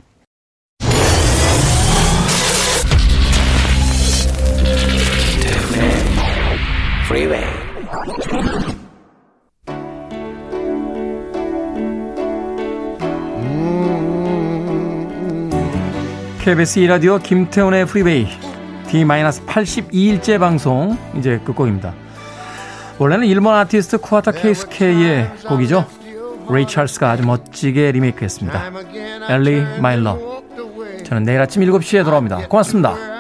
KBS 16.46 16.80
2라디오 16.82 17.24
김태훈의 17.24 17.88
Freeway 17.88 18.28
제82일째 18.90 20.40
방송 20.40 20.96
이제 21.18 21.40
끝곡입니다. 21.44 21.96
원래는 23.00 23.26
일본 23.26 23.56
아티스트 23.56 23.98
쿠와타 23.98 24.30
케이스케의 24.30 25.32
곡이죠. 25.48 25.88
레이 26.52 26.68
찰스가 26.68 27.10
아주 27.10 27.26
멋지게 27.26 27.94
리메이크했습니다. 27.94 28.72
Ellie 29.28 29.80
My 29.82 30.02
Love 30.02 30.44
저는 31.04 31.24
내일 31.24 31.42
아침 31.42 31.64
7시에 31.64 32.04
돌아옵니다. 32.04 32.48
고맙습니다. 32.48 33.15